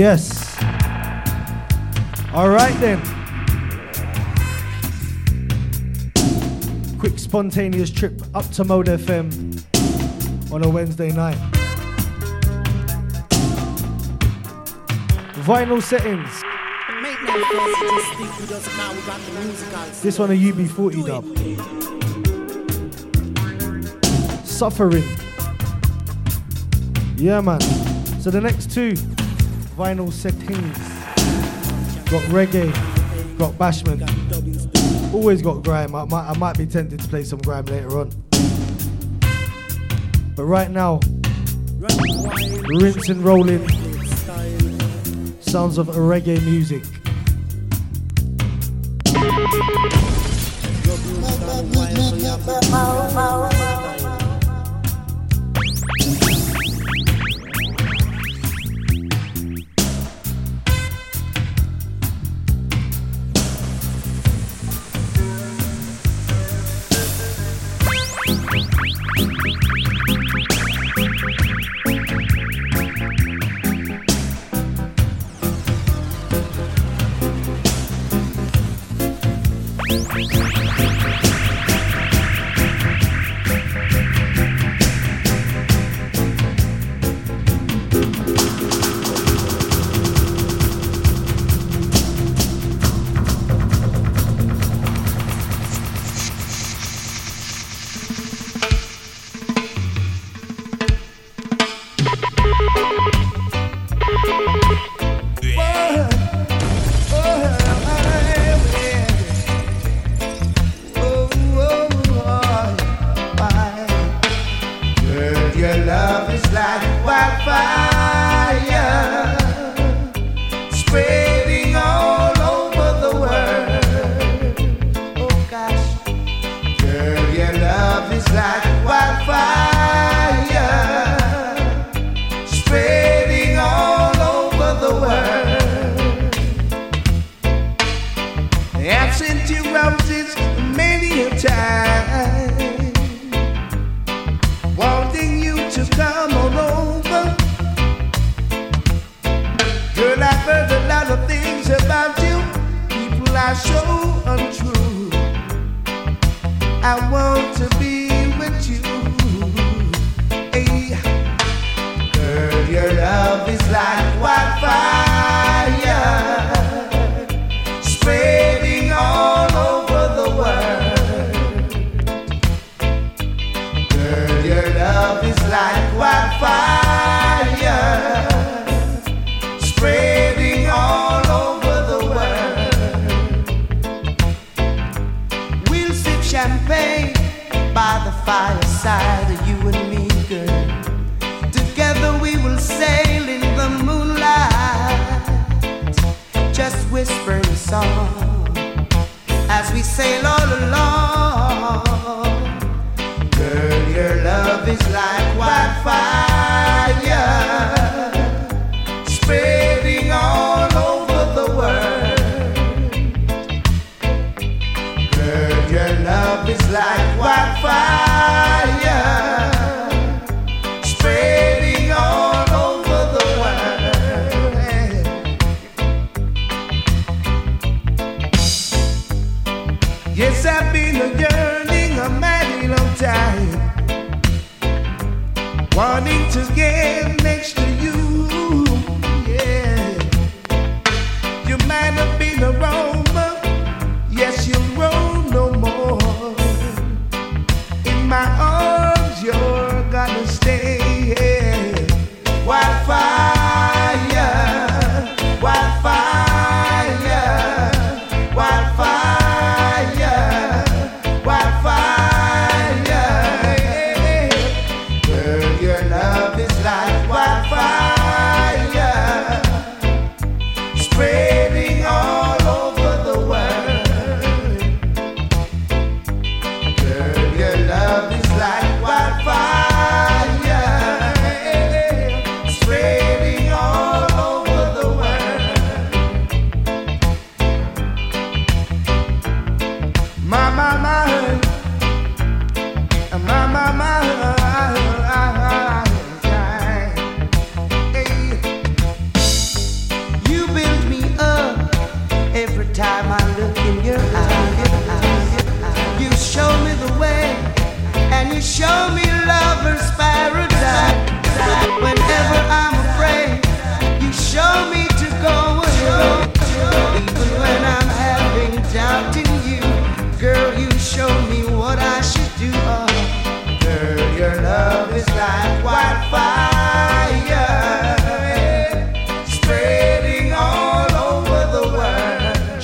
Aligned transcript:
Yes. 0.00 0.56
All 2.32 2.48
right 2.48 2.72
then. 2.80 3.02
Quick 6.98 7.18
spontaneous 7.18 7.90
trip 7.90 8.22
up 8.34 8.48
to 8.52 8.64
Mode 8.64 8.86
FM 8.86 9.30
on 10.50 10.64
a 10.64 10.70
Wednesday 10.70 11.12
night. 11.12 11.36
Vinyl 15.44 15.82
settings. 15.82 16.30
This 20.00 20.18
one 20.18 20.30
a 20.30 20.34
UB40 20.34 21.04
dub. 21.04 21.26
Suffering. 24.46 25.04
Yeah, 27.18 27.42
man. 27.42 27.60
So 28.22 28.30
the 28.30 28.40
next 28.40 28.70
two 28.70 28.96
vinyl 29.80 30.12
settings. 30.12 30.76
Got 32.10 32.22
reggae, 32.24 32.70
got 33.38 33.54
bashment. 33.54 34.04
Always 35.14 35.40
got 35.40 35.64
grime. 35.64 35.94
I 35.94 36.04
might, 36.04 36.28
I 36.28 36.36
might 36.36 36.58
be 36.58 36.66
tempted 36.66 37.00
to 37.00 37.08
play 37.08 37.24
some 37.24 37.38
grime 37.38 37.64
later 37.64 37.98
on. 37.98 38.10
But 40.36 40.44
right 40.44 40.70
now, 40.70 41.00
rinse 42.68 43.08
and 43.08 43.24
rolling 43.24 43.66
sounds 45.40 45.78
of 45.78 45.86
reggae 45.86 46.44
music. 46.44 46.84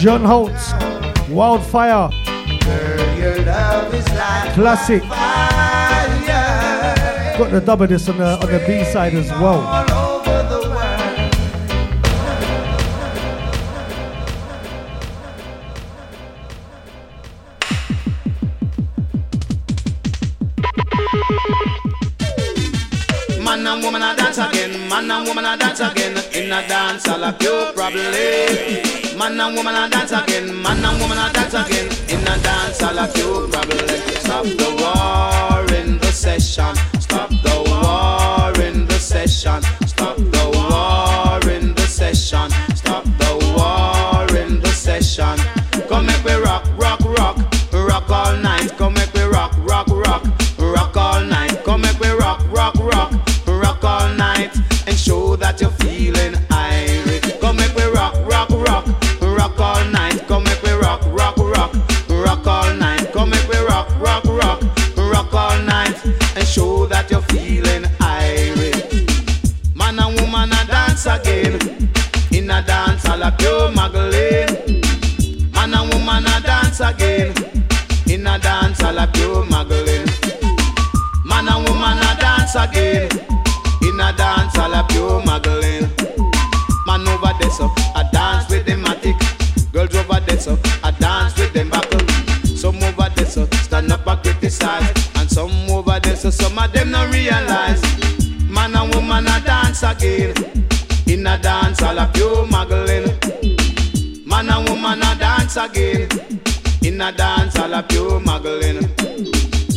John 0.07 0.25
Holt's, 0.25 0.73
Wildfire. 1.29 2.11
Classic. 4.55 5.03
Got 7.37 7.51
the 7.51 7.61
dub 7.61 7.83
of 7.83 7.89
this 7.89 8.09
on 8.09 8.19
the 8.19 8.39
on 8.41 8.53
the 8.53 8.63
B 8.69 8.85
side 8.85 9.15
as 9.15 9.29
well. 9.41 10.06
Man 24.97 25.11
and 25.11 25.29
woman 25.29 25.45
a 25.45 25.57
dance 25.59 25.81
again 25.81 26.17
in 26.33 26.51
a 26.51 26.67
dance 26.67 27.07
all 27.07 27.23
a 27.23 27.33
pure 27.33 27.71
problem. 27.75 28.13
Man 29.19 29.39
and 29.41 29.55
woman 29.55 29.75
a 29.75 29.89
dance 29.91 30.13
again, 30.13 30.63
man 30.63 30.85
and 30.85 31.01
woman 31.01 31.19
a 31.19 31.31
dance 31.33 31.53
again. 31.53 31.89
In 32.09 32.27
a 32.27 32.39
dance, 32.43 32.83
all 32.83 32.99
of 32.99 33.17
you 33.17 33.49
probably 33.53 33.99
stop 34.25 34.45
the 34.45 34.71
war 34.81 35.75
in 35.77 35.99
the 35.99 36.13
session. 36.13 36.75
Stop 37.01 37.29
the 37.29 37.57
war 37.69 38.65
in 38.65 38.87
the 38.87 38.99
session. 38.99 39.63
Stop 39.87 40.17
the 40.17 40.51
war 40.55 40.56
pure 73.67 73.75
muggling. 73.75 74.83
Man 75.53 75.75
and 75.75 75.93
woman 75.93 76.27
a 76.27 76.41
dance 76.41 76.81
again, 76.81 77.35
in 78.07 78.27
a 78.27 78.39
dance 78.39 78.81
a 78.81 79.11
pure 79.13 79.45
muggling. 79.47 80.07
Man 81.25 81.49
and 81.49 81.69
woman 81.69 81.99
a 81.99 82.17
dance 82.21 82.55
again, 82.55 83.11
in 83.83 84.01
a 84.01 84.13
dance 84.17 84.57
a 84.57 84.85
pure 84.89 85.23
muggling. 85.25 85.91
Man 86.87 87.09
over 87.09 87.33
there 87.41 87.51
so 87.51 87.73
a 87.97 88.05
dance 88.13 88.49
with 88.51 88.67
them 88.67 88.85
matic. 88.85 89.19
Girls 89.73 89.95
over 89.97 90.21
there 90.21 90.39
so 90.39 90.59
I 90.85 90.91
dance 90.93 91.37
with 91.39 91.53
them 91.53 91.71
buckle. 91.71 92.07
Some 92.57 92.83
over 92.83 93.09
there 93.15 93.27
so 93.27 93.47
stand 93.63 93.93
up 93.93 94.07
and 94.07 94.23
criticize. 94.23 94.93
And 95.17 95.31
some 95.31 95.71
over 95.71 95.99
there 96.01 96.17
so 96.17 96.31
some 96.31 96.59
of 96.59 96.73
them 96.73 96.93
not 96.93 97.13
realize. 97.13 97.83
Man 98.49 98.77
and 98.77 98.95
woman 98.95 99.27
a 99.27 99.41
dance 99.41 99.83
again. 99.83 100.35
In 101.07 101.27
a 101.27 101.39
dance 101.39 101.83
all 101.83 101.99
a 101.99 102.11
pure 102.13 102.47
muggling. 102.47 103.26
Dance 105.47 105.57
again. 105.57 106.09
In 106.83 107.01
a 107.01 107.13
dance 107.13 107.57
all 107.59 107.73
a 107.73 107.83
pure 107.83 108.19
muggling. 108.21 108.81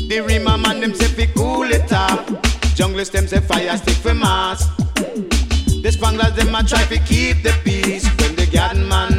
The 0.09 0.23
Rima 0.25 0.57
man 0.57 0.81
them 0.81 0.93
say 0.95 1.07
fi 1.07 1.27
cool 1.33 1.71
it 1.71 1.91
off. 1.93 2.25
Junglist 2.75 3.11
them 3.11 3.27
say 3.27 3.39
fire 3.39 3.77
stick 3.77 3.95
for 3.95 4.13
mass. 4.13 4.67
The 4.95 5.91
Spanglers 5.91 6.35
them 6.35 6.55
a 6.55 6.63
try 6.63 6.83
to 6.85 6.97
keep 6.99 7.41
the 7.43 7.53
peace 7.63 8.05
When 8.19 8.35
the 8.35 8.47
garden 8.51 8.87
man 8.87 9.18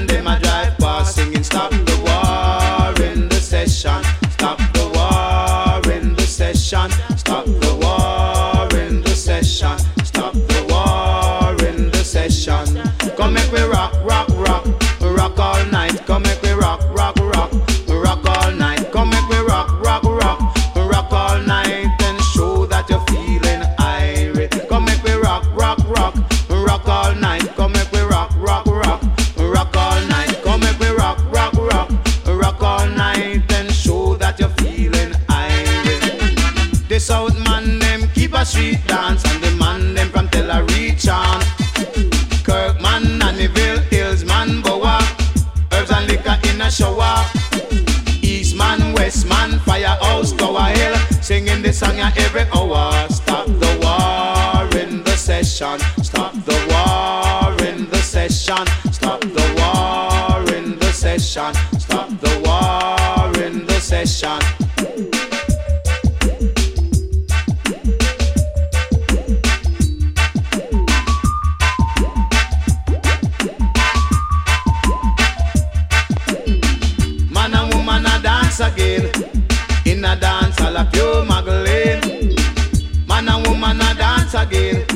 dance 84.30 84.46
again. 84.46 84.86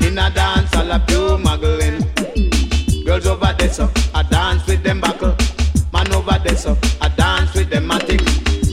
In 0.00 0.18
a 0.18 0.30
dance, 0.30 0.74
all 0.74 0.90
a 0.90 1.00
pure 1.06 1.38
muggling. 1.38 2.04
Girls 3.04 3.26
over 3.26 3.54
there, 3.58 3.70
so 3.70 3.90
I 4.14 4.22
dance 4.22 4.66
with 4.66 4.82
them 4.82 5.00
buckle. 5.00 5.34
Man 5.92 6.12
over 6.12 6.38
there, 6.44 6.56
so 6.56 6.76
I 7.00 7.08
dance 7.08 7.54
with 7.54 7.70
them 7.70 7.88
matic. 7.88 8.20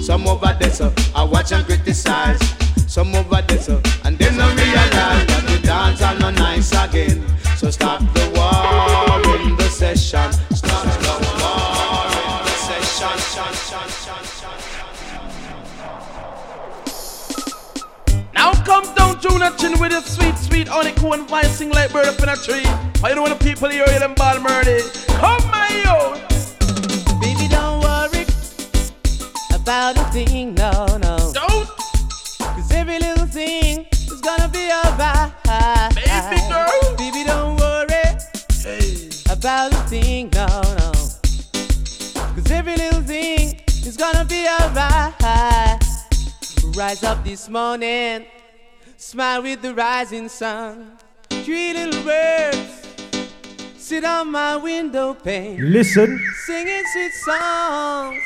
Some 0.03 0.27
over 0.27 0.55
there, 0.59 0.69
so 0.69 0.93
I 1.15 1.23
watch 1.23 1.51
and 1.51 1.65
criticize. 1.65 2.39
Some 2.87 3.13
over 3.15 3.41
there, 3.41 3.59
so 3.59 3.81
and 4.03 4.17
they 4.17 4.29
no 4.35 4.47
realize 4.47 5.27
that 5.27 5.43
the 5.47 5.59
dance 5.65 6.01
are 6.01 6.17
no 6.19 6.31
nice 6.31 6.71
again. 6.71 7.23
So 7.55 7.71
stop 7.71 8.01
the 8.13 8.25
war 8.35 9.35
in 9.41 9.55
the 9.55 9.69
session. 9.69 10.46
Chin 19.57 19.79
with 19.79 19.91
your 19.91 20.01
sweet, 20.01 20.37
sweet 20.37 20.67
honeycomb 20.67 21.27
vine 21.27 21.45
sing 21.45 21.71
like 21.71 21.91
bird 21.91 22.05
up 22.07 22.21
in 22.21 22.29
a 22.29 22.35
tree. 22.35 22.65
I 23.03 23.13
don't 23.13 23.21
want 23.21 23.37
the 23.39 23.43
people 23.43 23.69
hear 23.69 23.85
them 23.99 24.13
ball 24.13 24.39
murder. 24.39 24.79
Come 25.17 25.43
my 25.49 25.67
yo. 25.83 26.13
Baby, 27.19 27.47
don't 27.47 27.81
worry 27.81 28.25
about 29.55 29.97
a 29.97 30.03
thing, 30.11 30.53
no, 30.55 30.85
no. 30.97 31.31
Don't, 31.33 31.67
Cause 32.39 32.71
every 32.71 32.99
little 32.99 33.25
thing 33.25 33.87
is 33.91 34.21
gonna 34.21 34.47
be 34.47 34.69
alright. 34.71 35.31
Baby 35.95 36.41
girl. 36.49 36.95
Baby, 36.97 37.23
don't 37.25 37.57
worry 37.57 37.87
hey. 38.63 39.09
about 39.29 39.73
a 39.73 39.77
thing, 39.89 40.29
no, 40.33 40.45
no. 40.45 40.91
Cause 42.35 42.51
every 42.51 42.75
little 42.75 43.01
thing 43.01 43.59
is 43.67 43.97
gonna 43.97 44.25
be 44.25 44.47
alright. 44.47 45.81
Rise 46.75 47.03
up 47.03 47.23
this 47.23 47.49
morning, 47.49 48.25
smile 48.97 49.43
with 49.43 49.61
the 49.61 49.73
rising 49.73 50.27
sun. 50.27 50.97
Three 51.29 51.73
little 51.73 52.03
birds 52.03 52.87
sit 53.77 54.03
on 54.03 54.31
my 54.31 54.57
window 54.57 55.13
pane. 55.13 55.71
Listen, 55.71 56.19
singing 56.45 56.83
sweet 56.91 57.13
songs, 57.13 58.23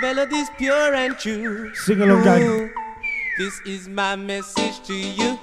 melodies 0.00 0.48
pure 0.56 0.94
and 0.94 1.18
true. 1.18 1.74
Sing 1.74 2.00
along, 2.00 2.24
gang. 2.24 2.70
This 3.36 3.60
is 3.66 3.88
my 3.88 4.16
message 4.16 4.80
to 4.86 4.94
you. 4.94 5.38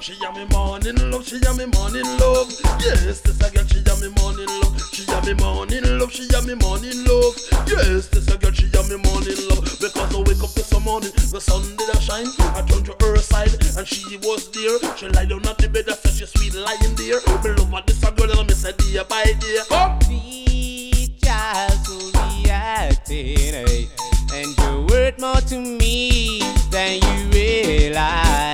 She 0.00 0.14
a 0.24 0.32
me 0.32 0.44
morning 0.52 0.96
love, 1.10 1.26
she 1.26 1.36
a 1.36 1.54
me 1.54 1.66
morning 1.66 2.04
love. 2.18 2.52
Yes, 2.80 3.20
this 3.20 3.40
a 3.40 3.50
girl, 3.50 3.64
she 3.64 3.80
a 3.80 3.96
me 4.00 4.08
morning 4.20 4.48
love. 4.60 4.80
She 4.92 5.04
a 5.04 5.20
me 5.22 5.34
morning 5.34 5.98
love, 5.98 6.12
she 6.12 6.28
a 6.28 6.42
me 6.42 6.54
morning 6.54 7.04
love. 7.04 7.34
Yes, 7.68 8.08
this 8.08 8.28
a 8.28 8.36
girl, 8.36 8.52
she 8.52 8.66
a 8.72 8.82
me 8.84 8.96
morning 9.04 9.36
love. 9.48 9.64
Because 9.80 10.14
I 10.14 10.18
wake 10.18 10.42
up 10.44 10.52
this 10.52 10.72
morning, 10.80 11.12
the 11.12 11.40
sun 11.40 11.62
did 11.76 11.88
a 11.88 12.00
shine. 12.00 12.28
I 12.56 12.62
turned 12.68 12.86
to 12.86 12.96
her 13.00 13.16
side 13.16 13.52
and 13.76 13.86
she 13.86 14.16
was 14.18 14.50
there. 14.50 14.78
She 14.96 15.08
lie 15.08 15.24
down 15.24 15.46
on 15.46 15.56
the 15.58 15.68
bed, 15.68 15.88
I 15.88 15.94
said 15.94 16.12
she 16.12 16.26
sweet 16.26 16.54
lying 16.54 16.94
there. 16.96 17.20
Me 17.44 17.56
love 17.56 17.70
her, 17.70 17.82
this 17.86 18.02
a 18.02 18.12
girl, 18.12 18.30
and 18.30 18.40
I 18.40 18.42
miss 18.44 18.64
her 18.64 18.72
day 18.72 19.00
by 19.08 19.24
day. 19.24 19.60
Come. 19.68 19.98
Child, 21.24 21.72
so 21.84 21.96
reacting, 22.44 23.54
eh? 23.54 23.86
and 24.34 24.58
you're 24.58 24.86
worth 24.86 25.18
more 25.18 25.40
to 25.48 25.58
me 25.58 26.40
than 26.70 27.00
you 27.00 27.30
realize. 27.30 28.53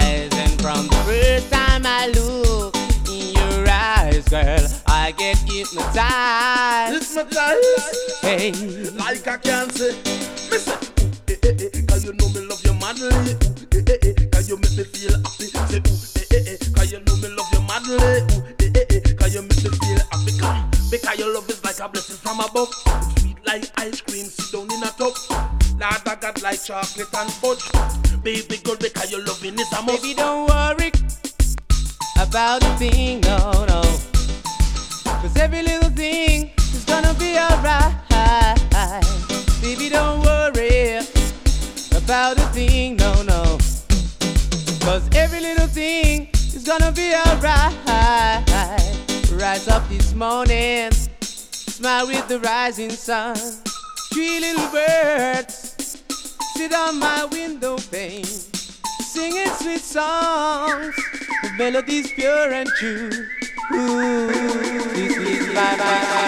From 0.60 0.86
the 0.88 0.96
first 1.06 1.50
time 1.50 1.86
I 1.86 2.08
look 2.08 2.76
in 3.08 3.34
your 3.34 3.66
eyes, 3.68 4.28
girl, 4.28 4.66
I 4.86 5.12
get 5.16 5.38
hypnotized. 5.38 7.14
Time. 7.32 7.60
Hey, 8.20 8.52
like 8.92 9.26
I 9.26 9.38
can 9.38 9.70
say. 9.70 9.92
Listen, 10.50 10.78
ooh, 11.00 11.10
eh, 11.28 11.36
eh, 11.42 11.68
eh, 11.72 11.82
cause 11.88 12.04
you 12.04 12.12
know 12.12 12.28
me 12.28 12.40
love 12.46 12.62
you 12.64 12.74
madly. 12.74 13.08
Ooh, 13.08 13.38
eh, 13.72 13.82
eh, 13.88 13.96
eh, 14.04 14.26
cause 14.32 14.48
you 14.50 14.56
make 14.58 14.76
me 14.76 14.84
feel 14.84 15.12
happy. 15.16 15.48
Say, 15.48 15.80
ooh, 15.80 15.96
eh, 16.20 16.36
eh, 16.36 16.52
eh, 16.52 16.58
cause 16.76 16.92
you 16.92 17.00
know 17.00 17.16
me 17.16 17.28
love 17.34 17.48
you 17.52 17.60
madly. 17.62 17.96
Ooh, 17.96 18.44
eh, 18.60 18.70
eh, 18.76 18.84
eh, 18.90 19.14
cause 19.14 19.34
you 19.34 19.42
make 19.42 19.64
me 19.64 19.70
feel 19.70 20.00
happy. 20.12 20.32
Because 20.90 21.18
your 21.18 21.32
love 21.34 21.48
is 21.48 21.64
like 21.64 21.80
a 21.80 21.88
blessing 21.88 22.16
from 22.16 22.40
above. 22.40 22.68
Sweet 23.18 23.36
like 23.46 23.64
ice 23.80 24.00
cream, 24.02 24.26
sit 24.26 24.52
down 24.52 24.70
in 24.70 24.82
a 24.82 24.90
tub. 24.92 25.14
Lord, 25.80 26.06
I 26.06 26.14
got 26.16 26.42
like 26.42 26.62
chocolate 26.62 27.08
and 27.14 27.32
fudge. 27.32 27.64
Baby 28.22 28.58
girl, 28.58 28.76
because 28.76 29.10
your 29.10 29.24
loving 29.24 29.58
is 29.58 29.72
a 29.72 29.80
must. 29.80 30.02
baby, 30.02 30.14
don't 30.14 30.46
worry 30.46 30.92
about 32.20 32.62
a 32.62 32.76
thing, 32.76 33.20
no, 33.22 33.64
no. 33.64 33.80
Cause 35.04 35.34
every 35.38 35.62
little 35.62 35.88
thing 35.88 36.50
is 36.58 36.84
gonna 36.84 37.14
be 37.14 37.38
alright. 37.38 37.94
Baby, 39.62 39.88
don't 39.88 40.20
worry 40.20 40.98
about 41.96 42.36
a 42.36 42.46
thing, 42.52 42.96
no, 42.96 43.22
no. 43.22 43.58
Cause 44.84 45.08
every 45.14 45.40
little 45.40 45.68
thing 45.68 46.28
is 46.34 46.64
gonna 46.64 46.92
be 46.92 47.14
alright. 47.14 47.74
Rise 49.32 49.66
up 49.68 49.88
this 49.88 50.12
morning, 50.12 50.90
smile 50.92 52.06
with 52.06 52.28
the 52.28 52.38
rising 52.40 52.90
sun. 52.90 53.36
Three 54.12 54.40
little 54.40 54.68
birds 54.72 55.59
on 56.68 56.98
my 56.98 57.24
window 57.24 57.78
pane, 57.90 58.22
singing 58.24 59.48
sweet 59.60 59.80
songs, 59.80 60.94
with 61.42 61.52
melodies 61.56 62.12
pure 62.12 62.52
and 62.52 62.68
true. 62.78 63.10
Ooh, 63.72 64.26
this 64.92 65.16
is 65.16 65.46
my, 65.54 65.76
my. 65.76 66.20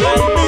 Well, 0.00 0.28
this 0.34 0.41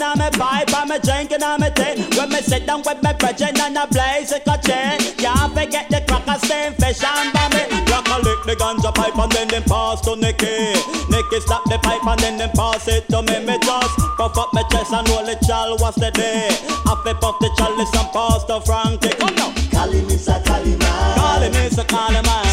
and 0.00 0.20
I'm 0.20 0.20
a 0.20 0.30
vibe, 0.30 0.72
I'm 0.74 0.90
a 0.90 0.98
drink 0.98 1.32
and 1.32 1.42
I'm 1.42 1.62
a 1.62 1.70
thing. 1.70 1.98
When 2.16 2.28
me 2.30 2.40
sit 2.40 2.66
down 2.66 2.82
with 2.86 3.02
my 3.02 3.12
brethren 3.12 3.58
and 3.58 3.78
I 3.78 3.86
blaze 3.86 4.30
a 4.30 4.38
chain, 4.38 4.98
can't 5.18 5.52
forget 5.52 5.90
the 5.90 6.00
cracker 6.06 6.38
stain 6.46 6.72
fish 6.74 7.02
and 7.02 7.32
bomb 7.32 7.52
it. 7.58 7.68
Rock 7.90 8.06
a 8.06 8.22
lick 8.22 8.40
the 8.46 8.54
ganja 8.54 8.94
pipe 8.94 9.18
and 9.18 9.32
then 9.32 9.48
them 9.48 9.62
pass 9.64 10.00
to 10.02 10.14
Nicky. 10.14 10.74
Nicky 11.10 11.40
slap 11.40 11.64
the 11.66 11.78
pipe 11.82 12.06
and 12.06 12.20
then 12.20 12.38
them 12.38 12.50
pass 12.54 12.86
it 12.86 13.08
to 13.08 13.22
me. 13.22 13.44
Me 13.44 13.58
just 13.58 13.96
puff 14.16 14.38
up 14.38 14.50
my 14.52 14.62
chest 14.70 14.92
and 14.92 15.08
roll 15.08 15.26
it, 15.26 15.38
chal. 15.46 15.76
What's 15.78 15.98
the 15.98 16.10
day? 16.12 16.48
I 16.86 16.94
flip 17.02 17.22
off 17.22 17.38
the 17.40 17.50
chalice 17.58 17.94
and 17.98 18.08
pass 18.12 18.44
to 18.44 18.60
Frankie. 18.62 19.10
Oh, 19.18 19.26
Come 19.26 19.34
now. 19.34 19.50
Cali, 19.72 20.00
Mr. 20.02 20.38
Cali, 20.44 20.76
man. 20.76 21.14
Cali, 21.16 21.48
Mr. 21.50 21.86
Cali, 21.86 22.22
man. 22.22 22.47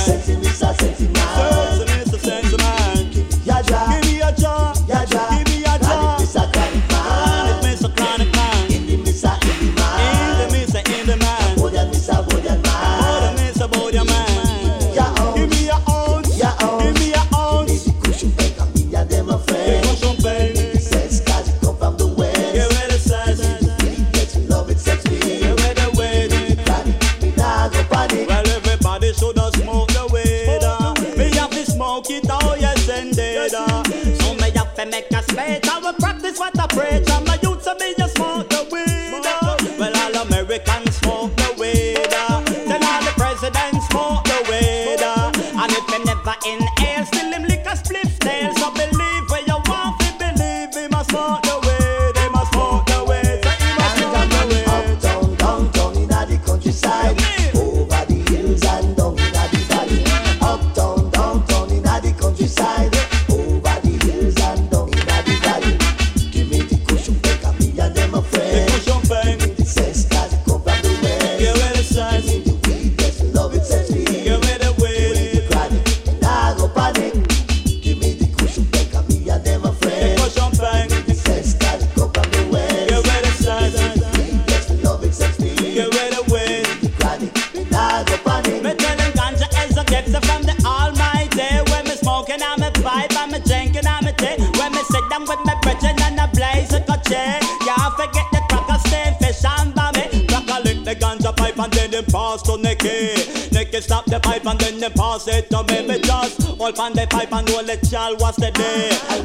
girl 108.18 108.28
was 108.28 108.36
the 108.36 108.52
day. 108.52 109.25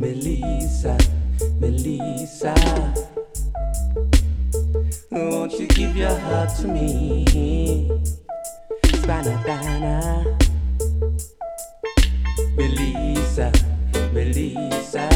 Melissa, 0.00 0.96
Melissa. 1.60 2.54
Won't 5.10 5.52
you 5.52 5.66
give 5.66 5.94
your 5.94 6.16
heart 6.20 6.48
to 6.60 6.68
me? 6.68 7.90
Spanadana. 8.82 10.24
Melissa, 12.56 13.52
Melissa. 14.14 15.06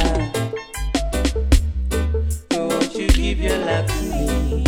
Won't 2.51 2.95
you 2.95 3.09
give 3.09 3.41
your 3.41 3.57
love 3.65 3.87
to 3.87 4.03
me? 4.13 4.65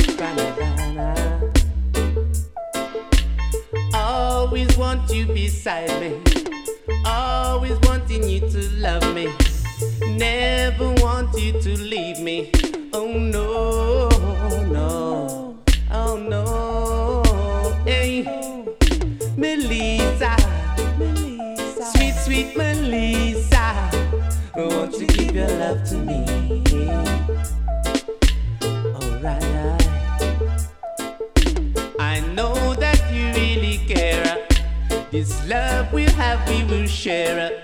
Spanadana. 0.00 1.08
Always 3.94 4.76
want 4.76 5.10
you 5.10 5.24
beside 5.24 5.98
me. 5.98 6.59
Always 7.10 7.76
wanting 7.88 8.28
you 8.28 8.38
to 8.38 8.70
love 8.78 9.02
me. 9.14 9.32
Never 10.16 10.92
want 11.02 11.36
you 11.36 11.52
to 11.60 11.76
leave 11.76 12.20
me. 12.20 12.52
Oh 12.92 13.12
no, 13.12 14.08
no, 14.70 15.58
oh 15.90 16.16
no. 16.16 17.82
Hey, 17.84 18.22
Melissa, 19.36 20.36
sweet, 21.92 22.14
sweet 22.14 22.56
Melissa. 22.56 23.90
Won't 24.54 24.94
you 25.00 25.08
give 25.08 25.34
your 25.34 25.48
love 25.48 25.82
to 25.88 25.96
me? 25.96 27.09
This 35.20 35.46
love 35.50 35.92
we 35.92 36.04
have, 36.16 36.48
we 36.48 36.64
will 36.64 36.86
share. 36.86 37.60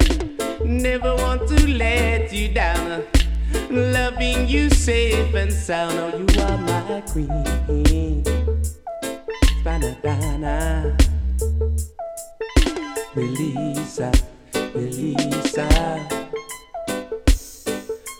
Never 0.62 1.16
want 1.16 1.48
to 1.48 1.66
let 1.66 2.30
you 2.30 2.52
down. 2.52 3.02
Loving 3.70 4.46
you 4.46 4.68
safe 4.68 5.34
and 5.34 5.50
sound. 5.50 5.98
Oh, 5.98 6.18
you 6.18 6.42
are 6.42 6.58
my 6.58 7.00
queen. 7.10 8.22
Spanadana, 9.64 10.92
Melissa, 13.14 14.12
Melissa. 14.74 15.66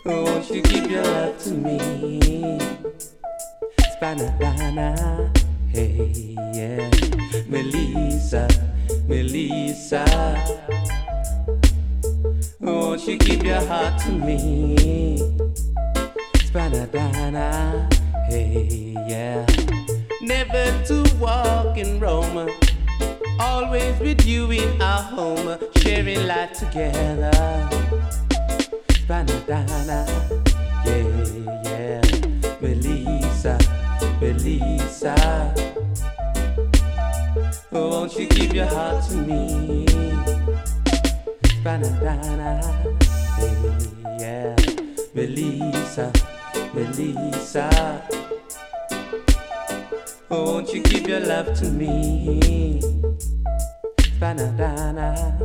Won't 0.07 0.51
you 0.51 0.62
give 0.62 0.90
your 0.90 1.03
love 1.03 1.38
to 1.44 1.51
me? 1.51 2.59
Spanadana, 4.01 4.96
hey, 5.68 6.35
yeah. 6.55 6.88
Melissa. 7.46 8.49
Melissa. 9.07 10.05
Won't 12.61 13.07
you 13.07 13.16
give 13.19 13.45
your 13.45 13.64
heart 13.66 14.01
to 14.03 14.11
me? 14.11 15.16
Spanadana, 16.35 17.92
hey, 18.29 18.95
yeah. 19.07 19.47
Never 20.21 20.85
to 20.87 21.05
walk 21.21 21.79
in 21.79 22.01
Rome. 22.01 22.51
Always 23.38 23.99
with 24.01 24.27
you 24.27 24.51
in 24.51 24.83
our 24.83 25.03
home, 25.03 25.57
sharing 25.77 26.27
life 26.27 26.55
together. 26.59 27.31
Spanadana, 28.88 30.03
yeah, 30.85 31.61
yeah. 31.64 32.01
Melissa, 32.61 33.59
Melissa. 34.21 35.55
Won't 37.76 38.16
you 38.16 38.26
give 38.26 38.54
your 38.54 38.66
heart 38.66 39.04
to 39.04 39.14
me? 39.16 39.84
Banana, 41.62 42.62
hey, 43.36 43.54
yeah. 44.18 44.56
Melissa, 45.14 46.10
Melissa. 46.72 48.02
Won't 50.30 50.72
you 50.72 50.82
give 50.82 51.06
your 51.06 51.20
love 51.20 51.54
to 51.58 51.66
me? 51.66 52.80
Banana, 54.18 55.38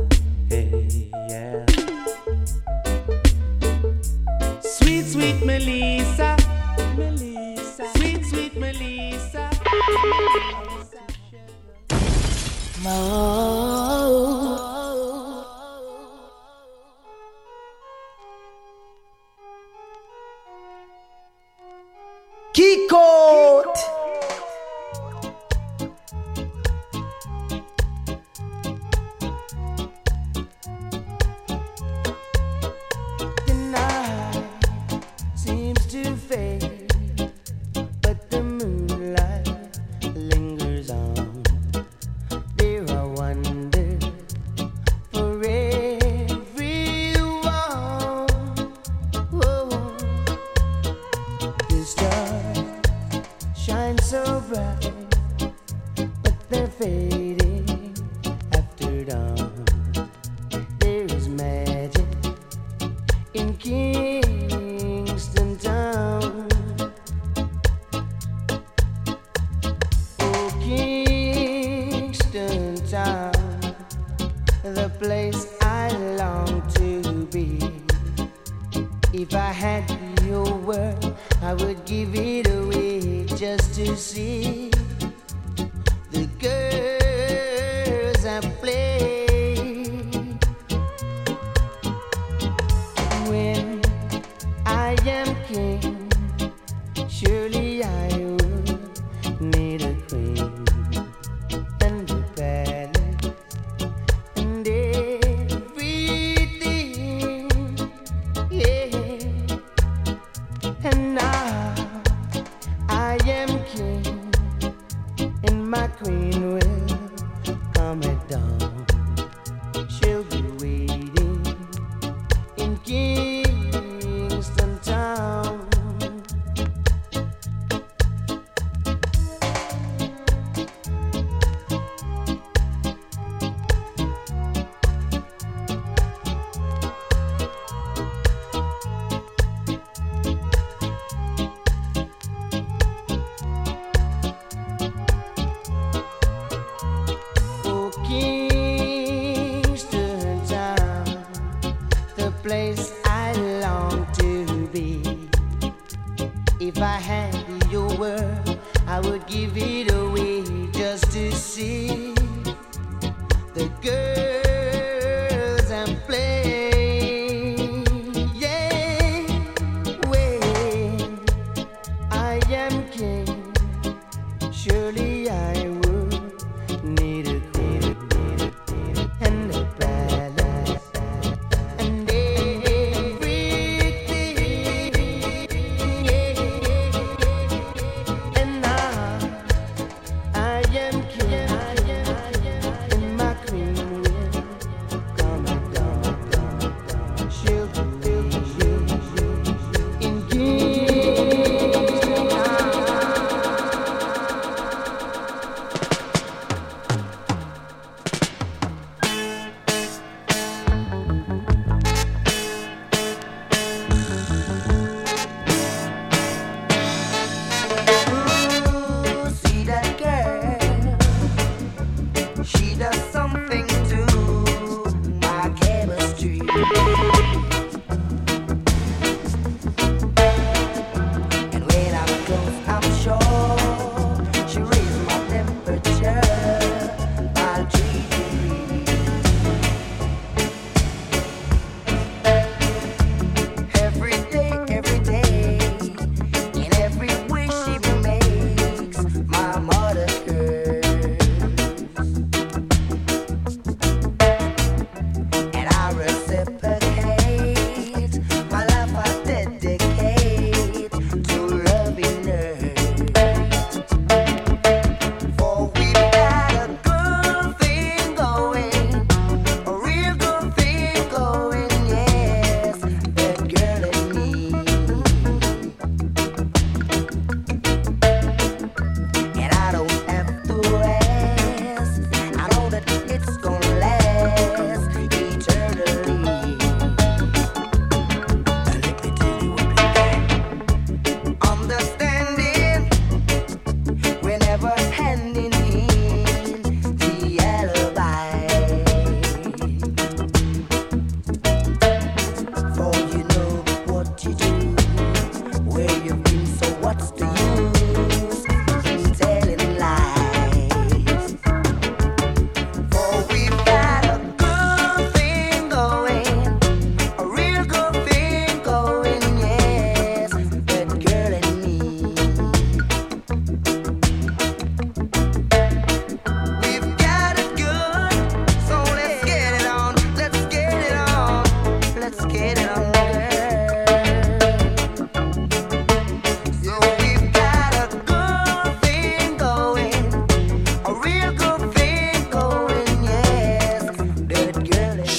hey, 0.48 1.10
yeah. 1.28 1.66
Sweet, 4.62 5.04
sweet 5.04 5.44
Melissa. 5.44 6.41
Key. 12.82 12.92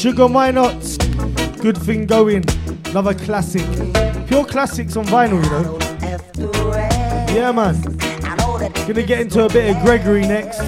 Sugar 0.04 0.28
Minott? 0.28 0.98
Good 1.62 1.78
thing 1.78 2.06
going. 2.06 2.44
Another 2.88 3.14
classic. 3.14 3.64
Pure 4.28 4.44
classics 4.48 4.98
on 4.98 5.06
vinyl, 5.06 5.42
you 5.42 5.50
know. 5.50 7.34
Yeah, 7.34 7.54
man. 7.54 7.82
Gonna 8.86 9.04
get 9.04 9.22
into 9.22 9.46
a 9.46 9.48
bit 9.48 9.74
of 9.74 9.82
Gregory 9.82 10.28
next. 10.28 10.60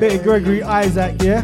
Bit 0.00 0.14
of 0.14 0.22
Gregory 0.24 0.60
Isaac, 0.60 1.22
yeah? 1.22 1.42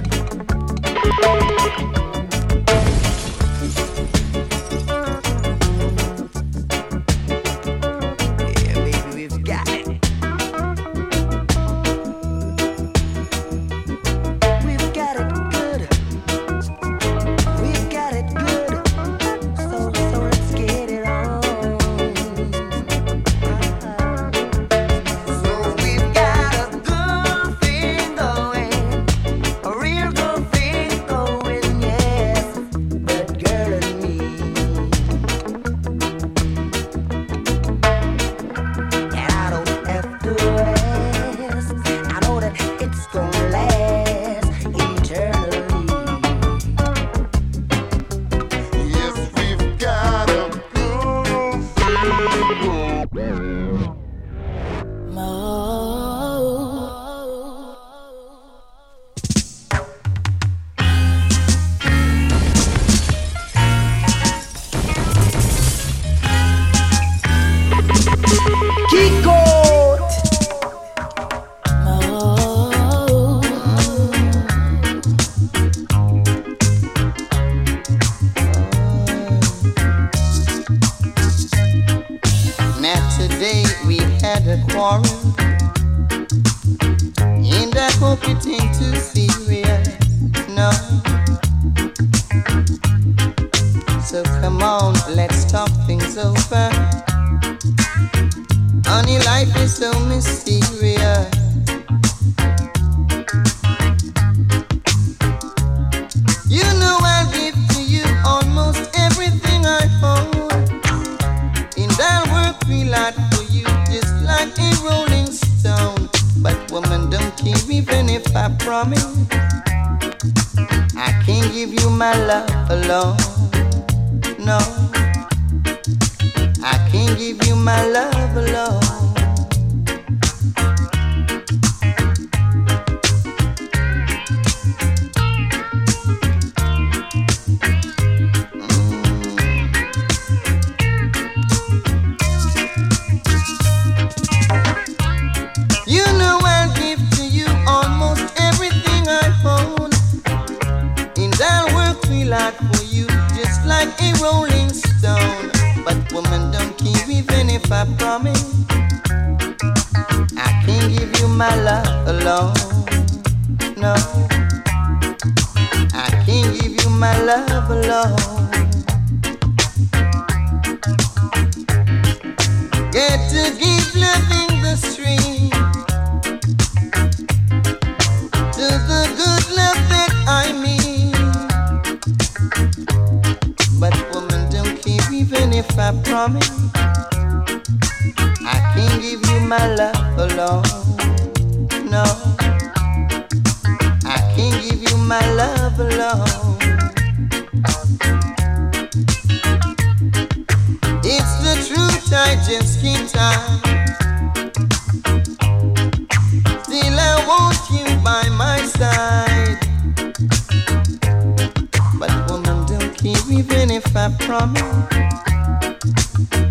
I 214.08 214.10
promise 214.20 214.62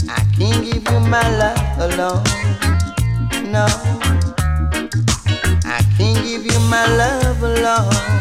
I 0.08 0.22
can't 0.38 0.64
give 0.64 0.84
you 0.94 1.00
my 1.10 1.26
love 1.42 1.80
alone. 1.80 2.24
No, 3.52 3.66
I 5.66 5.82
can't 5.98 6.24
give 6.24 6.46
you 6.46 6.60
my 6.70 6.86
love 6.96 7.42
alone. 7.42 8.17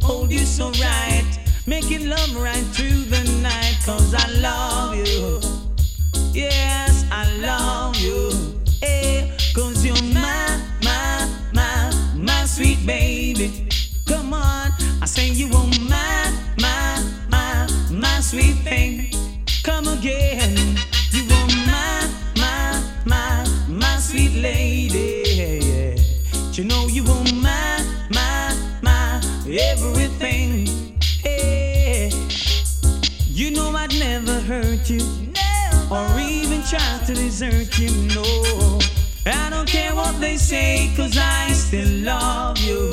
Hold 0.00 0.30
you 0.30 0.44
so 0.46 0.70
right. 0.72 1.24
Making 1.66 2.08
love 2.08 2.34
right 2.36 2.64
through 2.74 3.04
the 3.04 3.22
night. 3.42 3.76
Cause 3.84 4.14
I 4.14 4.26
love 4.40 4.96
you. 4.96 5.40
Yes, 6.32 7.04
I 7.10 7.30
love 7.38 7.96
you. 7.96 8.30
Hey, 8.80 9.36
cause 9.54 9.84
you're 9.84 9.94
my, 10.14 10.60
my, 10.82 11.28
my, 11.52 11.92
my 12.16 12.44
sweet 12.46 12.84
baby. 12.86 13.68
Come 14.06 14.32
on, 14.32 14.70
I 15.00 15.06
say 15.06 15.28
you 15.28 15.46
are 15.54 15.66
my, 15.88 16.32
my, 16.58 17.04
my, 17.28 17.68
my 17.90 18.20
sweet 18.20 18.56
thing. 18.64 19.12
Come 19.62 19.88
again. 19.88 20.41
Hurt 34.82 34.90
you 34.90 35.00
or 35.90 36.20
even 36.20 36.62
try 36.62 37.00
to 37.06 37.14
desert 37.14 37.78
you. 37.78 37.90
No, 38.14 38.78
I 39.26 39.50
don't 39.50 39.68
care 39.68 39.94
what 39.94 40.18
they 40.20 40.36
say, 40.36 40.92
cause 40.96 41.16
I 41.16 41.52
still 41.52 41.88
love 42.04 42.58
you. 42.58 42.90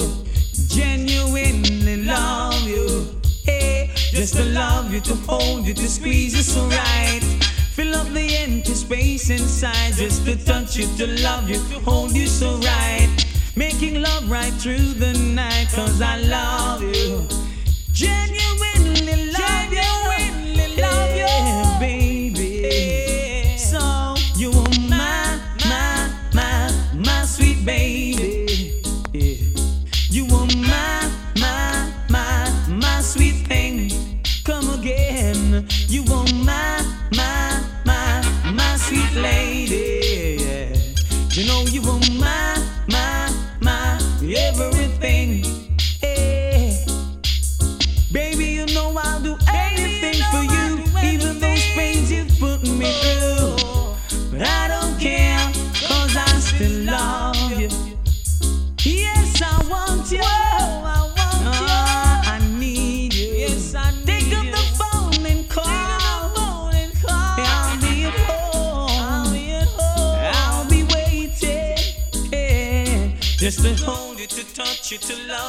Genuinely 0.68 2.04
love 2.04 2.62
you. 2.68 3.08
Hey, 3.46 3.90
just 3.96 4.36
to 4.36 4.44
love 4.46 4.94
you, 4.94 5.00
to 5.02 5.16
hold 5.28 5.66
you, 5.66 5.74
to 5.74 5.88
squeeze 5.88 6.36
you 6.36 6.44
so 6.44 6.66
right. 6.68 7.22
Fill 7.74 7.96
up 7.96 8.08
the 8.10 8.36
empty 8.36 8.74
space 8.74 9.30
inside, 9.30 9.94
just 9.94 10.26
to 10.26 10.36
touch 10.46 10.76
you, 10.78 10.86
to 10.98 11.08
love 11.24 11.50
you, 11.50 11.56
to 11.56 11.80
hold 11.80 12.16
you 12.16 12.28
so 12.28 12.58
right. 12.58 13.10
Making 13.56 14.02
love 14.02 14.30
right 14.30 14.54
through 14.54 14.94
the 14.94 15.14
night, 15.34 15.68
cause 15.74 16.02
I 16.02 16.18
love 16.18 16.84
you. 16.84 17.28
Genuinely 17.92 18.39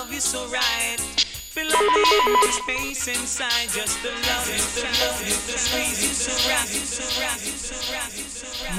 love 0.00 0.12
you 0.14 0.20
so 0.20 0.46
right. 0.46 0.96
Fill 0.98 1.66
up 1.66 1.72
the 1.72 1.84
empty 2.26 2.52
space 2.52 3.08
inside. 3.08 3.68
Just 3.68 4.00
to 4.02 4.08
love 4.08 4.48
you, 4.48 4.56
to 4.56 4.86
love 5.04 5.20
you, 5.20 5.34
to 5.34 5.58
squeeze 5.58 6.00
you 6.02 6.14
so 6.14 6.32
right, 6.48 6.66
so 6.66 7.04
right, 7.20 7.38
so 7.38 7.92
right, 7.92 8.10
so 8.10 8.46
right. 8.64 8.76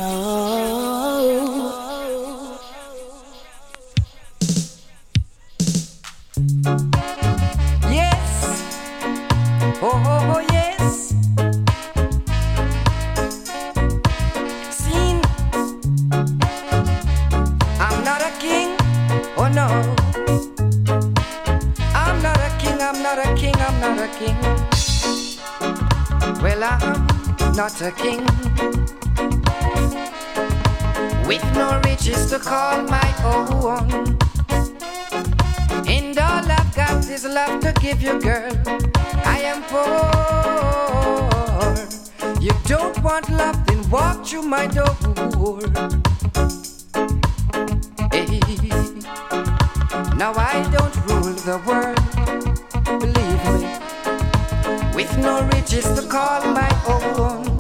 Yes. 7.94 8.64
Oh, 9.84 9.92
oh, 9.94 10.34
oh, 10.34 10.42
yes. 10.52 11.14
Sin. 14.76 15.16
I'm 17.80 18.04
not 18.04 18.22
a 18.22 18.32
king. 18.40 18.76
Oh, 19.38 19.48
no. 19.54 20.01
Not 23.96 24.00
a 24.00 24.08
king. 24.18 24.38
Well, 26.42 26.64
I'm 26.64 27.56
not 27.56 27.82
a 27.82 27.92
king. 27.92 28.26
With 31.28 31.44
no 31.56 31.82
riches 31.86 32.30
to 32.30 32.40
call 32.40 32.84
my 32.84 33.10
own. 33.24 34.18
And 35.88 36.18
all 36.18 36.52
I've 36.52 36.76
got 36.76 37.10
is 37.10 37.26
love 37.26 37.60
to 37.62 37.74
give 37.82 38.02
you, 38.02 38.20
girl. 38.20 38.54
I 39.26 39.40
am 39.52 39.64
poor. 39.64 40.12
You 42.42 42.52
don't 42.66 42.98
want 43.04 43.30
love, 43.30 43.66
then 43.66 43.90
walk 43.90 44.26
through 44.26 44.44
my 44.44 44.68
door. 44.68 44.96
Hey. 48.12 48.40
Now 50.18 50.34
I 50.36 50.64
don't 50.72 50.96
rule 51.08 51.34
the 51.50 51.58
world, 51.66 52.00
believe 53.00 53.62
me. 53.62 53.71
With 55.02 55.18
no 55.18 55.42
riches 55.56 55.86
to 55.96 56.04
call 56.08 56.42
my 56.54 56.70
own. 56.86 57.58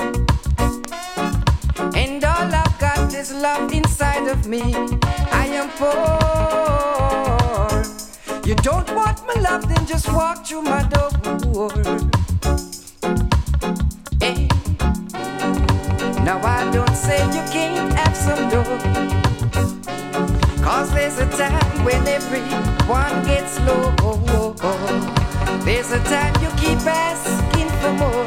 And 1.96 2.24
all 2.24 2.54
I've 2.54 2.78
got 2.78 3.12
is 3.16 3.34
love 3.34 3.74
inside 3.74 4.28
of 4.28 4.46
me. 4.46 4.62
I 5.32 5.48
am 5.48 5.70
poor. 5.82 6.12
You 8.46 8.54
don't 8.58 8.88
want 8.94 9.26
my 9.26 9.42
love, 9.42 9.68
then 9.68 9.88
just 9.88 10.08
walk 10.14 10.46
through 10.46 10.62
my 10.62 10.84
door. 10.94 11.72
Hey. 14.22 14.48
Now 16.24 16.40
I 16.46 16.70
don't 16.72 16.96
say 16.96 17.26
you 17.26 17.44
can't 17.52 17.92
have 17.94 18.16
some 18.16 18.50
dough. 18.52 18.80
Cause 20.64 20.94
there's 20.94 21.18
a 21.18 21.26
time 21.36 21.86
when 21.86 22.08
everyone 22.08 23.26
gets 23.26 23.60
low. 23.62 24.02
There's 25.64 25.92
a 25.92 26.00
time 26.06 26.34
you 26.42 26.50
keep 26.58 26.80
asking 26.88 27.70
for 27.82 27.94
more. 27.94 28.26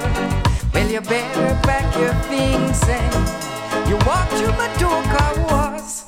Well, 0.73 0.89
you 0.89 1.01
better 1.01 1.59
pack 1.63 1.97
your 1.99 2.15
things 2.31 2.81
and 2.89 3.89
you 3.89 3.97
walk 4.07 4.29
through 4.31 4.53
my 4.53 4.69
door 4.79 5.03
car 5.13 5.35
was. 5.51 6.05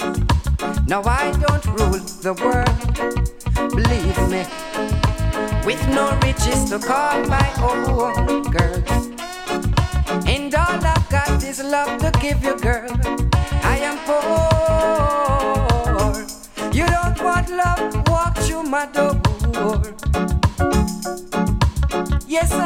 Now 0.87 1.03
I 1.05 1.33
don't 1.33 1.67
rule 1.67 1.99
the 2.23 2.33
world, 2.45 2.79
believe 3.75 4.19
me. 4.31 4.47
With 5.67 5.83
no 5.89 6.17
riches 6.23 6.71
to 6.71 6.79
call 6.79 7.25
my 7.27 7.49
own 7.61 8.43
girl. 8.45 8.83
And 10.29 10.55
all 10.55 10.85
I've 10.85 11.09
got 11.11 11.43
is 11.43 11.61
love 11.63 11.99
to 12.03 12.11
give 12.21 12.43
you, 12.45 12.57
girl. 12.61 12.89
I 13.65 13.79
am 13.83 13.99
poor. 14.07 14.37
You 16.73 16.87
don't 16.87 17.21
want 17.21 17.51
love, 17.51 18.09
walk 18.09 18.37
through 18.39 18.63
my 18.63 18.87
door. 18.87 19.21
Yes, 22.37 22.66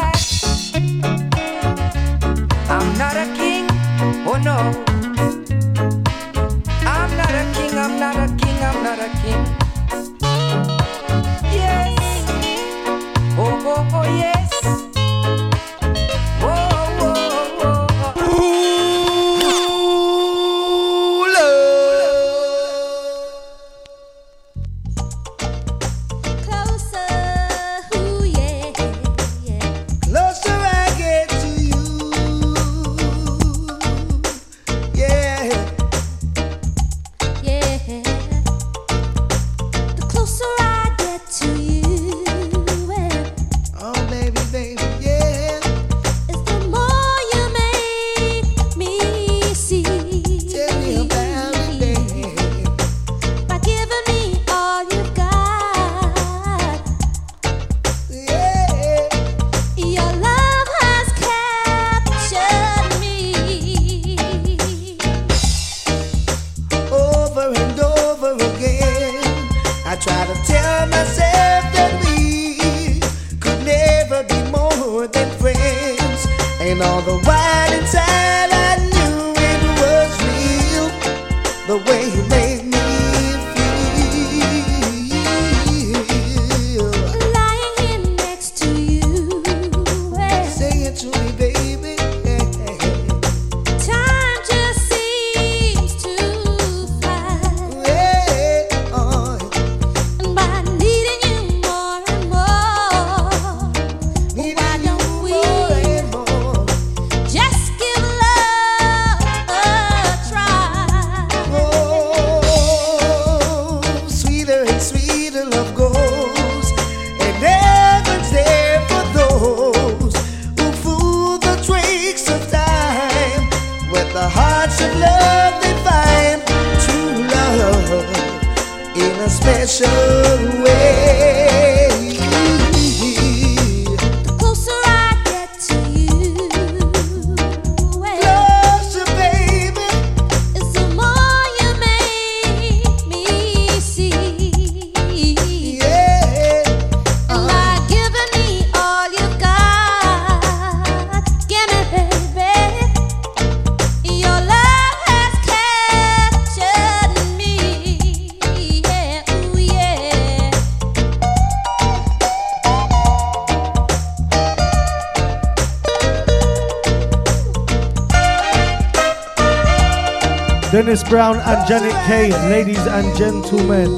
Dennis 170.91 171.09
Brown 171.09 171.36
and 171.36 171.68
Janet 171.68 171.95
Kay, 172.07 172.32
ladies 172.51 172.84
and 172.84 173.16
gentlemen. 173.16 173.97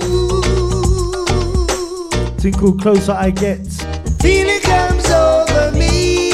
Tinkle 2.37 2.75
closer 2.75 3.13
I 3.13 3.31
get. 3.31 3.67
Feeling 4.21 4.61
comes 4.61 5.11
over 5.11 5.73
me. 5.73 6.29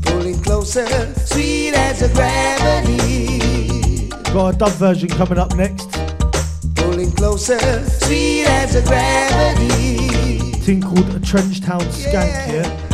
Pulling 0.00 0.42
closer, 0.42 0.86
sweet 1.26 1.74
as 1.74 2.00
a 2.00 2.08
gravity. 2.14 4.08
Got 4.32 4.54
a 4.54 4.56
dub 4.56 4.70
version 4.70 5.10
coming 5.10 5.38
up 5.38 5.54
next. 5.54 5.90
Pulling 6.76 7.12
closer, 7.12 7.58
sweet 7.84 8.46
as 8.46 8.74
a 8.74 8.80
gravity. 8.86 10.38
Thing 10.60 10.80
called 10.80 11.14
a 11.14 11.20
Trench 11.20 11.60
Town 11.60 11.82
Skank, 11.82 12.32
yeah? 12.50 12.66
Whoa, 12.70 12.87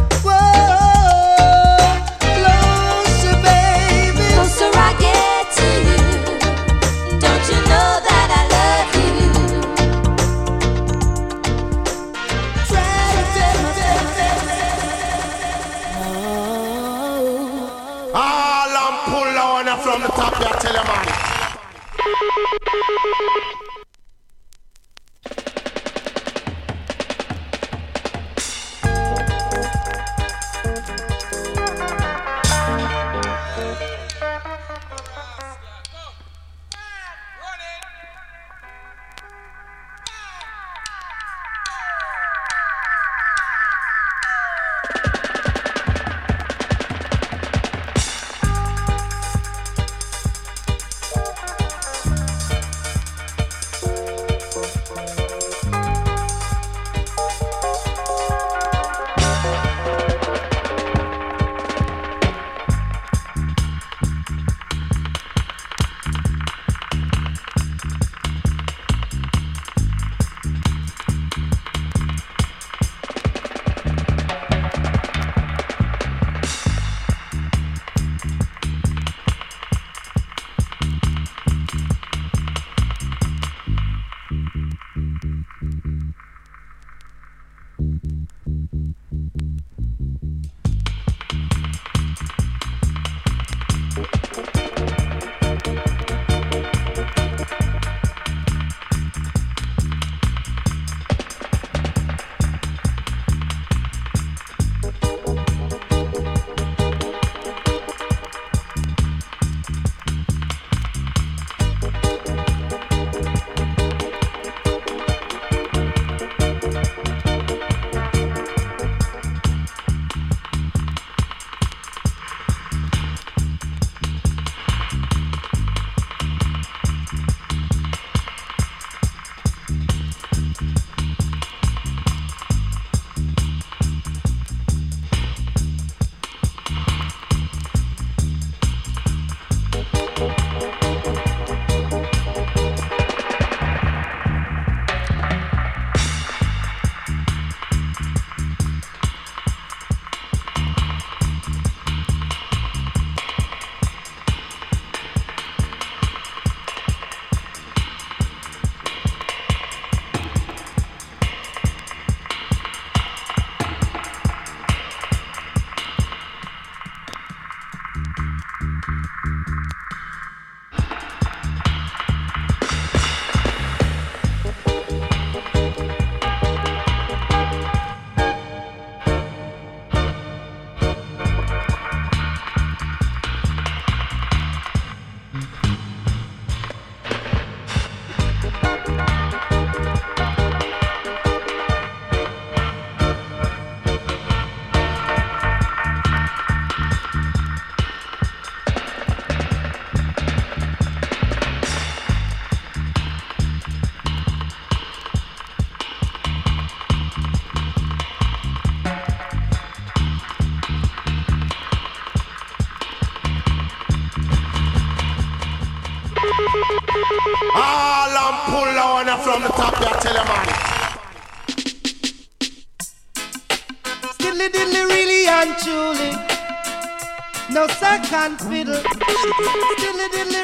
second 228.39 228.51
fiddle. 228.51 228.83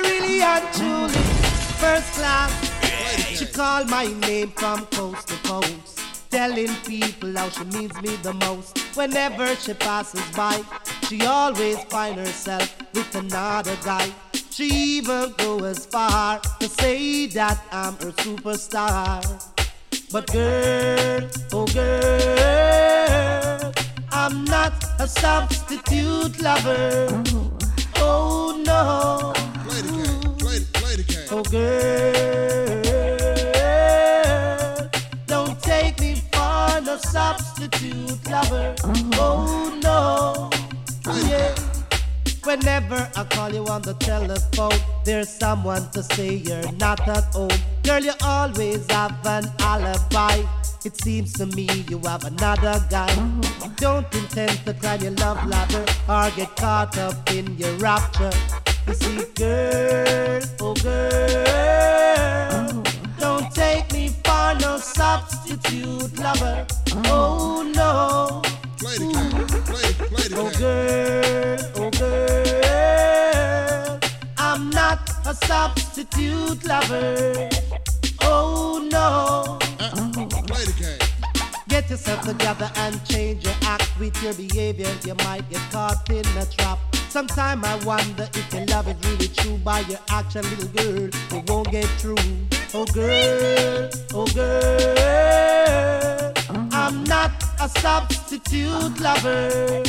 Really 0.02 0.42
and 0.42 0.74
truly. 0.74 1.14
First 1.78 2.12
class. 2.14 2.50
She 3.38 3.46
called 3.46 3.88
my 3.90 4.06
name 4.06 4.50
from 4.50 4.86
coast 4.86 5.28
to 5.28 5.34
coast. 5.48 5.98
Telling 6.30 6.74
people 6.86 7.36
how 7.36 7.48
she 7.48 7.64
means 7.64 7.94
me 8.02 8.16
the 8.16 8.34
most. 8.34 8.78
Whenever 8.96 9.56
she 9.56 9.74
passes 9.74 10.22
by, 10.36 10.62
she 11.08 11.24
always 11.26 11.82
find 11.84 12.16
herself 12.16 12.76
with 12.94 13.14
another 13.14 13.76
guy. 13.84 14.12
She 14.50 14.66
even 14.98 15.32
go 15.38 15.64
as 15.64 15.86
far 15.86 16.40
to 16.60 16.68
say 16.68 17.26
that 17.28 17.60
I'm 17.72 17.94
her 17.94 18.12
superstar. 18.12 19.22
But 20.12 20.30
girl, 20.32 21.28
oh 21.52 21.66
girl, 21.66 23.72
I'm 24.12 24.44
not 24.44 24.72
a 25.00 25.08
substitute 25.08 26.40
lover. 26.40 27.39
Oh 28.82 29.34
no. 29.34 29.34
Oh 31.32 31.42
girl, 31.42 32.00
don't 35.26 35.62
take 35.62 36.00
me 36.00 36.14
for 36.32 36.80
no 36.80 36.96
substitute 36.96 38.26
lover. 38.30 38.74
Oh 38.82 39.78
no. 39.82 40.50
Yeah. 41.28 41.54
Whenever 42.44 43.10
I 43.16 43.24
call 43.24 43.52
you 43.52 43.66
on 43.66 43.82
the 43.82 43.92
telephone, 43.94 44.72
there's 45.04 45.28
someone 45.28 45.90
to 45.90 46.02
say 46.02 46.36
you're 46.36 46.72
not 46.72 47.06
at 47.06 47.24
home. 47.34 47.50
Girl, 47.84 48.02
you 48.02 48.14
always 48.22 48.90
have 48.90 49.14
an 49.26 49.44
alibi. 49.60 50.42
It 50.86 50.96
seems 50.96 51.34
to 51.34 51.44
me 51.44 51.68
you 51.90 51.98
have 52.06 52.24
another 52.24 52.82
guy. 52.88 53.14
Don't 53.76 54.06
intend 54.14 54.64
to 54.64 54.72
climb 54.72 55.02
your 55.02 55.12
love 55.12 55.46
ladder 55.46 55.84
or 56.08 56.30
get 56.34 56.56
caught 56.56 56.96
up 56.96 57.30
in 57.30 57.58
your 57.58 57.74
rapture. 57.74 58.32
You 58.90 58.96
see, 58.96 59.22
girl, 59.36 60.40
oh 60.62 60.74
girl, 60.82 62.82
don't 63.20 63.54
take 63.54 63.92
me 63.92 64.08
for 64.08 64.54
no 64.60 64.78
substitute 64.78 66.18
lover. 66.18 66.66
Oh 67.06 67.62
no. 67.72 68.42
Oh 70.34 70.50
girl, 70.58 71.58
oh 71.76 71.90
girl, 71.90 74.00
I'm 74.38 74.70
not 74.70 75.08
a 75.24 75.34
substitute 75.34 76.64
lover. 76.64 77.48
Oh 78.22 78.88
no. 78.90 79.60
Get 81.68 81.88
yourself 81.88 82.22
together 82.22 82.68
and 82.74 83.04
change 83.04 83.44
your 83.44 83.54
act 83.62 83.88
with 84.00 84.20
your 84.20 84.34
behavior. 84.34 84.90
You 85.04 85.14
might 85.26 85.48
get 85.48 85.60
caught 85.70 86.10
in 86.10 86.26
a 86.36 86.44
trap. 86.46 86.80
Sometime 87.10 87.64
I 87.64 87.74
wonder 87.84 88.28
if 88.34 88.52
your 88.54 88.64
love 88.66 88.86
is 88.88 88.96
really 89.10 89.28
true 89.28 89.56
by 89.58 89.80
your 89.80 89.98
action, 90.10 90.42
little 90.42 90.68
girl. 90.68 91.08
It 91.32 91.50
won't 91.50 91.70
get 91.70 91.84
through. 92.00 92.16
Oh 92.72 92.86
girl, 92.86 93.90
oh 94.14 94.26
girl, 94.28 96.32
uh-huh. 96.48 96.68
I'm 96.72 97.02
not 97.04 97.32
a 97.60 97.68
substitute 97.68 99.00
lover. 99.00 99.82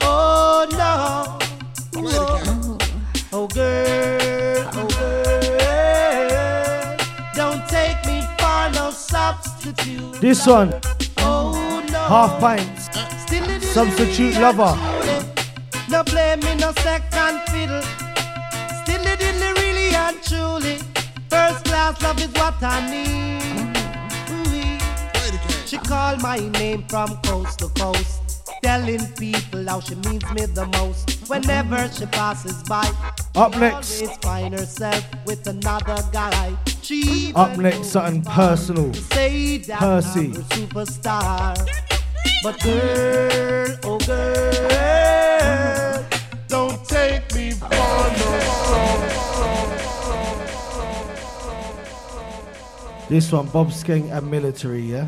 Oh 0.00 0.66
no. 0.72 1.38
Oh, 1.98 2.78
oh 3.34 3.46
girl, 3.48 4.70
oh 4.72 4.88
girl, 4.96 6.96
don't 7.34 7.68
take 7.68 8.02
me 8.06 8.22
for 8.38 8.70
no 8.74 8.90
substitute. 8.90 10.20
This 10.22 10.46
one, 10.46 10.72
Oh 11.18 11.84
no. 11.92 11.98
half 11.98 12.40
pints. 12.40 12.88
Substitute 13.74 14.38
lover. 14.40 14.74
No 15.88 16.02
blame 16.04 16.40
me, 16.40 16.54
no 16.56 16.72
second 16.72 17.40
fiddle. 17.50 17.82
Stilly 18.82 19.14
diddly, 19.20 19.50
really 19.56 19.94
and 19.94 20.20
truly. 20.22 20.78
First 21.30 21.64
class 21.64 22.00
love 22.02 22.20
is 22.20 22.32
what 22.34 22.54
I 22.62 22.90
need. 22.90 23.36
She 25.66 25.78
called 25.78 26.22
my 26.22 26.38
name 26.60 26.84
from 26.88 27.16
coast 27.22 27.58
to 27.60 27.68
coast. 27.70 28.22
Telling 28.62 29.06
people 29.18 29.64
how 29.68 29.80
she 29.80 29.94
means 29.96 30.24
me 30.32 30.46
the 30.46 30.66
most. 30.78 31.28
Whenever 31.28 31.88
she 31.92 32.06
passes 32.06 32.62
by, 32.64 32.88
Up 33.36 33.54
she 33.54 33.60
next. 33.60 34.02
always 34.02 34.16
find 34.18 34.54
herself 34.58 35.04
with 35.24 35.46
another 35.46 35.96
guy. 36.12 36.56
She 36.82 37.32
Up 37.34 37.56
next, 37.58 37.88
something 37.88 38.22
personal. 38.22 38.92
say 38.94 39.58
that 39.58 39.78
Percy. 39.78 40.26
I'm 40.26 40.32
her 40.34 40.40
superstar. 40.42 41.56
But 42.42 42.60
girl, 42.62 43.76
oh 43.84 43.98
girl, 43.98 44.52
don't 46.48 46.84
take 46.88 47.34
me 47.34 47.50
for 47.52 47.68
no 47.68 47.76
This 53.08 53.30
one, 53.30 53.46
Bob 53.46 53.68
Skeng 53.68 54.10
and 54.10 54.30
Military, 54.30 54.80
yeah? 54.82 55.06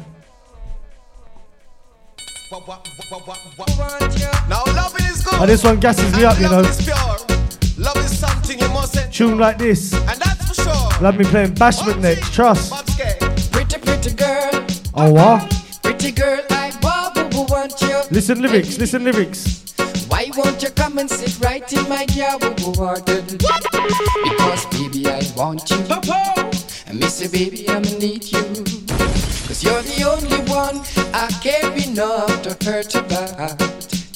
Now 4.49 4.63
loving 4.67 5.05
is 5.07 5.23
good. 5.23 5.35
And 5.35 5.49
this 5.51 5.65
one 5.65 5.81
gasses 5.81 6.15
me 6.17 6.25
up, 6.25 6.39
you 6.39 6.49
know. 6.49 6.63
Love 6.63 6.71
is 6.71 6.85
pure. 6.85 6.97
Love 7.85 7.97
is 7.99 8.19
something 8.19 8.59
you 8.59 8.69
must 8.69 8.97
enjoy. 8.97 9.11
Tune 9.11 9.39
like 9.39 9.59
this. 9.59 9.93
And 9.93 10.21
that's 10.21 10.49
for 10.49 10.55
sure. 10.63 11.03
Love 11.03 11.19
me 11.19 11.25
playing 11.25 11.55
Bashment 11.55 12.01
next. 12.01 12.33
Trust. 12.33 12.73
Pretty, 13.53 13.79
pretty 13.79 14.15
girl, 14.15 14.67
Oh, 14.95 15.13
what? 15.13 15.81
pretty 15.83 16.11
girl, 16.13 16.41
I 16.51 16.73
want, 16.83 17.35
want 17.51 17.81
you. 17.83 18.01
Listen 18.11 18.41
lyrics, 18.41 18.79
listen 18.79 19.05
lyrics. 19.05 19.68
Why 20.09 20.31
won't 20.37 20.63
you 20.63 20.71
come 20.71 20.99
and 20.99 21.11
sit 21.11 21.39
right 21.41 21.71
in 21.73 21.89
my 21.89 22.05
garden? 22.07 23.25
Because 23.39 24.67
baby, 24.67 25.07
I 25.07 25.23
want 25.37 25.71
you. 25.71 25.77
And 26.87 26.99
Missy, 26.99 27.29
baby, 27.29 27.69
I 27.69 27.79
need 27.81 28.25
you. 28.33 28.43
Cause 29.47 29.63
you're 29.63 29.83
the 29.83 30.05
only 30.05 30.39
one 30.51 30.81
I 31.15 31.29
care 31.43 31.71
enough 31.89 32.43
to 32.43 32.57
hurt 32.65 32.95
about. 32.95 33.61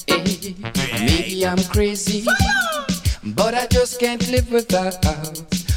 Eh, 0.09 0.53
Maybe 1.01 1.47
I'm 1.47 1.62
crazy, 1.64 2.24
but 3.24 3.55
I 3.55 3.66
just 3.66 4.01
can't 4.01 4.26
live 4.30 4.51
without 4.51 5.05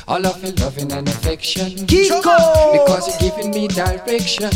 all 0.08 0.26
of 0.26 0.44
your 0.44 0.54
loving 0.54 0.92
and 0.92 1.08
affection. 1.08 1.72
Kiko! 1.88 2.72
Because 2.74 3.08
you're 3.22 3.32
giving 3.32 3.52
me 3.52 3.68
direction. 3.68 4.52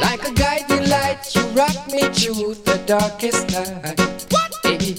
Like 0.00 0.26
a 0.28 0.32
guiding 0.32 0.88
light, 0.88 1.34
you 1.34 1.42
rock 1.48 1.86
me 1.92 2.02
through 2.12 2.54
the 2.64 2.80
darkest 2.86 3.50
night. 3.52 4.17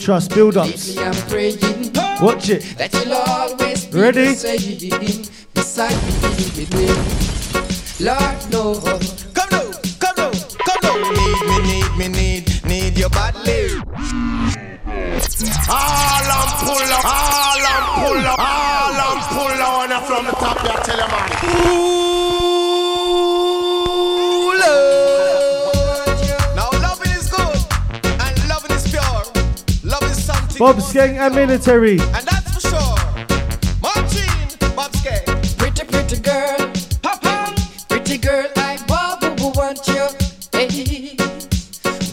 Trust 0.10 0.34
build 0.34 0.58
ups. 0.58 0.96
Lately 0.96 1.04
I'm 1.04 1.14
praying 1.30 1.60
Watch 2.20 2.50
it. 2.50 2.64
that 2.80 2.92
you'll 2.96 3.14
always 3.14 3.86
be 3.86 4.00
Ready? 4.00 4.34
beside 5.54 5.94
me. 6.02 6.90
Lord 8.02 8.40
knows. 8.50 8.82
Come 9.36 9.50
now, 9.52 9.70
come 10.02 10.16
now, 10.18 10.32
come 10.66 10.82
now. 10.82 11.12
Need 11.14 11.42
me, 11.46 11.58
need 11.62 11.92
me, 11.96 12.08
need, 12.08 12.66
need 12.66 12.98
your 12.98 13.12
badly. 13.12 13.78
All 15.70 16.26
and 16.26 16.54
pull 16.66 16.90
up, 16.90 17.06
all 17.06 17.62
and 17.70 17.86
pull 18.02 18.26
up, 18.26 18.40
all 18.40 18.98
and 19.06 19.22
pull 19.30 19.62
on 19.62 19.94
from 20.08 20.26
the 20.26 20.32
top, 20.32 20.58
I 20.58 20.82
tell 20.82 20.98
you, 20.98 21.06
man. 21.06 21.30
Now 21.66 22.09
Bob 30.60 30.76
Skeng 30.82 31.18
and 31.18 31.34
Military. 31.36 31.92
And 32.02 32.28
that's 32.28 32.52
for 32.54 32.60
sure. 32.60 32.96
Martin, 33.82 34.76
Bob 34.76 34.94
Skay. 34.94 35.24
Pretty, 35.58 35.86
pretty 35.86 36.20
girl. 36.20 36.74
Pretty 37.88 38.18
girl, 38.18 38.46
I 38.58 38.78
want, 38.90 39.40
want 39.56 39.88
you. 39.88 40.06
Hey. 40.52 41.16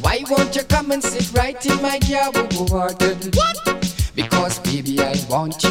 Why 0.01 0.22
won't 0.30 0.55
you 0.55 0.62
come 0.62 0.92
and 0.92 1.03
sit 1.03 1.36
right 1.36 1.59
in 1.66 1.82
my 1.82 1.99
garden? 1.99 2.47
What? 3.34 3.66
Because 4.14 4.61
baby, 4.61 5.01
I 5.01 5.16
want 5.28 5.64
you. 5.64 5.70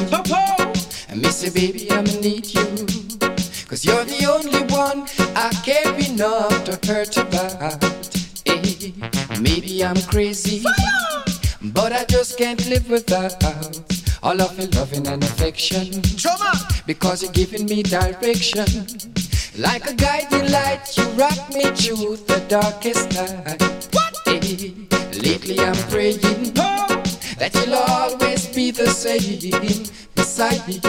And 1.08 1.22
Missy, 1.22 1.52
baby, 1.52 1.90
I 1.90 2.02
need 2.02 2.54
you. 2.54 2.66
Cause 3.70 3.86
you're 3.86 4.04
the 4.04 4.26
only 4.30 4.64
one 4.76 5.08
I 5.34 5.50
care 5.64 5.96
enough 6.12 6.66
to 6.66 6.78
hurt 6.86 7.16
about. 7.16 7.82
Eh, 8.46 8.92
Maybe 9.40 9.82
I'm 9.86 10.02
crazy, 10.12 10.62
but 11.76 11.92
I 11.92 12.06
just 12.06 12.38
can't 12.38 12.66
live 12.70 12.90
without 12.90 13.36
all 14.24 14.42
of 14.42 14.58
your 14.58 14.70
loving 14.70 15.08
and 15.08 15.24
affection. 15.24 16.02
Because 16.88 17.22
you're 17.22 17.32
giving 17.34 17.66
me 17.66 17.84
direction. 17.84 18.66
Like 19.58 19.90
a 19.90 19.94
guiding 19.94 20.52
light, 20.52 20.98
you 20.98 21.06
rock 21.12 21.50
me 21.54 21.64
through 21.72 22.18
the 22.28 22.44
darkest 22.48 23.14
night. 23.14 23.62
Eh, 24.28 24.72
Lately 25.22 25.60
I'm 25.60 25.76
praying 25.90 26.20
that 27.40 27.52
you'll 27.56 27.76
always 27.76 28.48
be 28.48 28.72
the 28.72 28.88
same 28.88 29.86
beside 30.16 30.68
me. 30.68 30.80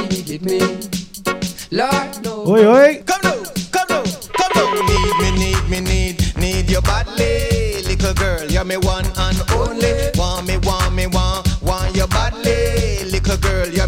Lord 1.70 2.24
knows. 2.24 2.48
Oi, 2.48 2.66
oi. 2.66 3.02
Come 3.04 3.20
now, 3.22 3.42
come 3.70 3.86
now, 3.90 4.04
come 4.38 4.52
now. 4.54 4.72
Need 4.86 5.14
me, 5.20 5.30
need 5.38 5.68
me, 5.70 5.80
need, 5.80 6.36
need 6.38 6.70
your 6.70 6.82
badly, 6.82 7.82
little 7.82 8.14
girl. 8.14 8.44
You're 8.50 8.64
me 8.64 8.76
one 8.78 9.04
and 9.16 9.42
only. 9.52 10.10
Want 10.14 10.46
me, 10.46 10.58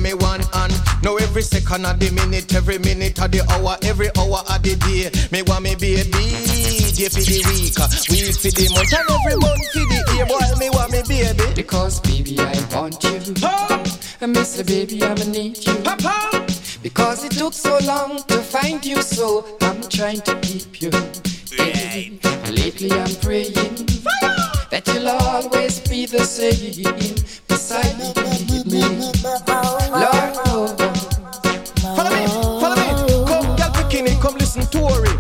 me 0.09 0.15
one 0.15 0.41
and. 0.55 0.73
Now 1.03 1.17
every 1.17 1.43
second 1.43 1.85
of 1.87 2.01
the 2.01 2.11
minute, 2.11 2.55
every 2.55 2.79
minute 2.79 3.21
of 3.21 3.31
the 3.31 3.45
hour, 3.53 3.77
every 3.83 4.09
hour 4.17 4.41
of 4.41 4.63
the 4.63 4.75
day. 4.89 5.13
Me 5.31 5.43
want 5.43 5.63
me 5.63 5.75
be 5.75 5.97
baby, 5.97 6.89
day 6.97 7.09
for 7.13 7.21
the 7.21 7.39
week, 7.49 7.77
week 8.09 8.35
for 8.35 8.53
the 8.57 8.67
month, 8.73 8.93
and 8.97 9.09
every 9.13 9.37
month 9.37 9.65
for 9.73 9.85
the 9.85 10.01
year. 10.17 10.27
Boy, 10.27 10.49
me 10.59 10.69
want 10.71 10.93
me 10.93 11.03
baby. 11.07 11.55
Because 11.55 12.01
baby, 12.01 12.41
I 12.41 12.57
want 12.75 13.03
you. 13.05 13.21
And 14.21 14.35
Mr. 14.35 14.67
Baby, 14.67 15.05
I'ma 15.05 15.25
need 15.31 15.61
you. 15.65 15.77
Because 16.83 17.25
it 17.25 17.33
took 17.33 17.53
so 17.53 17.79
long 17.85 18.23
to 18.29 18.39
find 18.39 18.85
you, 18.85 19.03
so 19.03 19.45
I'm 19.61 19.83
trying 19.89 20.23
to 20.23 20.35
keep 20.41 20.83
you. 20.83 20.91
Hey, 21.53 22.19
lately 22.51 22.91
I'm 22.93 23.15
praying 23.21 23.55
that 24.71 24.83
you'll 24.89 25.09
always 25.09 25.81
be 25.89 26.07
the 26.07 26.25
same 26.25 27.25
beside 27.47 27.99
me. 27.99 29.48
Listen 34.49 34.71
to 34.71 34.79
Tori. 34.79 35.11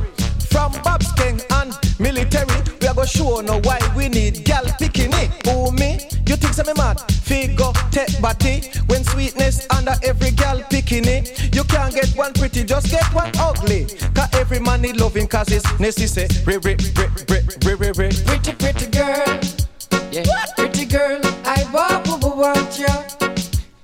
From 0.48 0.72
Bob's 0.82 1.12
King 1.12 1.40
and 1.50 1.76
military, 1.98 2.46
we 2.80 2.88
are 2.88 2.94
gonna 2.94 3.06
show 3.06 3.40
no 3.40 3.60
why 3.60 3.78
we 3.94 4.08
need 4.08 4.44
gal 4.44 4.64
bikini. 4.80 5.28
Who 5.46 5.70
me? 5.72 6.00
You 6.26 6.36
think 6.36 6.54
some 6.54 6.66
me 6.66 6.72
mad? 6.74 7.00
Figure, 7.28 7.72
take 7.90 8.20
body. 8.22 8.70
When 8.86 9.04
sweetness 9.04 9.66
under 9.70 9.94
every 10.02 10.30
gal 10.30 10.60
bikini. 10.70 11.54
You 11.54 11.64
can't 11.64 11.94
get 11.94 12.08
one 12.16 12.32
pretty, 12.32 12.64
just 12.64 12.90
get 12.90 13.04
one 13.12 13.30
ugly. 13.38 13.86
Cause 14.14 14.28
every 14.32 14.60
man 14.60 14.80
need 14.80 14.96
loving 14.96 15.26
cause 15.26 15.52
it's 15.52 15.78
necessary. 15.78 16.28
Re, 16.46 16.56
re, 16.56 16.76
re, 16.96 17.06
re, 17.28 17.40
re, 17.66 17.74
re, 17.74 17.90
re. 17.90 18.10
pretty, 18.24 18.52
pretty 18.54 18.86
girl. 18.86 19.40
Yeah, 20.10 20.24
pretty 20.56 20.86
girl, 20.86 21.20
I 21.44 21.68
want, 21.72 22.24
want 22.24 22.78
you. 22.78 22.86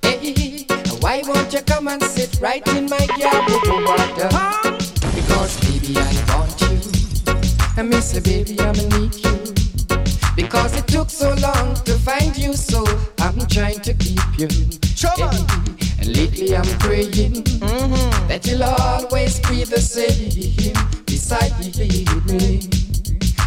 Hey, 0.01 0.65
why 1.01 1.21
won't 1.27 1.53
you 1.53 1.61
come 1.61 1.87
and 1.87 2.01
sit 2.01 2.39
right 2.41 2.67
in 2.69 2.89
my 2.89 3.07
yard? 3.19 4.64
Because 5.35 5.59
baby, 5.59 5.97
I 5.97 6.37
want 6.37 6.61
you. 6.61 6.79
And 7.75 7.89
miss 7.89 8.15
you, 8.15 8.21
baby, 8.21 8.57
I'ma 8.57 8.83
need 8.97 9.15
you. 9.15 9.53
Because 10.33 10.77
it 10.77 10.87
took 10.87 11.09
so 11.09 11.33
long 11.41 11.75
to 11.83 11.91
find 11.99 12.37
you, 12.37 12.53
so 12.53 12.85
I'm 13.19 13.45
trying 13.47 13.81
to 13.81 13.93
keep 13.95 14.21
you. 14.39 14.47
Hey, 14.47 15.27
and 15.99 16.15
lately 16.15 16.55
I'm 16.55 16.63
praying 16.79 17.43
mm-hmm. 17.43 18.27
that 18.29 18.47
you'll 18.47 18.63
always 18.63 19.41
be 19.41 19.65
the 19.65 19.81
same 19.81 20.73
beside 21.05 21.51
me. 21.59 22.69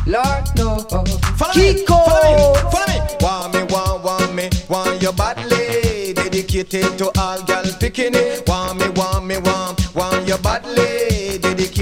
Lord, 0.04 0.44
no. 0.58 0.80
Follow 0.90 1.54
me, 1.56 1.86
follow 1.86 2.52
me, 2.52 2.60
follow 2.70 2.86
me. 2.86 3.16
Want 3.22 3.54
me, 3.54 3.62
want, 3.62 4.04
want 4.04 4.34
me, 4.34 4.50
want 4.68 5.00
your 5.00 5.14
badly. 5.14 6.12
Dedicated 6.12 6.98
to 6.98 7.10
all 7.18 7.42
gal 7.44 7.64
it. 7.64 8.46
Want 8.46 8.78
me, 8.78 8.90
want 8.90 9.24
me, 9.24 9.38
want, 9.38 9.94
want 9.94 10.28
your 10.28 10.38
badly. 10.38 11.07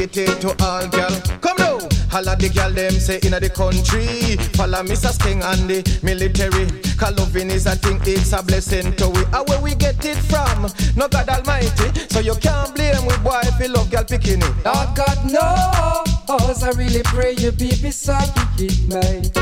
Dedicated 0.07 0.41
to 0.41 0.65
all 0.65 0.87
gal. 0.89 1.11
Come 1.41 1.57
now. 1.59 1.79
All 2.15 2.29
of 2.29 2.39
the 2.39 2.49
gal 2.49 2.71
them 2.71 2.93
say 2.93 3.19
inna 3.25 3.41
the 3.41 3.51
country. 3.51 4.37
Follow 4.55 4.83
Mr. 4.85 5.11
Sting 5.11 5.43
and 5.43 5.69
the 5.69 5.83
military. 6.03 6.71
Cause 6.97 7.19
loving 7.19 7.51
is 7.51 7.67
a 7.67 7.75
thing, 7.75 7.99
it's 8.05 8.33
a 8.33 8.41
blessing 8.43 8.95
to 8.97 9.09
we. 9.09 9.25
And 9.35 9.49
where 9.49 9.61
we 9.61 9.75
get 9.75 10.05
it 10.05 10.17
from? 10.19 10.71
No 10.95 11.09
God 11.09 11.29
Almighty. 11.29 11.91
So 12.09 12.21
you 12.21 12.35
can't 12.37 12.73
blame 12.75 13.05
we 13.05 13.17
boy 13.19 13.41
if 13.43 13.59
you 13.59 13.69
love 13.69 13.91
gal 13.91 14.05
bikini. 14.05 14.47
Lord 14.65 14.77
oh, 14.77 14.95
God 14.95 15.19
knows, 15.27 16.63
I 16.63 16.71
really 16.79 17.03
pray 17.03 17.35
you 17.35 17.51
be 17.51 17.71
beside 17.83 18.31
me, 18.59 18.71
mate. 18.87 19.35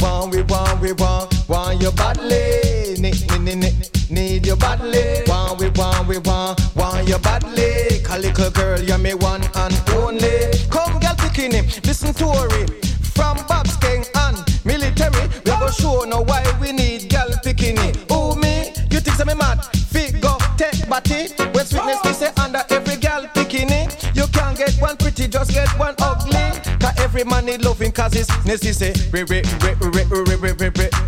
Want 0.00 0.34
we 0.34 0.42
want 0.42 0.80
we 0.82 0.92
want 0.92 1.32
want 1.48 1.80
your 1.80 1.92
badly 1.92 2.98
need 2.98 3.22
need 3.40 3.56
need 3.56 4.10
need 4.10 4.46
your 4.46 4.56
badly 4.56 5.22
want 5.28 5.60
we 5.60 5.68
want 5.70 6.08
we 6.08 6.18
want 6.18 6.60
want 6.74 7.06
your 7.08 7.20
badly 7.20 7.91
Call 8.12 8.20
little 8.20 8.50
girl 8.50 8.78
you're 8.78 8.98
me 8.98 9.14
one 9.14 9.42
and 9.42 9.82
only. 9.92 10.28
Come 10.68 11.00
girl 11.00 11.16
bikini 11.16 11.64
listen 11.86 12.12
to 12.12 12.24
Tori 12.24 12.66
from 13.00 13.38
Bob's 13.46 13.74
King 13.78 14.04
and 14.16 14.36
military 14.66 15.28
we 15.46 15.50
go 15.50 15.70
show 15.70 16.04
no 16.04 16.20
why 16.20 16.44
we 16.60 16.72
need 16.72 17.08
girl 17.08 17.30
bikini. 17.42 17.96
Who 18.12 18.38
me? 18.38 18.74
You 18.90 19.00
think 19.00 19.16
me 19.26 19.32
mad? 19.32 19.64
Figure 19.64 20.36
take 20.58 20.86
body 20.90 21.28
when 21.54 21.64
sweetness 21.64 22.04
me 22.04 22.12
say 22.12 22.30
under 22.36 22.62
every 22.68 22.96
girl 22.96 23.24
bikini. 23.34 23.88
You 24.14 24.26
can't 24.26 24.58
get 24.58 24.74
one 24.78 24.98
pretty 24.98 25.26
just 25.26 25.50
get 25.54 25.70
one 25.78 25.94
ugly. 25.98 26.60
Cause 26.80 26.98
every 26.98 27.24
man 27.24 27.46
need 27.46 27.64
loving 27.64 27.92
cause 27.92 28.14
it's 28.14 28.28
necessary. 28.44 28.92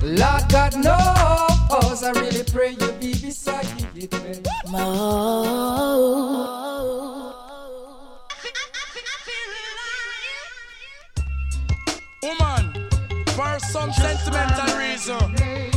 Lord 0.03 0.49
God 0.49 0.75
knows, 0.77 2.03
I 2.03 2.13
really 2.17 2.45
pray 2.45 2.71
you 2.71 2.93
be 2.93 3.13
beside 3.13 3.67
me, 3.93 4.09
mate. 4.11 4.49
For 13.55 13.67
some 13.67 13.93
sentimental 13.93 14.77
reason, 14.79 15.37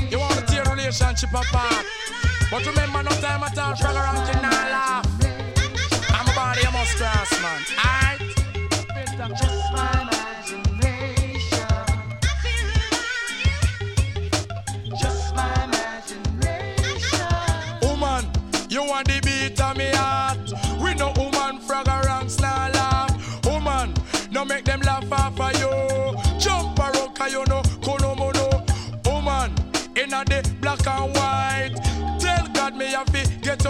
you 0.10 0.18
want 0.20 0.34
to 0.34 0.46
tear 0.46 0.64
relationship 0.64 1.30
apart. 1.30 1.86
But 2.50 2.66
remember, 2.66 3.04
no 3.04 3.12
time 3.22 3.44
at 3.44 3.58
all, 3.58 3.76
frog 3.76 3.96
around 3.96 4.26
can 4.28 4.42
laugh. 4.42 5.06
I'm 6.10 6.28
a 6.28 6.34
body, 6.34 6.62
I 6.66 6.72
must 6.72 6.96
cross, 6.98 7.32
man. 7.42 7.62
Alright? 7.78 8.18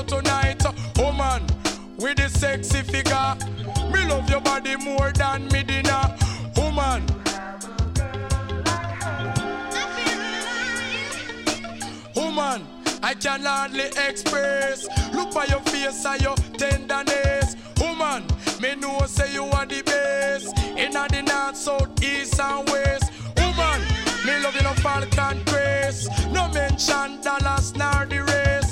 Tonight. 0.08 0.64
Oh, 0.66 0.74
Woman, 1.04 1.44
with 1.98 2.18
the 2.18 2.30
sexy 2.30 2.82
figure. 2.82 3.36
Me 3.92 4.06
love 4.08 4.30
your 4.30 4.42
body 4.42 4.76
more 4.78 5.12
than 5.12 5.48
me 5.50 5.64
dinner. 5.64 6.16
Oh, 6.56 6.64
Woman. 6.66 7.04
Woman, 12.16 12.62
oh, 12.66 13.00
I 13.04 13.14
can 13.14 13.42
hardly 13.44 13.90
express. 14.08 14.88
Look 15.14 15.34
by 15.34 15.46
your 15.46 15.60
face 15.62 16.06
and 16.06 16.22
your 16.22 16.36
tenderness. 16.58 17.56
Woman, 17.80 18.24
me 18.62 18.76
know 18.76 19.00
say 19.06 19.34
you 19.34 19.44
are 19.46 19.66
the 19.66 19.82
best. 19.84 20.58
In 20.78 20.92
the 20.92 21.22
north, 21.22 21.58
south, 21.58 22.04
east 22.04 22.40
and 22.40 22.68
west. 22.70 23.12
Woman, 23.38 23.82
me 24.26 24.40
love 24.42 24.56
you 24.56 24.64
no 24.64 24.74
Falcon 24.76 25.44
Crest. 25.46 26.10
No 26.32 26.48
mention 26.50 27.22
Dallas 27.22 27.74
nor 27.76 28.06
the 28.06 28.24
race. 28.24 28.67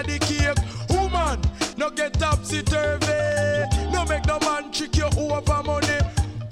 Of 0.00 0.06
the 0.06 0.18
cake. 0.18 0.58
Woman, 0.90 1.40
no 1.76 1.90
get 1.90 2.14
topsy 2.14 2.62
turvy. 2.62 3.90
No 3.92 4.04
make 4.04 4.26
no 4.26 4.38
man 4.40 4.70
trick 4.72 4.96
you 4.96 5.08
over 5.16 5.62
money. 5.62 5.98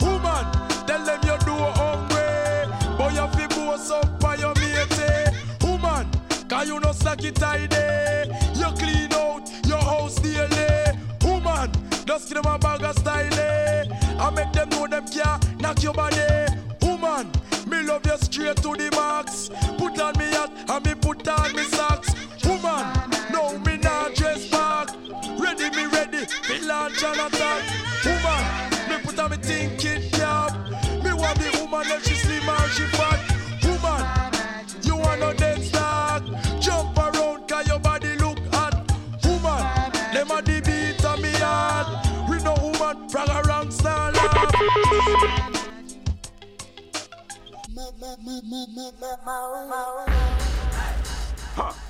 Woman, 0.01 0.45
tell 0.87 1.05
them 1.05 1.21
you 1.23 1.39
do 1.45 1.57
hungry. 1.79 2.17
But 2.99 3.13
you 3.15 3.27
fi 3.29 3.47
boast 3.55 3.93
up 3.93 4.21
by 4.21 4.37
your 4.37 4.55
mate. 4.55 5.31
Woman, 5.63 6.09
cause 6.49 6.69
you 6.69 6.81
no 6.81 6.93
slack 6.93 7.25
it 7.25 7.35
tidy. 7.37 8.31
You 8.55 8.71
clean 8.77 9.13
out 9.13 9.51
your 9.67 9.81
house 9.81 10.17
daily. 10.17 10.99
Woman, 11.23 11.71
just 12.05 12.29
give 12.29 12.43
them 12.43 12.53
a 12.53 12.59
bag 12.59 12.83
of 12.83 12.99
style. 12.99 13.31
I 14.19 14.31
make 14.31 14.53
them 14.53 14.69
know 14.71 14.87
them 14.87 15.07
can't 15.07 15.61
knock 15.61 15.83
your 15.83 15.93
body. 15.93 16.47
Woman, 16.83 17.31
me 17.67 17.83
love 17.83 18.07
you 18.07 18.17
straight 18.19 18.57
to 18.57 18.75
the 18.75 18.91
max. 18.93 19.51
Put 19.79 20.01
on 20.01 20.17
me 20.19 20.25
hat 20.27 20.51
and 20.69 20.87
me 20.87 20.95
put 20.95 21.27
on 21.29 21.55
me 21.55 21.65
socks. 21.65 22.15
Me 26.89 26.95
launch 26.95 27.03
an 27.03 27.27
attack. 27.27 27.63
Woman, 28.05 28.89
me 28.89 28.97
put 29.05 29.19
on 29.19 29.31
me 29.31 29.37
thinking 29.37 30.11
cap. 30.11 30.53
Me 31.03 31.13
want 31.13 31.39
the 31.39 31.59
woman 31.61 31.89
that 31.89 32.05
she 32.05 32.15
slim 32.15 32.49
and 32.49 32.71
she 32.73 32.85
fat. 32.97 33.21
Woman, 33.65 34.05
you 34.83 34.97
want 34.97 35.21
no 35.21 35.33
dead 35.33 35.63
stock. 35.63 36.23
Jump 36.61 36.97
around 36.97 37.49
cause 37.49 37.67
your 37.69 37.79
body 37.79 38.15
look 38.17 38.39
hot. 38.53 38.75
Woman, 39.25 39.93
them 40.13 40.31
a 40.31 40.43
the 40.43 40.61
beat 40.61 41.05
of 41.05 41.21
me 41.21 41.31
heart. 41.33 42.29
We 42.29 42.43
no 42.43 42.55
woman, 42.55 43.09
frag 43.09 43.29
around 43.29 43.73
star 43.73 44.13
laugh. 44.13 44.33
Huh. 51.57 51.86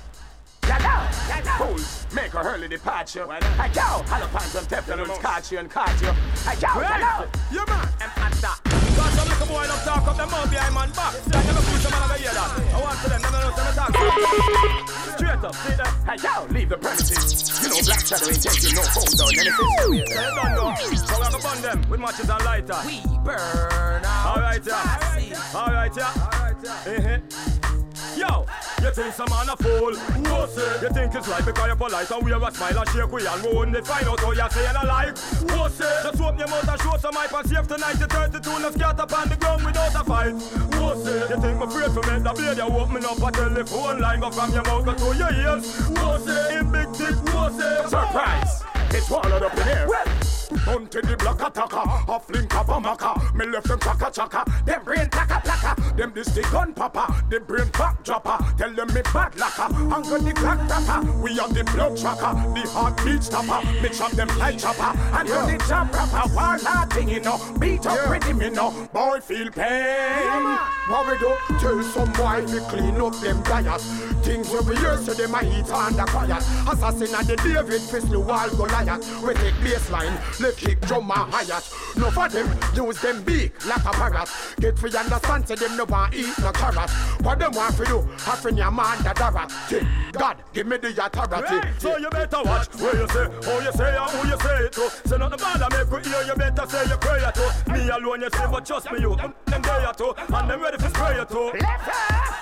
Fools, 1.57 2.05
make 2.13 2.33
a 2.35 2.37
early 2.37 2.67
departure. 2.67 3.25
Hey, 3.25 3.71
yo, 3.73 4.05
Halopans 4.05 4.55
and 4.59 4.67
Teflons, 4.69 5.21
catch 5.21 5.51
you 5.51 5.57
and 5.57 5.71
catch 5.71 6.01
you. 6.01 6.09
Hey, 6.45 6.53
yo, 6.61 6.67
hello. 6.69 7.27
Yeah, 7.51 7.65
man. 7.65 7.89
I'm 7.97 8.13
at 8.21 8.33
that. 8.45 8.61
Cause 8.63 9.13
some 9.17 9.27
little 9.27 9.47
boy 9.47 9.65
don't 9.65 9.81
talk 9.81 10.07
up 10.07 10.17
them 10.17 10.29
mouth 10.29 10.49
behind 10.51 10.73
man 10.75 10.91
back. 10.93 11.13
You 11.17 11.53
go 11.53 11.61
push 11.65 11.81
them 11.81 11.93
and 11.97 12.13
I 12.13 12.17
hear 12.17 12.29
that. 12.29 12.61
I 12.61 12.81
want 12.81 13.01
to 13.01 13.09
them, 13.09 13.21
them 13.21 13.31
know 13.33 13.41
them 13.41 13.73
talk. 13.73 13.89
Straight 15.17 15.41
up, 15.41 15.55
see 15.55 15.73
that? 15.81 15.91
Hey, 16.05 16.17
yo, 16.21 16.45
leave 16.53 16.69
the 16.69 16.77
premises. 16.77 17.49
You 17.63 17.69
know 17.69 17.81
Black 17.89 18.05
Shadow 18.05 18.29
ain't 18.29 18.37
taking 18.37 18.75
no 18.77 18.83
hold 18.93 19.17
on 19.17 19.33
anything. 19.33 20.05
They 20.05 20.29
don't 20.37 20.53
know. 20.53 20.77
So 20.77 21.17
we 21.17 21.25
have 21.25 21.33
to 21.33 21.41
burn 21.41 21.61
them 21.65 21.89
with 21.89 21.99
matches 21.99 22.29
and 22.29 22.45
lighter. 22.45 22.77
We 22.85 23.01
burn 23.25 24.05
out. 24.05 24.37
Alright, 24.37 24.61
yeah. 24.61 25.53
Alright, 25.55 25.97
yeah. 25.97 26.13
Alright, 26.21 26.61
yeah. 26.63 26.85
Uh-huh. 26.85 27.56
Yo, 28.27 28.45
you 28.81 28.91
think 28.91 29.13
some 29.13 29.29
man 29.29 29.49
a 29.49 29.55
fool? 29.55 29.93
Who 29.95 30.47
say? 30.51 30.81
You 30.81 30.89
think 30.89 31.15
it's 31.15 31.27
right 31.27 31.45
because 31.45 31.67
you're 31.67 31.75
polite 31.75 32.11
and 32.11 32.23
wear 32.23 32.43
a 32.43 32.51
smile 32.51 32.79
and 32.79 32.89
shake 32.89 33.11
we 33.11 33.27
and 33.27 33.43
we 33.43 33.49
only 33.49 33.81
find 33.81 34.07
out 34.07 34.19
how 34.19 34.31
you're 34.31 34.49
saying 34.49 34.75
a 34.75 34.85
lie? 34.85 35.07
Who 35.07 35.69
say? 35.69 35.99
Just 36.03 36.21
open 36.21 36.37
your 36.37 36.47
mouth 36.47 36.67
and 36.67 36.81
show 36.81 36.97
some 36.97 37.15
hype 37.15 37.33
and 37.33 37.49
save 37.49 37.67
tonight. 37.67 37.99
You 37.99 38.07
32 38.07 38.59
no 38.59 38.71
scat 38.71 38.99
up 38.99 39.13
on 39.13 39.29
the 39.29 39.35
ground 39.35 39.65
without 39.65 39.95
a 39.95 40.03
fight. 40.03 40.33
Who 40.33 40.87
say? 41.03 41.19
You 41.29 41.41
think 41.41 41.59
me 41.59 41.65
afraid 41.65 41.91
to 41.95 42.01
make 42.11 42.23
the 42.23 42.33
blade? 42.35 42.57
You 42.57 42.67
open 42.67 43.05
up 43.05 43.21
a 43.23 43.31
telephone 43.31 43.99
line 43.99 44.19
go 44.19 44.31
from 44.31 44.51
your 44.51 44.63
mouth 44.63 44.85
go 44.85 44.93
to 44.93 45.17
your 45.17 45.33
ears. 45.33 45.77
Who 45.87 46.07
say? 46.25 46.59
In 46.59 46.71
big 46.71 46.91
dick, 46.93 47.15
who 47.31 47.41
say? 47.57 47.83
Surprise! 47.87 48.63
It's 48.91 49.07
swallowed 49.07 49.43
up 49.43 49.57
in 49.57 49.67
here. 50.49 50.57
Hunted 50.59 51.05
the 51.05 51.17
block 51.17 51.41
attacker, 51.41 51.83
a 52.07 52.19
flink 52.19 52.55
of 52.55 52.69
a 52.69 52.73
maca. 52.73 53.35
Me 53.35 53.45
left 53.45 53.67
them 53.67 53.79
chaka 53.79 54.11
chaka, 54.11 54.63
them 54.65 54.83
brain 54.83 55.07
plaka 55.07 55.41
plaka. 55.43 55.97
Them 55.97 56.11
this 56.13 56.27
the 56.27 56.41
gun 56.43 56.73
papa, 56.73 57.23
the 57.29 57.39
brain 57.39 57.69
back 57.69 58.03
dropper. 58.03 58.37
Tell 58.57 58.73
them 58.73 58.93
me 58.93 59.01
bad 59.13 59.37
lacquer, 59.37 59.73
and 59.73 59.89
got 59.89 60.21
the 60.21 60.33
clock 60.33 60.69
rapper. 60.69 61.11
We 61.21 61.39
are 61.39 61.49
the 61.49 61.63
blood 61.63 61.97
tracker, 61.97 62.33
the 62.53 62.69
heartbeat 62.69 63.23
stopper. 63.23 63.65
Me 63.81 63.89
chop 63.89 64.11
them 64.11 64.29
like 64.37 64.57
chopper, 64.59 64.97
and 65.17 65.27
yeah. 65.27 65.45
the 65.45 65.65
jump 65.67 65.93
rapper. 65.93 66.29
While 66.33 66.59
that 66.59 66.93
thing 66.93 67.09
you 67.09 67.21
know, 67.21 67.39
beat 67.59 67.85
up 67.85 67.95
yeah. 67.95 68.07
pretty 68.07 68.33
me 68.33 68.49
know. 68.49 68.87
Boy 68.93 69.19
feel 69.19 69.49
pain. 69.51 70.57
What 70.87 71.07
we 71.07 71.17
do? 71.19 71.35
Tell 71.59 71.81
some 71.83 72.11
boy 72.13 72.45
we 72.45 72.59
clean 72.69 73.01
up 73.01 73.15
them 73.19 73.41
diet. 73.43 73.81
Things 74.23 74.49
we 74.49 74.75
hear 74.75 74.97
so 74.97 75.13
them 75.13 75.33
a 75.33 75.43
heat 75.43 75.69
under 75.69 76.05
quiet. 76.05 76.43
Assassin 76.67 77.15
and 77.15 77.27
the 77.27 77.35
David 77.37 77.81
the 78.09 78.19
wall 78.19 78.49
Goliath. 78.49 79.23
We 79.23 79.33
take 79.33 79.55
baseline, 79.55 80.15
left 80.39 80.57
kick 80.57 80.81
drum 80.81 81.11
and 81.11 81.33
hi-hat. 81.33 81.63
No 81.97 82.11
for 82.11 82.29
them, 82.29 82.47
use 82.75 83.01
them 83.01 83.23
big 83.23 83.51
like 83.65 83.85
a 83.85 83.91
parrot. 83.91 84.29
Get 84.59 84.77
free 84.77 84.95
understand, 84.95 85.47
say 85.47 85.55
them 85.55 85.77
no 85.77 85.85
want 85.85 86.13
eat 86.13 86.37
no 86.39 86.51
carrot. 86.51 86.89
What 87.21 87.39
them 87.39 87.51
want 87.53 87.75
for 87.75 87.85
you? 87.85 88.01
Half 88.19 88.45
in 88.45 88.57
your 88.57 88.71
man 88.71 89.01
that 89.03 89.15
darat. 89.15 89.51
God, 90.13 90.37
give 90.53 90.67
me 90.67 90.77
the 90.77 90.89
authority. 90.89 91.55
Right, 91.57 91.81
so 91.81 91.97
you 91.97 92.09
better 92.09 92.43
watch 92.43 92.67
where 92.75 92.95
you 92.95 93.07
say, 93.07 93.27
how 93.43 93.59
you 93.59 93.71
say, 93.71 93.97
and 93.97 94.11
who 94.11 94.27
you 94.27 94.39
say 94.39 94.65
it 94.65 94.71
to. 94.73 94.89
Say 95.07 95.17
nothing 95.17 95.39
bad, 95.39 95.61
I 95.61 95.69
make 95.77 96.05
you 96.05 96.11
hear, 96.11 96.23
you 96.23 96.35
better 96.35 96.67
say 96.67 96.87
your 96.87 96.97
prayer 96.97 97.31
to. 97.31 97.71
Me 97.71 97.89
alone, 97.89 98.21
you 98.21 98.29
say, 98.33 98.45
but 98.51 98.65
trust 98.65 98.91
me, 98.91 98.99
you, 98.99 99.15
them, 99.15 99.33
there 99.45 99.93
too. 99.93 100.13
And 100.17 100.49
them 100.49 100.61
ready 100.61 100.77
for 100.77 100.89
spray 100.89 101.17
you 101.17 101.25
too. 101.25 101.51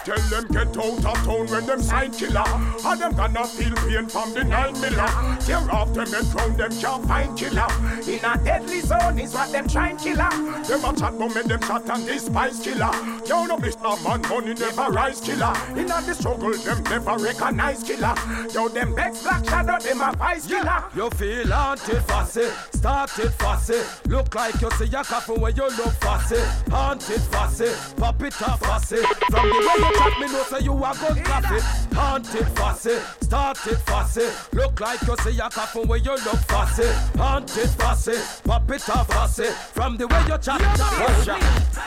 Tell 0.06 0.18
them 0.30 0.48
get 0.52 0.78
out 0.78 0.78
of 0.78 1.04
town 1.26 1.48
when 1.48 1.66
them 1.66 1.82
sign 1.82 2.12
killer. 2.12 2.44
And 2.46 3.02
them 3.02 3.16
gonna 3.16 3.46
feel 3.46 3.74
pain 3.76 4.08
from 4.08 4.34
the 4.34 4.44
nine 4.44 4.80
miller. 4.80 5.10
Tear 5.40 5.72
off 5.72 5.94
them 5.94 6.14
and 6.14 6.32
drown 6.32 6.58
them 6.58 6.72
can't 6.80 7.06
find 7.08 7.38
killer. 7.38 7.68
In 8.08 8.24
a 8.24 8.38
deadly 8.44 8.82
zone 8.82 9.20
is 9.20 9.34
what 9.34 9.52
them 9.52 9.68
trying 9.68 9.98
killer. 9.98 10.30
Them 10.68 10.86
a 10.86 10.96
chat 10.96 11.18
but 11.18 11.34
make 11.36 11.46
them 11.46 11.60
chat 11.62 11.90
and 11.90 12.06
despise 12.06 12.60
killer. 12.60 12.92
Yo 13.26 13.46
no 13.46 13.58
Mr. 13.58 14.04
Man 14.04 14.22
money 14.30 14.54
never 14.54 14.92
rise 14.92 15.22
killer. 15.22 15.54
In 15.76 15.92
a 15.92 16.02
the 16.02 16.14
struggle 16.14 16.54
them 16.54 16.84
never 16.84 17.18
recognize 17.18 17.84
killer. 17.84 18.16
Yo 18.54 18.70
them 18.70 18.94
Bex 18.96 19.24
Black 19.24 19.46
Shadow 19.46 19.80
them 19.80 20.02
a 20.02 20.12
vice 20.16 20.48
killer. 20.48 20.84
You 20.96 21.10
feel 21.12 21.48
haunted 21.48 22.02
fussy, 22.04 22.48
started 22.72 23.34
fussy. 23.34 23.82
Look 24.08 24.34
like 24.36 24.60
you 24.62 24.72
see 24.72 24.86
a 24.86 25.04
coffin 25.04 25.42
where 25.42 25.52
you 25.52 25.64
look 25.64 25.94
fussy. 26.02 26.42
Haunted 26.72 27.22
fussy, 27.22 27.72
pop 27.98 28.22
it 28.22 28.42
up 28.42 28.60
fussy. 28.60 28.98
From 29.30 29.50
the 29.50 29.60
way 29.60 29.76
you 29.82 29.92
chat 29.98 30.20
me 30.20 30.28
know 30.28 30.44
say 30.44 30.64
you 30.64 30.74
a 30.74 30.94
good 30.94 31.26
classy. 31.26 31.60
Haunted 31.96 32.48
fussy, 32.58 32.98
started 33.22 33.78
fussy. 33.80 34.28
Look 34.54 34.80
like 34.80 35.02
you 35.02 35.16
see 35.18 35.40
a 35.40 35.50
coffin 35.50 35.88
where 35.88 36.00
you 36.00 36.12
look 36.12 36.40
fussy. 36.48 36.88
Haunted 37.18 37.70
fussy, 37.72 38.18
pop 38.44 38.70
it 38.70 38.90
off 38.90 39.08
fussy. 39.08 39.46
From 39.74 39.98
the 39.98 40.08
way 40.08 40.22
you 40.28 40.38
chat. 40.38 40.62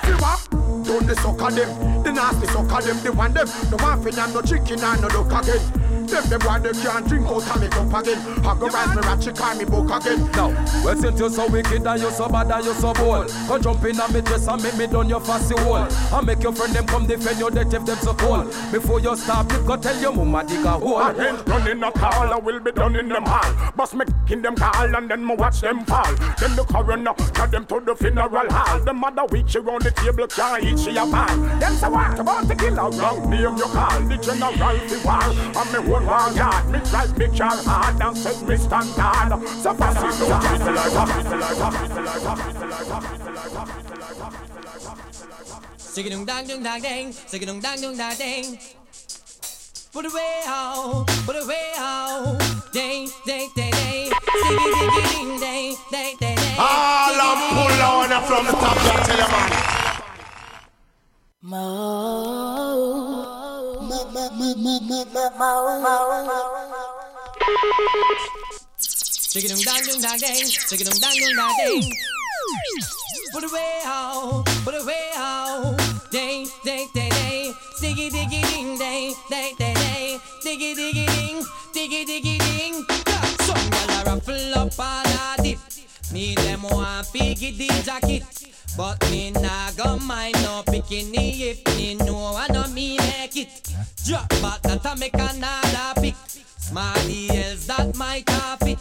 See 0.04 0.12
what? 0.22 0.48
Don't 0.84 1.06
the 1.06 1.14
sucker 1.16 1.50
them, 1.50 2.02
the 2.02 2.12
nasty 2.12 2.46
sucker 2.46 2.82
them, 2.82 3.02
the 3.02 3.12
one 3.12 3.32
them. 3.34 3.48
No 3.70 3.76
one 3.84 4.02
fin 4.02 4.18
and 4.18 4.34
no 4.34 4.42
chicken 4.42 4.80
and 4.82 5.02
no 5.02 5.08
duck 5.08 5.42
again. 5.42 5.87
Them 6.08 6.24
them 6.30 6.40
why 6.40 6.58
they 6.58 6.72
can't 6.72 7.06
drink 7.06 7.26
out 7.26 7.44
of 7.44 7.60
me 7.60 7.68
cup 7.68 7.94
again. 8.00 8.18
I 8.44 8.56
go 8.58 8.68
rise 8.68 8.96
me 8.96 9.02
ratchet, 9.02 9.36
call 9.36 9.54
me 9.56 9.64
book 9.64 9.90
again. 9.90 10.30
Now, 10.32 10.48
well 10.82 10.96
since 10.96 11.20
you 11.20 11.28
so 11.28 11.46
wicked 11.50 11.86
and 11.86 12.00
you 12.00 12.10
so 12.10 12.28
bad 12.28 12.50
and 12.50 12.64
you 12.64 12.72
so 12.74 12.94
bold, 12.94 13.28
come 13.46 13.62
jump 13.62 13.84
in 13.84 14.00
on 14.00 14.12
me 14.12 14.20
dress 14.22 14.48
and 14.48 14.62
make 14.62 14.76
me 14.76 14.86
done 14.86 15.08
your 15.08 15.20
fussy 15.20 15.54
wall. 15.54 15.86
I 16.12 16.20
make 16.22 16.42
your 16.42 16.52
friend 16.52 16.74
them 16.74 16.86
come 16.86 17.06
defend 17.06 17.38
your 17.38 17.50
death 17.50 17.74
if 17.74 17.84
them 17.84 17.98
so 17.98 18.14
cold. 18.14 18.46
Before 18.72 19.00
you 19.00 19.16
stop, 19.16 19.52
you 19.52 19.60
go 19.60 19.76
tell 19.76 20.00
your 20.00 20.12
mama 20.12 20.44
dig 20.44 20.64
a 20.64 20.70
hole. 20.70 20.96
I 20.96 21.10
ain't 21.10 21.46
running 21.46 21.82
a 21.82 21.92
call, 21.92 22.32
I 22.32 22.38
will 22.38 22.60
be 22.60 22.72
done 22.72 22.96
in 22.96 23.08
them 23.08 23.24
hall. 23.26 23.72
Bust 23.76 23.94
me 23.94 24.04
in 24.30 24.42
them 24.42 24.56
call 24.56 24.96
and 24.96 25.10
then 25.10 25.26
me 25.26 25.34
watch 25.34 25.60
them 25.60 25.84
fall. 25.84 26.14
Then 26.40 26.56
the 26.56 26.64
coroner 26.64 27.14
cut 27.34 27.50
them 27.50 27.66
to 27.66 27.80
the 27.80 27.94
funeral 27.94 28.50
hall. 28.50 28.80
The 28.80 28.94
mother 28.94 29.26
witch 29.26 29.56
around 29.56 29.82
the 29.82 29.90
table 29.90 30.26
can't 30.26 30.64
eat 30.64 30.78
she 30.78 30.96
a 30.96 31.04
ball. 31.04 31.36
Them 31.60 31.74
say 31.74 31.88
what 31.88 32.18
about 32.18 32.48
the 32.48 32.54
killer? 32.54 32.90
Wrong 32.90 33.30
name 33.30 33.56
you 33.56 33.64
call 33.64 34.00
the 34.00 34.16
general 34.16 34.78
the 34.88 35.00
war. 35.04 35.22
And 35.58 35.72
me 35.72 35.90
whole 35.98 36.06
war 36.06 36.30
yard. 36.32 36.70
Me 36.70 36.78
drive 36.90 37.18
me 37.18 37.26
car 37.36 37.56
hard 37.56 38.00
and 38.00 38.16
set 38.16 38.42
me 38.48 38.56
standard. 38.56 39.48
So 39.62 39.74
fast 39.74 40.00
you 40.02 40.08
know, 40.08 40.10
just 40.18 40.30
like, 40.30 40.42
just 40.42 40.74
like, 40.74 40.84
just 40.84 41.30
like, 41.30 41.38
just 41.38 41.40
like, 41.40 41.58
just 41.58 41.98
like, 41.98 42.24
just 42.24 43.54
like. 43.54 43.68
Sing 45.76 46.06
it 46.06 46.10
dong 46.10 46.24
dong 46.24 46.62
dong 46.62 46.80
dang, 46.80 47.12
sing 47.12 47.42
it 47.42 47.46
dong 47.46 47.60
dong 47.60 47.80
dong 47.80 47.96
dong 47.96 48.14
dang. 48.16 48.58
Put 49.92 50.04
it 50.04 50.12
way 50.12 50.42
out, 50.46 51.06
put 51.26 51.34
it 51.34 51.46
way 51.46 51.72
out. 51.78 52.38
Day, 52.72 53.08
day, 53.26 53.48
day, 53.56 53.70
day. 53.70 54.10
Sing 54.10 54.58
it, 54.60 55.10
ding, 55.10 55.38
ding, 55.38 55.40
day, 55.40 55.74
day, 55.90 56.14
day, 56.20 56.36
day. 56.36 56.56
All 56.58 57.20
I'm 57.20 57.40
pull 57.54 57.82
on 57.82 58.10
from 58.26 58.44
the 58.46 58.52
top, 58.52 58.76
I 58.76 59.02
tell 59.04 59.18
you 59.18 59.28
man. 61.42 63.37
Put 73.32 73.44
it 73.44 73.52
way 73.52 73.80
out, 73.84 74.44
put 74.64 74.74
it 74.74 74.86
way 74.86 75.10
out. 75.16 75.76
Day, 76.10 76.46
day, 76.64 76.86
day, 76.94 77.08
day. 77.10 77.52
Diggy, 77.80 78.10
diggy, 78.10 78.42
ding, 78.42 78.78
day, 78.78 79.14
day, 79.28 79.52
day, 79.58 79.74
day. 79.74 80.18
Diggy, 80.44 80.74
diggy, 80.74 81.06
ding, 81.06 81.44
diggy, 81.74 82.06
diggy, 82.06 82.38
ding. 82.38 82.74
Some 83.40 83.70
gyal 83.70 83.90
a 84.00 84.04
ruffle 84.10 84.58
up 84.58 84.78
all 84.78 85.06
a 85.06 85.42
dip. 85.42 85.58
Me 86.12 86.34
them 86.36 86.62
want 86.62 87.06
figgy 87.08 87.56
the 87.56 87.68
jacket. 87.84 88.37
But 88.78 89.10
me 89.10 89.32
nah 89.32 89.72
go 89.76 89.98
mind 89.98 90.36
no 90.44 90.62
bikini 90.62 91.40
if 91.50 91.66
me 91.76 91.96
know 91.96 92.36
I 92.36 92.46
know 92.52 92.68
me 92.68 92.96
make 92.96 93.36
it. 93.36 93.74
Drop 94.06 94.28
back 94.40 94.62
that 94.62 94.86
I 94.86 94.94
make 94.94 95.14
another 95.14 96.00
pick. 96.00 96.14
Smarty 96.58 97.28
else 97.28 97.66
that 97.66 97.96
have 98.28 98.62
it. 98.62 98.78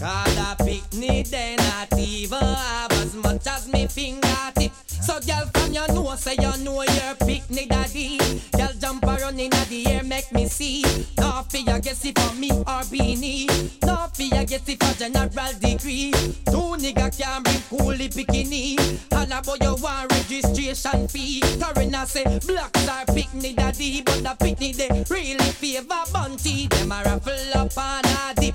Cause 0.00 0.38
a 0.38 0.56
picnic 0.64 1.26
they 1.26 1.56
not 1.58 1.92
even 1.98 2.40
have 2.40 2.92
as 2.92 3.14
much 3.16 3.46
as 3.46 3.68
me 3.70 3.86
fingertip. 3.86 4.72
So 5.04 5.20
girl 5.20 5.44
from 5.52 5.74
your 5.74 5.86
nose 5.88 6.20
say 6.20 6.34
you 6.40 6.64
know 6.64 6.82
your 6.82 7.14
picnic 7.16 7.68
daddy. 7.68 8.16
Girl 8.56 8.72
jump 8.80 9.04
around 9.04 9.38
in 9.38 9.50
the 9.50 9.84
air 9.86 10.02
make 10.02 10.32
me 10.32 10.46
see. 10.46 10.82
No 11.18 11.44
fear 11.50 11.78
guess 11.78 12.06
it 12.06 12.18
for 12.18 12.34
me 12.34 12.50
or 12.50 12.84
beanie. 12.88 13.46
No 13.84 14.08
fear 14.14 14.46
guess 14.46 14.66
it 14.66 14.82
for 14.82 14.98
general 14.98 15.52
degree. 15.60 16.10
Two 16.46 16.72
nigga 16.80 17.10
can 17.18 17.42
bring 17.42 17.62
coolie 17.68 18.08
bikini. 18.08 18.78
And 19.12 19.32
about 19.32 19.62
you 19.62 19.74
want 19.82 20.10
registration 20.10 21.06
fee. 21.08 21.42
Foreigner 21.60 22.06
say 22.06 22.24
blacks 22.46 22.88
are 22.88 23.04
picnic 23.04 23.56
daddy, 23.56 24.00
but 24.00 24.22
the 24.22 24.36
picnic 24.40 24.76
they 24.76 24.88
really 25.10 25.50
favor 25.52 26.04
bunty. 26.14 26.66
Them 26.68 26.92
a 26.92 27.02
raffle 27.04 27.58
up 27.58 27.76
and 27.76 28.06
a 28.06 28.40
dip. 28.40 28.54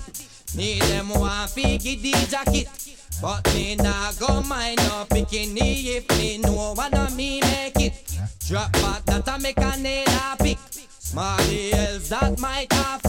Need 0.56 0.82
them 0.82 1.10
want 1.10 1.52
fi 1.52 1.78
get 1.78 2.02
the 2.02 2.12
jacket. 2.28 2.99
But 3.22 3.53
me 3.53 3.76
nah 3.76 4.13
go 4.13 4.41
mind 4.43 4.78
no 4.78 5.05
bikini 5.09 5.97
if 5.97 6.09
me 6.17 6.38
know 6.38 6.74
one 6.74 6.93
of 6.93 7.15
me 7.15 7.41
make 7.41 7.80
it. 7.80 8.17
Drop 8.47 8.72
back 8.74 9.03
that 9.05 9.28
I 9.28 9.38
make 9.38 9.57
a 9.57 9.78
nail 9.78 10.07
a 10.07 10.38
pick. 10.41 10.57
Smarty 10.99 11.74
else 11.74 12.09
that 12.09 12.39
might 12.39 12.72
have. 12.72 12.99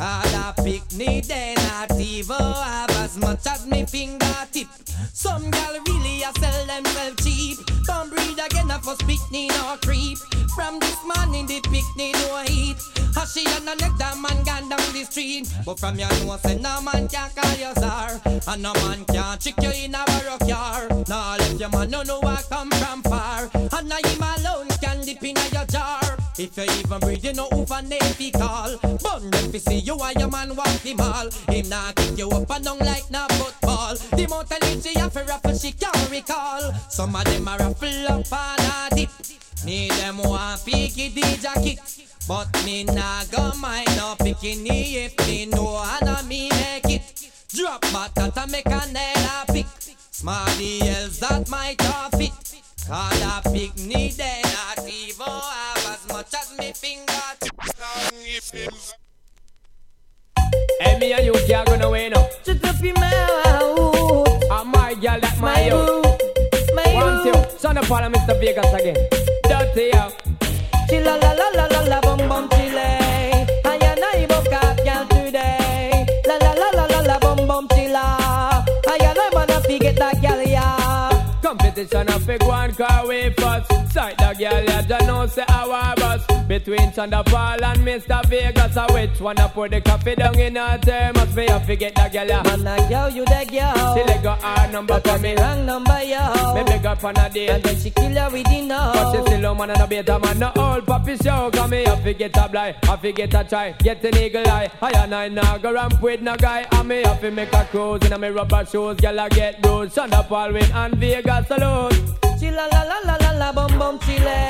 Cause 0.00 0.32
a 0.32 0.54
picnic 0.62 1.26
they 1.26 1.52
not 1.56 1.92
even 2.00 2.34
have 2.34 2.90
as 2.92 3.18
much 3.18 3.46
as 3.46 3.66
me 3.66 3.84
fingertip. 3.84 4.66
Some 5.12 5.50
gal 5.50 5.76
really 5.86 6.22
a 6.22 6.32
sell 6.40 6.64
themselves 6.64 7.22
cheap. 7.22 7.58
Don't 7.84 8.08
breed 8.08 8.40
again 8.42 8.70
a 8.70 8.78
first 8.78 9.06
picnic 9.06 9.50
no 9.50 9.76
creep. 9.82 10.16
From 10.56 10.78
this 10.80 10.96
morning 11.04 11.44
the 11.44 11.60
picnic 11.68 12.14
no 12.14 12.42
heat. 12.46 12.78
How 13.14 13.26
she 13.26 13.44
and 13.44 13.68
the 13.68 13.74
next 13.74 13.98
time 14.00 14.22
man 14.22 14.42
gone 14.42 14.70
down 14.70 14.92
the 14.94 15.04
street. 15.04 15.52
But 15.66 15.78
from 15.78 15.98
your 15.98 16.08
say 16.38 16.56
no 16.56 16.80
man 16.80 17.06
can 17.06 17.28
call 17.36 17.58
you 17.58 17.74
sir. 17.76 18.40
And 18.48 18.62
no 18.62 18.72
man 18.72 19.04
can 19.04 19.38
trick 19.38 19.60
you 19.60 19.84
in 19.84 19.94
a 19.94 20.02
barrow 20.06 20.38
car. 20.38 20.88
Now 21.08 21.36
let 21.36 21.60
your 21.60 21.68
man 21.68 21.90
no 21.90 22.02
know 22.04 22.20
I 22.22 22.40
come 22.48 22.70
from 22.70 23.02
far. 23.02 23.50
And 23.52 23.86
now 23.90 23.96
him 23.96 24.22
alone 24.22 24.68
can 24.80 25.04
dip 25.04 25.22
in 25.22 25.36
jar. 25.36 25.49
If 26.42 26.56
you 26.56 26.64
even 26.64 27.00
breathe, 27.00 27.22
you 27.22 27.34
know 27.34 27.48
who 27.52 27.66
for 27.66 27.82
name 27.82 28.32
call. 28.32 28.78
Bun 29.02 29.28
them 29.28 29.52
fi 29.52 29.58
see 29.58 29.78
you 29.80 29.98
and 30.00 30.18
your 30.18 30.30
man 30.30 30.56
walk 30.56 30.80
the 30.80 30.94
mall. 30.94 31.28
Him 31.50 31.68
nah 31.68 31.92
kick 31.92 32.16
you 32.16 32.30
up 32.30 32.50
and 32.50 32.64
down 32.64 32.78
like 32.78 33.10
na 33.10 33.26
football. 33.28 33.94
The 34.16 34.24
amount 34.24 34.50
of 34.50 34.62
leads 34.62 34.86
she 34.86 34.98
have 34.98 35.12
fi 35.12 35.22
raffle 35.24 35.58
she 35.58 35.72
can't 35.72 36.10
recall. 36.10 36.72
Some 36.88 37.14
of 37.14 37.24
them 37.24 37.46
a 37.46 37.58
raffle 37.58 38.08
up 38.08 38.32
and 38.32 38.92
a 38.92 38.96
dip. 38.96 39.10
Me 39.66 39.88
them 39.90 40.16
want 40.16 40.60
fi 40.60 40.88
get 40.88 41.14
the 41.14 41.38
jacket. 41.42 41.78
But 42.26 42.48
me 42.64 42.84
nah 42.84 43.24
go 43.30 43.52
mind 43.60 43.94
no 43.98 44.16
bikini 44.18 44.94
if 44.94 45.18
me 45.26 45.44
know 45.44 45.84
and 46.00 46.08
a 46.08 46.22
me 46.22 46.48
make 46.48 46.88
it. 46.88 47.30
Drop 47.52 47.84
I 47.84 48.46
make 48.46 48.64
a 48.64 48.90
nail 48.90 49.44
a 49.44 49.52
pick. 49.52 49.66
Smarty 50.10 50.88
else 50.88 51.18
that 51.18 51.50
might 51.50 51.78
have 51.82 52.12
fit. 52.12 52.32
Call 52.88 53.12
a 53.28 53.42
picnic 53.44 54.14
they 54.14 54.40
not 54.42 54.88
even 54.88 55.26
have 55.26 55.79
as 56.32 56.32
much 56.32 56.34
as 56.34 56.58
me 56.58 56.72
fingertips. 56.72 58.94
Hey, 60.80 60.98
me 60.98 61.12
and 61.12 61.26
you 61.26 61.32
can't 61.46 61.66
go 61.66 61.76
nowhere 61.76 62.10
now. 62.10 62.28
Shut 62.44 62.64
up 62.64 62.82
your 62.82 62.94
mouth. 62.94 64.28
And 64.50 64.70
my 64.70 64.94
girl, 64.94 65.20
that 65.20 65.38
my, 65.40 65.54
My 65.54 65.64
you. 65.64 65.70
boo, 65.70 66.02
my 66.74 66.94
One, 66.94 67.22
boo. 67.24 67.32
two. 67.32 67.58
Son 67.58 67.78
of 67.78 67.84
Paul 67.86 68.02
Mr. 68.10 68.38
Vegas 68.40 68.72
again. 68.72 68.96
Dirty, 69.44 69.90
yeah. 69.92 70.10
Chilla 70.88 71.16
la 71.22 71.32
la 71.32 71.48
la 71.54 71.66
la 71.66 71.80
la 71.86 72.00
bum 72.00 72.18
bum 72.28 72.48
chile. 72.50 72.98
I 73.64 73.78
and 73.80 74.04
I 74.04 74.26
book 74.26 74.52
up 74.52 74.76
girl 74.84 75.06
today. 75.08 76.06
La 76.26 76.36
la 76.36 76.52
la 76.52 76.70
la 76.70 76.84
la 76.86 77.00
la 77.00 77.18
bum 77.20 77.46
bum 77.46 77.68
chilla. 77.68 78.18
I 78.88 78.98
and 79.00 79.18
I 79.18 79.30
wanna 79.32 79.60
forget 79.60 79.96
that 79.96 80.20
girl 80.20 80.42
yeah. 80.42 81.10
Competition 81.42 82.08
of 82.08 82.26
big 82.26 82.42
one 82.42 82.72
car 82.74 83.06
way 83.06 83.32
first. 83.34 83.70
Sight 83.92 84.18
the 84.18 84.34
girl, 84.38 84.64
yeah, 84.64 85.00
you 85.00 85.06
know 85.06 85.26
say 85.26 85.44
our 85.48 85.94
bus. 86.70 86.90
Between 86.90 87.10
the 87.10 87.22
Paul 87.24 87.64
and 87.64 87.80
Mr. 87.80 88.24
Vegas, 88.26 88.76
I 88.76 88.92
which 88.92 89.20
one 89.20 89.38
I 89.38 89.48
put 89.48 89.70
the 89.70 89.80
coffee 89.80 90.14
down 90.14 90.38
in 90.38 90.56
her 90.56 90.78
thermos. 90.78 91.34
Me 91.34 91.48
I 91.48 91.64
forget 91.64 91.94
the 91.94 92.08
girl. 92.08 92.42
Man, 92.44 92.66
a 92.66 92.88
girl, 92.88 93.10
you 93.10 93.24
the 93.24 93.46
girl. 93.50 93.96
She 93.96 94.02
let 94.04 94.22
go 94.22 94.30
our 94.30 94.68
number 94.72 95.00
for 95.00 95.18
me. 95.18 95.34
wrong 95.36 95.66
number, 95.66 96.02
yo. 96.02 96.54
Me 96.54 96.64
big 96.64 96.86
up 96.86 97.04
on 97.04 97.16
a 97.16 97.30
date. 97.30 97.50
And 97.50 97.62
then 97.62 97.78
she 97.78 97.90
kill 97.90 98.12
her 98.12 98.30
with 98.30 98.46
no. 98.46 98.92
But 98.94 99.12
she 99.12 99.22
still 99.22 99.44
a 99.44 99.54
man 99.54 99.70
and 99.70 99.80
a 99.80 99.86
beta 99.86 100.18
man, 100.18 100.38
no 100.38 100.52
old 100.56 100.86
puppy 100.86 101.16
show. 101.16 101.50
Come 101.52 101.70
me, 101.70 101.86
I 101.86 102.02
forget 102.02 102.36
a 102.36 102.48
blind, 102.48 102.76
I 102.82 102.96
forget 102.96 103.34
a 103.34 103.44
try, 103.44 103.72
get 103.72 104.04
an 104.04 104.16
eagle 104.16 104.48
eye. 104.48 104.70
I 104.80 104.90
and 104.90 105.14
I 105.14 105.28
now 105.28 105.58
go 105.58 105.72
ramp 105.72 106.00
with 106.02 106.22
no 106.22 106.36
guy. 106.36 106.66
And 106.72 106.88
me 106.88 107.02
have 107.04 107.20
to 107.20 107.30
make 107.30 107.52
a 107.52 107.64
cruise 107.64 108.04
in 108.04 108.12
a 108.12 108.18
me 108.18 108.28
rubber 108.28 108.64
shoes. 108.64 108.96
I 109.04 109.28
get 109.28 109.62
bruised. 109.62 109.96
Shonda 109.96 110.26
Paul 110.26 110.52
win 110.52 110.70
and 110.72 110.94
Vegas 110.96 111.50
alone. 111.50 112.29
Chilla 112.40 112.66
la 112.72 112.82
la 112.84 112.98
la 113.04 113.16
la 113.20 113.32
la 113.32 113.52
bum 113.52 113.78
bum 113.78 113.98
chile. 113.98 114.48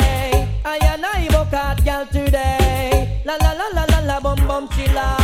I 0.64 0.78
and 0.80 1.04
I 1.04 1.26
book 1.26 1.52
out 1.52 1.84
girl 1.84 2.06
today. 2.06 3.20
La 3.24 3.34
la 3.34 3.50
la 3.50 3.66
la 3.74 3.84
la 3.90 4.00
la 4.06 4.20
bum 4.20 4.38
bum 4.46 4.68
chilla. 4.68 5.16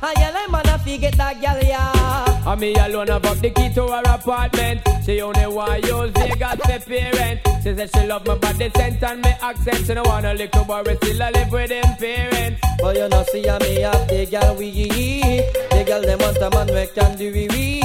I 0.00 0.14
and 0.16 0.36
I 0.36 0.46
wanna 0.48 0.78
forget 0.78 1.16
that 1.16 1.40
girl 1.40 1.60
yeah. 1.68 2.35
And 2.46 2.60
me 2.60 2.74
alone 2.74 3.08
have 3.08 3.26
up 3.26 3.38
the 3.38 3.50
key 3.50 3.74
to 3.74 3.88
her 3.88 4.02
apartment. 4.06 4.80
She 5.04 5.20
only 5.20 5.46
want 5.48 5.84
use 5.84 6.12
Vegas 6.12 6.54
for 6.54 6.88
parent. 6.88 7.40
She 7.60 7.74
said 7.74 7.90
she 7.92 8.06
love 8.06 8.24
my 8.24 8.36
body 8.36 8.70
scent 8.76 9.02
and 9.02 9.20
me 9.20 9.30
accent. 9.42 9.84
She 9.84 9.94
no 9.94 10.04
want 10.04 10.26
a 10.26 10.32
little 10.32 10.64
boy, 10.64 10.82
we 10.86 10.94
still 10.94 11.22
a 11.22 11.28
live 11.32 11.50
with 11.50 11.70
him 11.72 11.96
parents. 11.98 12.60
But 12.80 12.94
you 12.94 13.08
know 13.08 13.24
see 13.24 13.44
a 13.46 13.58
me 13.58 13.80
have 13.80 14.06
the 14.06 14.26
girl 14.26 14.54
we 14.54 14.66
eat. 14.68 15.52
The 15.70 15.84
girl 15.84 16.02
them 16.02 16.20
want 16.20 16.36
a 16.36 16.50
man 16.50 16.66
we 16.68 16.86
can 16.86 17.18
do 17.18 17.32
we 17.32 17.48
we. 17.48 17.80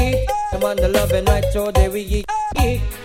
Them 0.51 0.61
want 0.61 0.79
the 0.79 0.89
love 0.89 1.11
and 1.11 1.27
right 1.27 1.45
so 1.51 1.71
they 1.71 1.89
we 1.89 2.01
eat. 2.01 2.25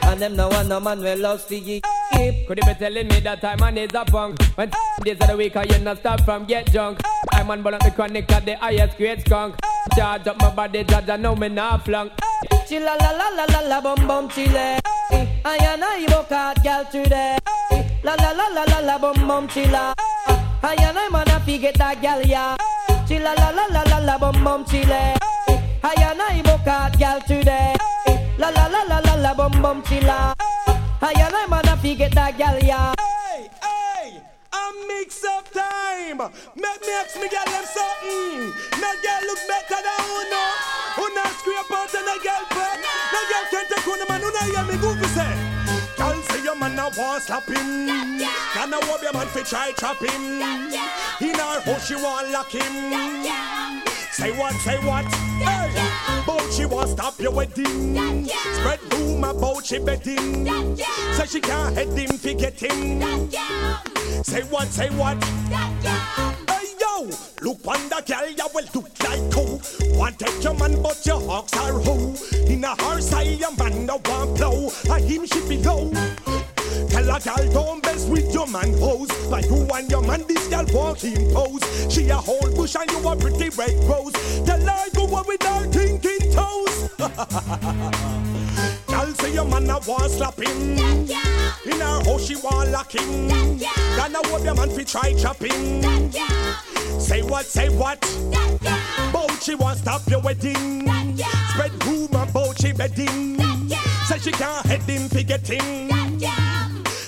And 0.03 0.21
them 0.21 0.37
no 0.37 0.49
want 0.49 0.69
no 0.69 0.79
man 0.79 1.01
we 1.01 1.15
loves 1.15 1.47
to 1.47 1.57
eat. 1.57 1.83
Could 2.13 2.59
you 2.59 2.67
be 2.67 2.75
telling 2.75 3.09
me 3.09 3.21
that 3.21 3.41
time 3.41 3.61
man 3.61 3.79
is 3.79 3.95
a 3.95 4.05
punk? 4.05 4.43
When 4.57 4.71
days 5.05 5.17
of 5.23 5.29
the 5.29 5.37
week 5.39 5.57
I 5.57 5.63
you 5.63 5.79
not 5.79 6.01
stop 6.01 6.21
from 6.21 6.45
get 6.45 6.71
drunk. 6.71 7.01
Man 7.47 7.65
up 7.65 7.81
the 7.81 7.93
chronic 7.93 8.33
at 8.33 8.45
the 8.45 8.57
highest 8.57 8.97
grade 8.97 9.21
skunk. 9.21 9.55
Charge 9.95 10.27
up 10.27 10.37
my 10.41 10.51
body, 10.51 10.83
judge 10.83 11.09
I 11.09 11.17
know 11.17 11.37
me 11.37 11.49
not 11.49 11.85
flunk. 11.85 12.11
Chilla 12.67 12.99
la 12.99 13.11
la 13.13 13.29
la 13.37 13.45
la 13.45 13.61
la 13.69 13.81
bum 13.81 14.09
bum 14.09 14.29
chile. 14.29 14.81
I 15.45 15.57
and 15.61 15.85
I 15.85 16.07
book 16.07 16.33
out 16.33 16.61
girl 16.65 16.85
today. 16.91 17.39
La 18.03 18.15
la 18.15 18.33
la 18.33 18.49
la 18.49 18.65
la 18.65 18.81
la 18.81 18.99
bum 18.99 19.29
bum 19.29 19.47
chilla. 19.47 19.95
I 20.65 20.75
and 20.81 20.99
I 20.99 21.09
wanna 21.13 21.39
forget 21.39 21.75
that 21.75 22.03
girl 22.03 22.21
yeah. 22.23 22.57
Chilla 23.07 23.33
la 23.39 23.51
la 23.51 23.67
la 23.71 23.83
la 23.91 23.99
la 23.99 24.19
bum 24.19 24.43
bum 24.43 24.65
chile. 24.65 25.15
I 25.85 25.95
and 26.03 26.21
I 26.21 26.43
book 26.43 26.67
out 26.67 26.99
girl 26.99 27.21
today. 27.29 27.77
La 28.39 28.49
la 28.49 28.67
la 28.67 28.83
la 28.89 28.99
la 28.99 29.15
la 29.15 29.35
bum 29.35 29.63
bum 29.63 29.83
chilla. 29.83 30.35
I 31.01 31.13
and 31.15 31.37
I 31.37 31.47
wanna 31.49 31.77
forget 31.77 32.13
that 32.13 32.37
girl 32.37 32.59
yeah. 32.61 32.96
Hey, 34.57 34.63
hey, 34.63 34.73
a 34.73 34.89
mix 34.89 35.25
up 35.25 35.51
time. 35.53 36.19
Make 36.57 36.81
me 36.81 36.93
ask 36.97 37.17
me 37.17 37.29
girl 37.29 37.45
them 37.45 37.65
something. 37.65 38.53
No 38.81 38.91
girl 39.03 39.23
look 39.27 39.41
better 39.49 39.81
than 39.83 40.01
Uno. 40.17 40.45
Uno 40.99 41.25
scrape 41.39 41.73
out 41.73 41.95
and 41.95 42.09
a 42.09 42.17
girl 42.23 42.45
pet. 42.49 42.79
No 43.13 43.21
girl 43.29 43.45
can't 43.51 43.69
take 43.69 43.89
on 43.89 44.01
a 44.01 44.07
man. 44.09 44.23
Uno 44.23 44.41
hear 44.49 44.65
me 44.65 44.77
goofy 44.81 45.09
say. 45.13 45.35
Girl 45.97 46.23
say 46.23 46.43
your 46.43 46.57
man 46.57 46.79
a 46.79 46.91
want 46.97 47.23
slap 47.23 47.47
him. 47.49 47.89
Can 48.55 48.73
I 48.73 48.81
hope 48.85 49.03
your 49.03 49.13
man 49.13 49.27
fi 49.29 49.43
try 49.43 49.73
trap 49.73 50.01
him. 50.01 50.41
In 51.21 51.35
her 51.35 51.61
house 51.61 51.87
she 51.87 51.95
want 51.97 52.31
lock 52.31 52.51
him. 52.51 53.96
Say 54.17 54.33
what, 54.33 54.55
say 54.55 54.79
what? 54.79 55.05
Hey, 55.05 56.23
but 56.27 56.51
she 56.51 56.65
want 56.65 56.89
stop 56.89 57.21
your 57.21 57.33
wedding. 57.33 58.25
Spread 58.25 58.81
rumor 58.95 59.29
about 59.29 59.67
she 59.67 59.79
betting. 59.79 60.47
Say 61.13 61.27
she 61.27 61.39
can't 61.43 61.77
head 61.77 61.89
him 61.89 62.17
fi 62.17 62.33
get 62.33 62.59
him. 62.59 63.03
Say 64.25 64.41
what, 64.45 64.69
say 64.69 64.89
what? 64.89 65.23
Hey 65.23 66.67
yo, 66.81 67.11
look 67.43 67.67
on 67.67 67.89
the 67.91 68.03
girl, 68.07 68.31
ya 68.31 68.47
will 68.55 68.65
look 68.75 68.89
like 69.05 69.35
who? 69.35 69.99
Want 69.99 70.19
take 70.19 70.43
your 70.43 70.55
man, 70.55 70.83
but 70.83 71.05
your 71.05 71.21
hawks 71.21 71.55
are 71.59 71.75
who? 71.75 72.17
In 72.51 72.65
a 72.65 72.75
horse 72.83 73.13
eye, 73.13 73.39
a 73.47 73.63
man 73.63 73.85
no 73.85 74.01
want 74.07 74.39
blow. 74.39 74.71
A 74.89 74.99
him 74.99 75.27
she 75.27 75.41
be 75.47 75.59
below. 75.59 75.93
Tell 76.89 77.11
a 77.15 77.21
gal 77.21 77.53
don't 77.53 77.83
mess 77.85 78.07
with 78.07 78.33
your 78.33 78.47
man 78.47 78.73
hoes. 78.79 79.09
But 79.31 79.45
you 79.47 79.67
and 79.75 79.91
your 79.91 80.03
man, 80.03 80.25
this 80.27 80.47
gal 80.49 80.67
walk 80.73 80.99
him 80.99 81.33
pose. 81.33 81.63
She 81.93 82.09
a 82.09 82.17
whole 82.17 82.51
bush 82.55 82.77
and 82.77 82.91
you 82.91 83.09
a 83.09 83.17
pretty 83.17 83.49
red 83.51 83.75
rose. 83.85 84.13
Tell 84.45 84.61
her 84.61 84.91
go 84.95 85.15
on 85.15 85.27
with 85.27 85.43
her 85.43 85.67
thinking 85.67 86.33
toes. 86.33 86.91
Gal 88.89 89.13
say 89.15 89.33
your 89.35 89.45
man 89.45 89.71
a 89.71 89.79
want 89.81 90.11
slap 90.13 90.39
him. 90.39 90.79
In 91.67 91.81
her 91.81 92.05
house 92.05 92.27
she 92.27 92.37
want 92.37 92.71
lock 92.71 92.95
him. 92.95 93.29
Gonna 93.29 94.19
hope 94.29 94.45
your 94.45 94.55
man 94.55 94.71
fi 94.71 94.85
try 94.85 95.11
him. 95.11 95.83
Say 97.01 97.23
what, 97.23 97.47
say 97.47 97.69
what? 97.69 98.01
Bout 99.13 99.43
she 99.43 99.55
want 99.55 99.79
stop 99.79 100.03
your 100.09 100.21
wedding. 100.21 100.89
Spread 101.51 101.85
rumor 101.85 102.23
about 102.23 102.61
she 102.61 102.73
bedding. 102.73 103.37
Say 104.07 104.19
she 104.21 104.31
can't 104.31 104.65
head 104.67 104.83
him 104.83 105.09
fi 105.09 105.25
get 105.25 105.49
him. 105.49 105.91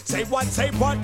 Say 0.04 0.24
what, 0.24 0.46
say 0.46 0.70
what? 0.78 0.98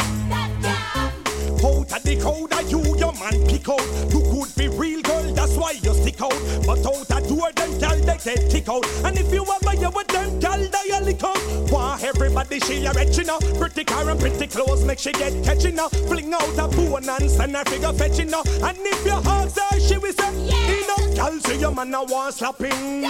Out 1.64 1.92
of 1.92 2.02
the 2.02 2.16
crowd, 2.20 2.52
are 2.52 2.62
you 2.62 2.80
your 2.98 3.12
man 3.14 3.46
pick 3.46 3.68
out? 3.68 3.84
You 4.12 4.20
could 4.30 4.54
be 4.56 4.68
real 4.68 5.00
girl, 5.02 5.22
that's 5.32 5.56
why 5.56 5.72
you 5.72 5.94
stick 5.94 6.20
out. 6.20 6.36
But 6.66 6.84
out 6.84 7.08
the 7.08 7.24
door, 7.28 7.52
them 7.52 7.78
gal 7.78 7.96
they 7.96 8.18
get 8.18 8.50
kick 8.50 8.68
out. 8.68 8.86
And 9.04 9.18
if 9.18 9.32
you 9.32 9.42
ever 9.42 9.80
you 9.80 9.90
with 9.90 10.08
them 10.08 10.38
gal, 10.40 10.58
they 10.58 10.90
a 10.92 11.00
lick 11.00 11.22
out. 11.24 11.38
Why 11.70 11.98
everybody 12.02 12.60
she 12.60 12.84
a 12.84 12.92
you 12.92 13.24
know? 13.24 13.38
Pretty 13.58 13.84
car 13.84 14.08
and 14.08 14.20
pretty 14.20 14.46
clothes 14.46 14.84
make 14.84 14.98
she 14.98 15.12
get 15.12 15.42
catching 15.44 15.78
up. 15.78 15.90
Fling 16.08 16.32
out 16.34 16.58
a 16.58 16.68
bone 16.68 17.08
and 17.08 17.30
send 17.30 17.56
her 17.56 17.64
figure 17.64 17.92
fetching 17.92 18.34
up. 18.34 18.46
And 18.46 18.78
if 18.80 19.06
your 19.06 19.22
ask 19.26 19.58
her, 19.58 19.80
she 19.80 19.98
will 19.98 20.12
say, 20.12 20.46
yeah. 20.46 20.84
Enough 20.84 21.16
gal 21.16 21.40
say 21.40 21.58
your 21.58 21.72
man 21.72 21.94
a 21.94 22.04
want 22.04 22.34
slapping. 22.34 23.02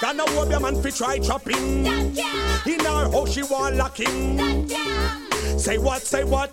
Gonna 0.00 0.28
hope 0.30 0.50
your 0.50 0.60
man 0.60 0.82
fi 0.82 0.90
try 0.90 1.18
trapping. 1.18 1.86
In 1.86 2.80
her 2.80 3.10
house 3.10 3.32
she 3.32 3.42
want 3.42 3.76
lock 3.76 3.98
him. 3.98 4.68
Say 5.58 5.78
what, 5.78 6.02
say 6.02 6.24
what? 6.24 6.52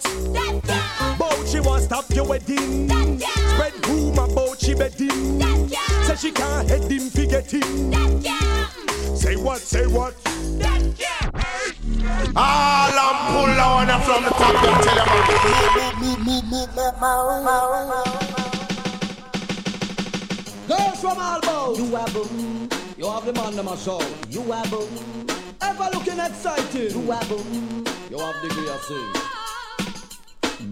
Bout 1.17 1.47
she 1.47 1.59
want 1.59 1.83
stop 1.83 2.05
your 2.11 2.25
wedding. 2.25 2.89
Spread 2.89 3.87
rumor 3.87 4.25
about 4.25 4.59
she 4.59 4.73
bedding. 4.73 5.41
Say 6.03 6.15
she 6.15 6.31
can't 6.31 6.69
head 6.69 6.91
him 6.91 7.09
forget 7.09 7.51
him. 7.51 7.91
Say 9.15 9.35
what, 9.35 9.59
say 9.59 9.85
what? 9.87 10.15
All 12.35 12.91
I'm 13.05 13.17
pull 13.31 13.59
on 13.59 13.87
from 14.01 14.23
the 14.23 14.29
top, 14.29 14.55
them 14.63 14.75
tell 14.83 14.95
them. 14.95 15.11
Girls 20.67 21.01
from 21.01 21.17
Albo. 21.17 21.75
You 21.75 21.95
are 21.95 22.07
boom. 22.09 22.69
You 22.97 23.07
have 23.09 23.25
the 23.25 23.33
man 23.33 23.55
them 23.55 23.67
a 23.67 23.77
show. 23.77 24.01
You 24.29 24.51
are 24.51 24.65
boom. 24.67 24.89
Ever 25.61 25.89
looking 25.93 26.19
excited. 26.19 26.93
You 26.93 27.11
are 27.11 27.25
boom. 27.25 27.83
You 28.09 28.17
have 28.19 28.41
the 28.41 28.49
gear 28.49 28.77
sing. 28.87 29.40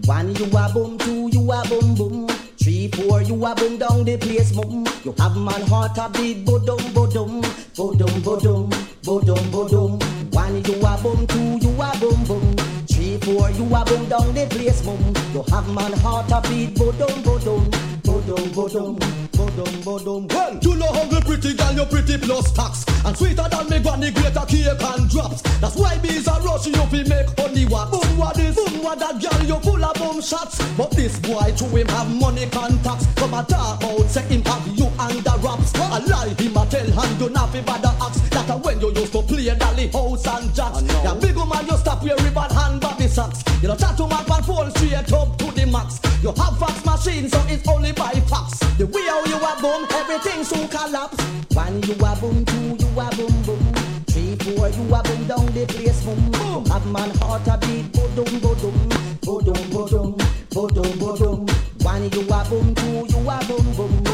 One 0.05 0.35
you 0.35 0.45
a 0.45 0.69
boom, 0.73 0.97
two 0.97 1.29
you 1.31 1.51
a 1.51 1.63
boom 1.67 1.95
boom. 1.95 2.27
Three, 2.61 2.89
four 2.89 3.21
you 3.21 3.45
a 3.45 3.55
boom 3.55 3.77
down 3.77 4.03
the 4.05 4.17
place 4.17 4.51
boom. 4.51 4.85
You 5.03 5.13
have 5.17 5.35
man 5.37 5.61
heart 5.67 5.97
a 5.97 6.09
beat 6.09 6.45
bodum 6.45 6.79
bodum, 6.93 7.41
bodum 7.75 8.21
bodum, 8.21 8.69
bodum 9.03 9.43
bodum. 9.51 10.33
One 10.33 10.63
you 10.63 10.85
a 10.85 10.97
boom, 11.01 11.27
two 11.27 11.67
you 11.67 11.81
a 11.81 11.91
boom 11.99 12.23
boom. 12.25 12.55
Three, 12.87 13.17
four 13.17 13.49
you 13.51 13.65
a 13.75 13.85
boom 13.85 14.09
down 14.09 14.33
the 14.33 14.47
place 14.49 14.81
boom. 14.81 14.99
You 15.33 15.43
have 15.51 15.73
man 15.73 15.93
heart 15.99 16.31
a 16.31 16.41
beat 16.49 16.75
bodum 16.75 17.23
bodum, 17.23 17.69
bodum 18.03 18.49
bodum, 18.53 19.28
bodum 19.39 19.83
bodum. 19.83 20.33
Well, 20.33 20.59
you 20.61 20.75
know 20.75 20.91
hungry 20.91 21.21
pretty 21.21 21.53
girl, 21.53 21.73
you 21.73 21.85
pretty 21.85 22.17
plus 22.17 22.51
tax. 22.51 22.85
And 23.05 23.15
sweeter 23.15 23.47
than 23.49 23.69
me 23.69 23.79
granny 23.79 24.11
greater 24.11 24.45
cake 24.45 24.67
and 24.67 25.09
drops. 25.09 25.41
That's 25.59 25.75
why 25.75 25.97
bees 25.99 26.27
are 26.27 26.41
rushing 26.41 26.73
you 26.73 26.85
fi 26.91 27.03
make 27.07 27.29
honey 27.39 27.65
wax. 27.65 27.91
Boom 27.91 28.17
what 28.17 28.35
this, 28.35 28.55
boom 28.55 28.83
what 28.83 28.99
that 28.99 29.21
girl, 29.21 29.41
you 29.47 29.59
full 29.63 29.83
of 29.83 29.95
boom 29.95 30.21
shots. 30.21 30.59
But 30.75 30.91
this 30.91 31.17
boy 31.19 31.53
to 31.55 31.65
him 31.65 31.87
have 31.87 32.09
money 32.19 32.47
contacts. 32.49 33.07
Come 33.15 33.33
a 33.33 33.43
talk 33.43 33.83
out, 33.83 34.09
say 34.09 34.23
him 34.27 34.43
have 34.43 34.67
you 34.75 34.87
under 34.99 35.37
wraps. 35.39 35.73
A 35.75 35.99
lie 36.03 36.35
him 36.37 36.57
a 36.57 36.65
tell 36.67 36.99
and 36.99 37.21
you 37.21 37.29
not 37.29 37.49
fi 37.49 37.61
bother 37.61 37.95
ask. 38.01 38.28
That 38.39 38.55
a 38.55 38.57
when 38.57 38.79
you 38.79 38.91
used 38.93 39.11
to 39.11 39.21
play 39.21 39.53
dolly 39.55 39.87
house 39.87 40.25
and 40.27 40.55
jacks. 40.55 40.81
Yeah, 41.03 41.13
big 41.19 41.35
woman 41.35 41.65
you 41.67 41.77
stop 41.77 42.03
your 42.03 42.15
ribbon 42.17 42.49
hand 42.49 42.79
body 42.79 43.07
socks. 43.07 43.43
You 43.61 43.67
know 43.67 43.75
tattoo 43.75 44.07
man 44.07 44.23
and 44.31 44.45
fall 44.45 44.69
straight 44.71 45.11
up 45.11 45.37
to 45.39 45.51
the 45.51 45.65
max. 45.65 45.99
You 46.23 46.31
have 46.31 46.57
fax 46.57 46.85
machine 46.85 47.27
so 47.27 47.43
it's 47.47 47.67
only 47.67 47.91
by 47.91 48.13
fax. 48.31 48.59
The 48.77 48.85
way 48.87 49.05
how 49.07 49.25
you 49.25 49.35
a 49.35 49.53
boom, 49.59 49.85
everything 49.91 50.43
soon 50.45 50.67
collapse. 50.69 51.19
One 51.51 51.83
you 51.83 51.95
a 51.95 52.15
boom, 52.15 52.45
two 52.45 52.79
you 52.79 52.99
a 52.99 53.07
boom 53.11 53.35
boom. 53.43 53.73
Three, 54.07 54.35
four 54.39 54.69
you 54.69 54.95
a 54.95 55.03
boom 55.03 55.27
down 55.27 55.45
the 55.47 55.65
place 55.67 56.01
boom. 56.03 56.31
boom. 56.31 56.65
Have 56.67 56.87
man 56.87 57.11
heart 57.19 57.47
a 57.47 57.57
beat 57.59 57.91
bodum 57.91 58.39
bodum, 58.39 58.75
bodum 59.19 59.59
bodum, 59.75 60.17
bodum 60.49 60.91
bodum. 60.95 61.83
One 61.83 62.09
you 62.09 62.21
a 62.23 62.39
boom, 62.47 62.75
two 62.75 63.17
you 63.17 63.29
a 63.29 63.37
boom 63.47 63.75
boom. 63.75 64.08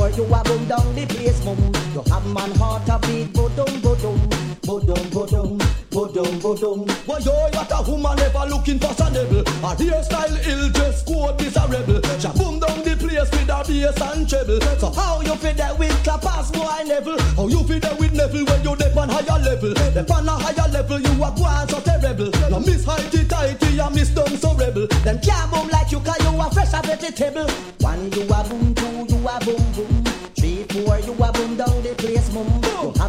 Four 0.00 0.08
you 0.12 0.24
a 0.24 0.42
boom 0.44 0.64
down 0.64 0.94
the 0.94 1.04
place 1.04 1.40
boom. 1.44 1.60
You 1.92 2.00
have 2.10 2.24
man 2.32 2.52
heart 2.56 2.88
a 2.88 2.98
beat 3.04 3.34
bodum 3.34 3.68
bodum, 3.84 4.16
bodum 4.64 5.04
bodum, 5.12 5.58
bodum 5.90 6.40
bodum. 6.40 6.88
Why 7.06 7.18
yo, 7.18 7.32
what 7.52 7.68
a 7.68 7.84
woman 7.84 8.18
ever 8.20 8.46
looking 8.48 8.78
fashionable. 8.78 9.44
Her 9.60 9.76
hairstyle 9.76 10.40
ill, 10.48 10.70
dress 10.70 11.04
code 11.04 11.36
miserable. 11.36 12.00
She 12.16 12.28
boom 12.32 12.60
down 12.60 12.80
the 12.80 12.96
place 12.96 13.28
with 13.28 13.52
her 13.52 13.60
bass 13.60 14.00
and 14.00 14.26
treble. 14.26 14.60
So 14.80 14.88
how 14.88 15.20
you 15.20 15.36
fit 15.36 15.58
there 15.58 15.74
with 15.74 15.92
clappers, 16.02 16.50
boy 16.50 16.80
Neville? 16.86 17.20
How 17.36 17.48
you 17.48 17.62
fit 17.64 17.82
there 17.82 17.94
with 17.96 18.14
Neville 18.14 18.46
when 18.46 18.64
you 18.64 18.76
dip 18.76 18.96
on 18.96 19.10
higher 19.10 19.38
level? 19.38 19.74
Dip 19.74 20.10
on 20.10 20.26
a 20.26 20.32
higher 20.32 20.68
level, 20.72 20.98
you 20.98 21.12
a 21.12 21.30
born 21.30 21.68
so 21.68 21.78
terrible. 21.84 22.32
You 22.48 22.60
miss 22.64 22.86
heighty 22.86 23.28
tighty, 23.28 23.76
you 23.76 23.90
miss 23.90 24.08
dumb 24.16 24.34
so 24.38 24.54
rebel. 24.54 24.86
Them 25.04 25.20
can't 25.20 25.52
like 25.70 25.92
you 25.92 26.00
'cause 26.00 26.24
you 26.24 26.40
a 26.40 26.50
fresh 26.50 26.72
a 26.72 26.80
vegetable. 26.88 27.50
One 27.80 28.10
you 28.12 28.22
a 28.22 28.40
boom, 28.48 28.74
two 28.74 29.04
you 29.10 29.28
a 29.28 29.38
boom 29.44 29.72
boom. 29.76 29.89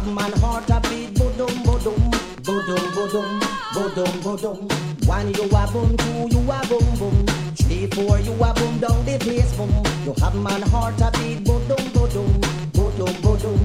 Have 0.02 0.14
man 0.16 0.32
heart 0.40 0.68
a 0.68 0.80
beat 0.88 1.14
bodum 1.14 1.62
bodum, 1.62 2.10
bodum 2.42 2.84
bodum, 2.92 3.40
bodum 3.72 4.12
bodum. 4.24 5.06
One 5.06 5.32
you 5.32 5.44
a 5.44 5.66
boom, 5.70 5.96
two 5.96 6.36
you 6.36 6.50
a 6.50 6.60
boom 6.66 6.96
boom. 6.98 7.26
Three, 7.54 7.86
four 7.86 8.18
you 8.18 8.32
a 8.32 8.52
boom 8.52 8.80
down 8.80 9.04
the 9.04 9.16
place 9.20 9.56
boom. 9.56 9.70
You 10.04 10.12
have 10.18 10.34
man 10.34 10.62
heart 10.62 11.00
a 11.00 11.08
beat 11.12 11.44
bodum 11.44 11.84
bodum, 11.94 12.40
bodum 12.72 13.14
bodum, 13.22 13.61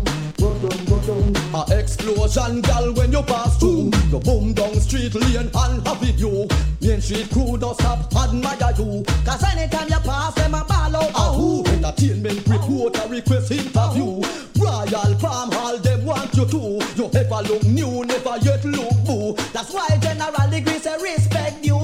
explosion, 2.07 2.61
gal, 2.61 2.93
when 2.93 3.11
you 3.11 3.21
pass 3.23 3.57
through. 3.57 3.91
You 4.09 4.19
boom 4.19 4.53
down 4.53 4.75
street 4.79 5.13
lane 5.13 5.49
and 5.53 5.87
it 6.03 6.19
you. 6.19 6.47
Main 6.81 7.01
street 7.01 7.29
crew 7.31 7.57
don't 7.57 7.75
stop 7.75 8.13
admire 8.15 8.73
you. 8.77 9.03
Cause 9.25 9.43
anytime 9.43 9.89
you 9.89 9.99
pass 9.99 10.33
them 10.35 10.53
a 10.53 10.63
ball 10.63 10.95
out. 10.95 11.11
Ahoo, 11.13 11.67
entertainment 11.67 12.47
report 12.47 12.97
a 12.97 13.07
request 13.09 13.51
interview. 13.51 14.21
Royal 14.59 15.15
Palm 15.19 15.51
Hall, 15.51 15.77
them 15.77 16.05
want 16.05 16.33
you 16.35 16.45
to. 16.45 16.79
You 16.95 17.09
ever 17.13 17.41
look 17.47 17.63
new, 17.65 18.03
never 18.05 18.37
yet 18.41 18.63
look 18.63 18.95
boo. 19.05 19.33
That's 19.53 19.73
why 19.73 19.87
General 20.01 20.49
Degree 20.49 20.79
say 20.79 20.95
respect 21.01 21.65
you. 21.65 21.77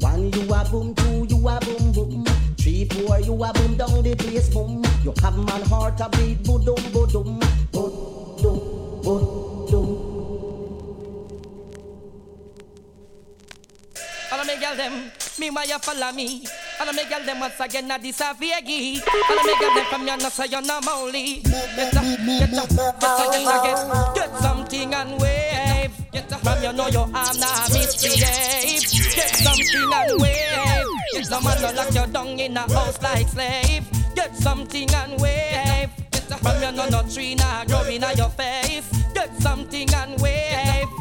One 0.00 0.30
you 0.32 0.54
a 0.54 0.64
boom, 0.70 0.94
two 0.94 1.26
you 1.28 1.48
a 1.48 1.58
boom 1.60 1.92
boom. 1.92 2.24
Three, 2.58 2.84
four 2.84 3.20
you 3.20 3.42
a 3.42 3.52
boom 3.52 3.76
down 3.76 4.02
the 4.02 4.14
place 4.14 4.48
boom. 4.50 4.84
You 5.02 5.14
have 5.22 5.36
man 5.38 5.62
heart 5.62 6.00
a 6.00 6.08
beat 6.10 6.42
bodum 6.42 6.76
bodum, 6.89 6.89
girl 14.70 14.76
them, 14.76 15.10
me 15.38 15.50
why 15.50 15.64
you 15.64 15.78
follow 15.78 16.12
me? 16.12 16.44
All 16.80 16.88
of 16.88 16.94
me 16.94 17.04
girl 17.08 17.24
them 17.24 17.40
once 17.40 17.60
again 17.60 17.90
a 17.90 17.98
this 17.98 18.20
a 18.20 18.34
Viegi. 18.34 19.00
All 19.28 19.38
of 19.38 19.44
me 19.44 19.58
girl 19.58 19.74
them 19.74 19.84
from 19.86 20.06
you 20.06 20.16
no 20.16 20.28
say 20.28 20.46
you 20.46 20.60
no 20.62 20.80
molly. 20.80 21.40
Get 21.42 21.96
up, 21.96 22.04
get 22.04 22.54
up, 22.54 22.68
get 22.68 23.04
up, 23.04 23.64
get 23.64 23.78
up, 23.78 24.14
get 24.14 24.36
something 24.38 24.94
and 24.94 25.20
wave. 25.20 25.92
Get 26.12 26.32
up 26.32 26.40
from 26.40 26.62
you 26.62 26.72
know 26.72 26.88
your 26.88 27.02
arm 27.02 27.38
not 27.38 27.72
misbehave. 27.72 28.82
Get 29.14 29.36
something 29.36 29.92
and 29.92 30.20
wave. 30.20 30.86
Get 31.12 31.30
no 31.30 31.40
man 31.40 31.62
no 31.62 31.72
lock 31.72 31.94
you 31.94 32.12
down 32.12 32.40
in 32.40 32.56
a 32.56 32.60
house 32.72 33.02
like 33.02 33.28
slave. 33.28 33.88
Get 34.14 34.36
something 34.36 34.90
and 34.90 35.20
wave. 35.20 35.90
From 36.40 36.62
you 36.62 36.72
know 36.72 36.88
no 36.88 37.02
tree 37.02 37.34
nah 37.34 37.66
grow 37.66 37.82
in 37.82 38.02
a 38.02 38.14
your 38.14 38.30
face. 38.30 38.88
Get 39.12 39.34
something 39.42 39.92
and 39.92 40.18
wave. 40.20 40.99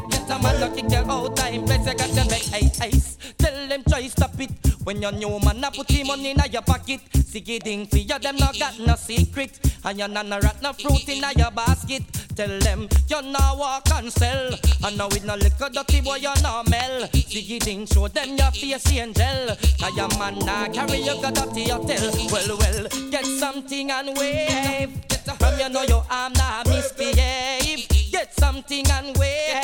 A 0.49 0.51
man 0.51 0.61
no 0.61 0.75
kick 0.75 0.91
you 0.91 1.11
out 1.11 1.35
time 1.35 1.63
place 1.65 1.85
you 1.85 1.93
got 1.93 2.09
to 2.09 2.29
make 2.29 2.81
ice. 2.81 3.17
Tell 3.37 3.67
them 3.67 3.83
try 3.87 4.07
stop 4.07 4.39
it. 4.39 4.49
When 4.83 5.01
your 5.01 5.11
new 5.11 5.39
man 5.39 5.63
a 5.63 5.69
put 5.69 5.91
him 5.91 6.07
money 6.07 6.31
in 6.31 6.37
your 6.51 6.61
pocket. 6.63 7.01
You 7.31 7.59
ding 7.59 7.85
for 7.85 7.97
you 7.97 8.17
them 8.19 8.37
no 8.37 8.47
got 8.57 8.79
no 8.79 8.95
secret. 8.95 9.59
And 9.85 9.99
you 9.99 10.07
no 10.07 10.39
rat 10.39 10.61
no 10.61 10.73
fruit 10.73 11.07
in 11.07 11.23
your 11.37 11.51
basket. 11.51 12.03
Tell 12.35 12.59
them 12.59 12.89
you 13.07 13.21
no 13.21 13.39
walk 13.57 13.91
and 13.93 14.11
sell. 14.11 14.49
And 14.83 14.97
now 14.97 15.07
with 15.09 15.25
no 15.25 15.35
liquor 15.35 15.69
dirty 15.69 16.01
boy 16.01 16.15
you 16.15 16.33
no 16.41 16.63
mel. 16.69 17.07
You 17.13 17.59
ding 17.59 17.85
show 17.85 18.07
them 18.07 18.35
your 18.35 18.51
face 18.51 18.91
angel. 18.91 19.55
Cause 19.79 19.95
your 19.95 20.09
man 20.17 20.39
nah 20.39 20.67
carry 20.69 20.99
you 20.99 21.21
got 21.21 21.35
dirty 21.35 21.69
hotel. 21.69 22.11
Well 22.31 22.57
well 22.57 22.87
get 23.11 23.25
something 23.25 23.91
and 23.91 24.17
wave. 24.17 24.89
From 25.37 25.59
you 25.59 25.69
know 25.69 25.83
your 25.83 26.03
arm 26.09 26.33
nah 26.33 26.63
misbehave. 26.65 27.88
Get 28.19 28.33
something 28.33 28.85
and 28.91 29.17
wave. 29.17 29.63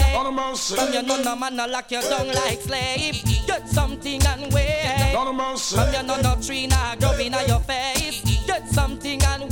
From 0.56 0.94
you 0.94 1.02
know 1.02 1.22
no 1.22 1.36
man 1.36 1.57
no 1.57 1.68
lock 1.68 1.91
you 1.91 1.99
down 1.99 2.27
like 2.27 2.61
slave. 2.61 3.22
Get 3.45 3.68
something 3.68 4.26
and 4.26 4.53
wave. 4.53 5.11
From 5.60 5.94
you 5.94 6.03
know 6.03 6.15
no 6.22 6.38
tree 6.41 6.65
nah 6.65 6.95
grow 6.95 7.11
in 7.19 7.34
your 7.49 7.60
face. 7.60 8.23
Get 8.48 8.65
something 8.69 9.22
and 9.22 9.52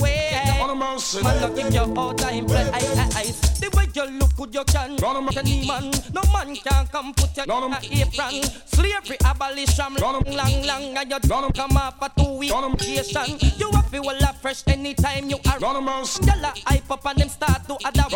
wave. 0.68 1.24
Man 1.24 1.42
no 1.42 1.50
kick 1.54 1.74
you 1.74 2.00
out 2.00 2.18
time 2.18 2.46
play 2.46 2.70
ice 2.74 3.16
ice. 3.16 3.60
The 3.60 3.70
way 3.76 3.88
you 3.94 4.20
look 4.20 4.36
good 4.36 4.54
you 4.54 4.64
can. 4.66 4.92
Any 5.38 5.68
man, 5.68 5.92
no 6.14 6.22
man 6.32 6.56
can 6.56 6.88
come 6.88 7.14
put 7.14 7.36
you 7.38 7.44
in 7.44 7.50
a 7.50 7.80
apron. 7.82 8.44
Slavery 8.66 9.18
abolition 9.26 9.96
long 9.96 10.24
long 10.26 10.64
long 10.64 10.98
and 10.98 11.12
you 11.12 11.20
don't 11.20 11.56
come 11.56 11.78
up 11.78 12.00
for 12.00 12.10
two 12.18 12.38
week 12.38 12.52
vacation. 12.52 13.38
You 13.58 13.72
have 13.72 13.90
feel 13.90 14.04
well 14.04 14.34
fresh 14.42 14.64
anytime 14.68 15.30
you 15.30 15.38
are. 15.48 15.60
Y'all 15.60 15.78
a 15.78 16.54
hype 16.66 16.92
up 16.92 17.06
and 17.06 17.20
them 17.20 17.30
start 17.30 17.68
to 17.68 17.76
adapt. 17.88 18.12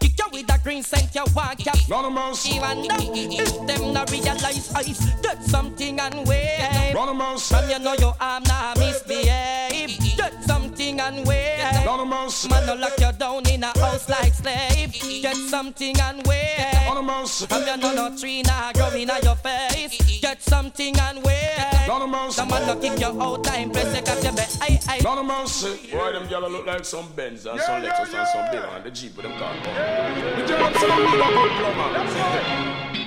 Kick 0.00 0.18
you 0.18 0.26
with 0.32 0.54
a 0.54 0.58
green 0.62 0.82
scent 0.82 1.14
you 1.14 1.24
want 1.34 1.58
cap. 1.58 1.76
Even 1.88 2.82
though 2.88 3.12
if 3.14 3.66
them 3.66 3.92
not 3.92 4.10
realize 4.10 4.72
ice, 4.74 5.20
get 5.22 5.42
something 5.42 5.98
and 6.00 6.26
wave. 6.26 6.92
From 6.92 7.70
you 7.70 7.78
know 7.78 7.94
your 7.94 8.14
arm 8.20 8.42
now 8.44 8.74
misbehave. 8.76 9.98
Get 10.16 10.42
something 10.44 10.71
and 11.00 11.26
wave. 11.26 11.58
Man 12.50 12.66
no 12.66 12.74
lock 12.74 12.98
you 12.98 13.12
down 13.12 13.48
in 13.48 13.64
a 13.64 13.66
house 13.78 14.08
like 14.08 14.34
slave. 14.34 14.92
Get 15.22 15.36
something 15.36 15.98
and 16.00 16.26
wave. 16.26 16.40
From 17.48 17.66
you 17.66 17.76
know 17.76 17.92
no 17.94 18.16
tree 18.16 18.42
now 18.42 18.72
grow 18.72 18.90
in 18.90 19.10
your 19.22 19.36
face. 19.36 20.20
Get 20.20 20.42
something 20.42 20.96
and 20.98 21.22
wave. 21.24 21.40
The 21.86 22.46
man 22.48 22.66
no 22.66 22.76
kick 22.76 22.98
you 23.00 23.22
out 23.22 23.44
time 23.44 23.70
press 23.70 23.94
you 23.96 24.02
got 24.02 24.22
your 24.22 24.32
bed. 24.32 24.48
Aye 24.60 24.78
aye. 24.88 25.00
Boy, 25.02 26.12
them 26.12 26.28
gyal 26.28 26.50
look 26.50 26.66
like 26.66 26.84
some 26.84 27.12
Benz 27.12 27.46
and 27.46 27.60
some 27.60 27.82
Lexus 27.82 28.14
and 28.14 28.28
some 28.28 28.50
big 28.50 28.60
and 28.60 28.84
the 28.84 28.90
Jeep 28.90 29.16
with 29.16 29.26
them 29.26 29.38
car. 29.38 29.54
The 29.54 30.46
German 30.46 30.74
son 30.74 30.90
of 30.90 30.98
me 30.98 31.04
a 31.04 31.28
good 31.32 31.52
plumber. 31.58 31.88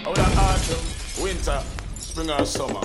Oh, 0.07 0.13
that 0.13 0.37
autumn, 0.37 0.85
winter, 1.23 1.63
spring 1.97 2.29
or 2.29 2.45
summer. 2.45 2.81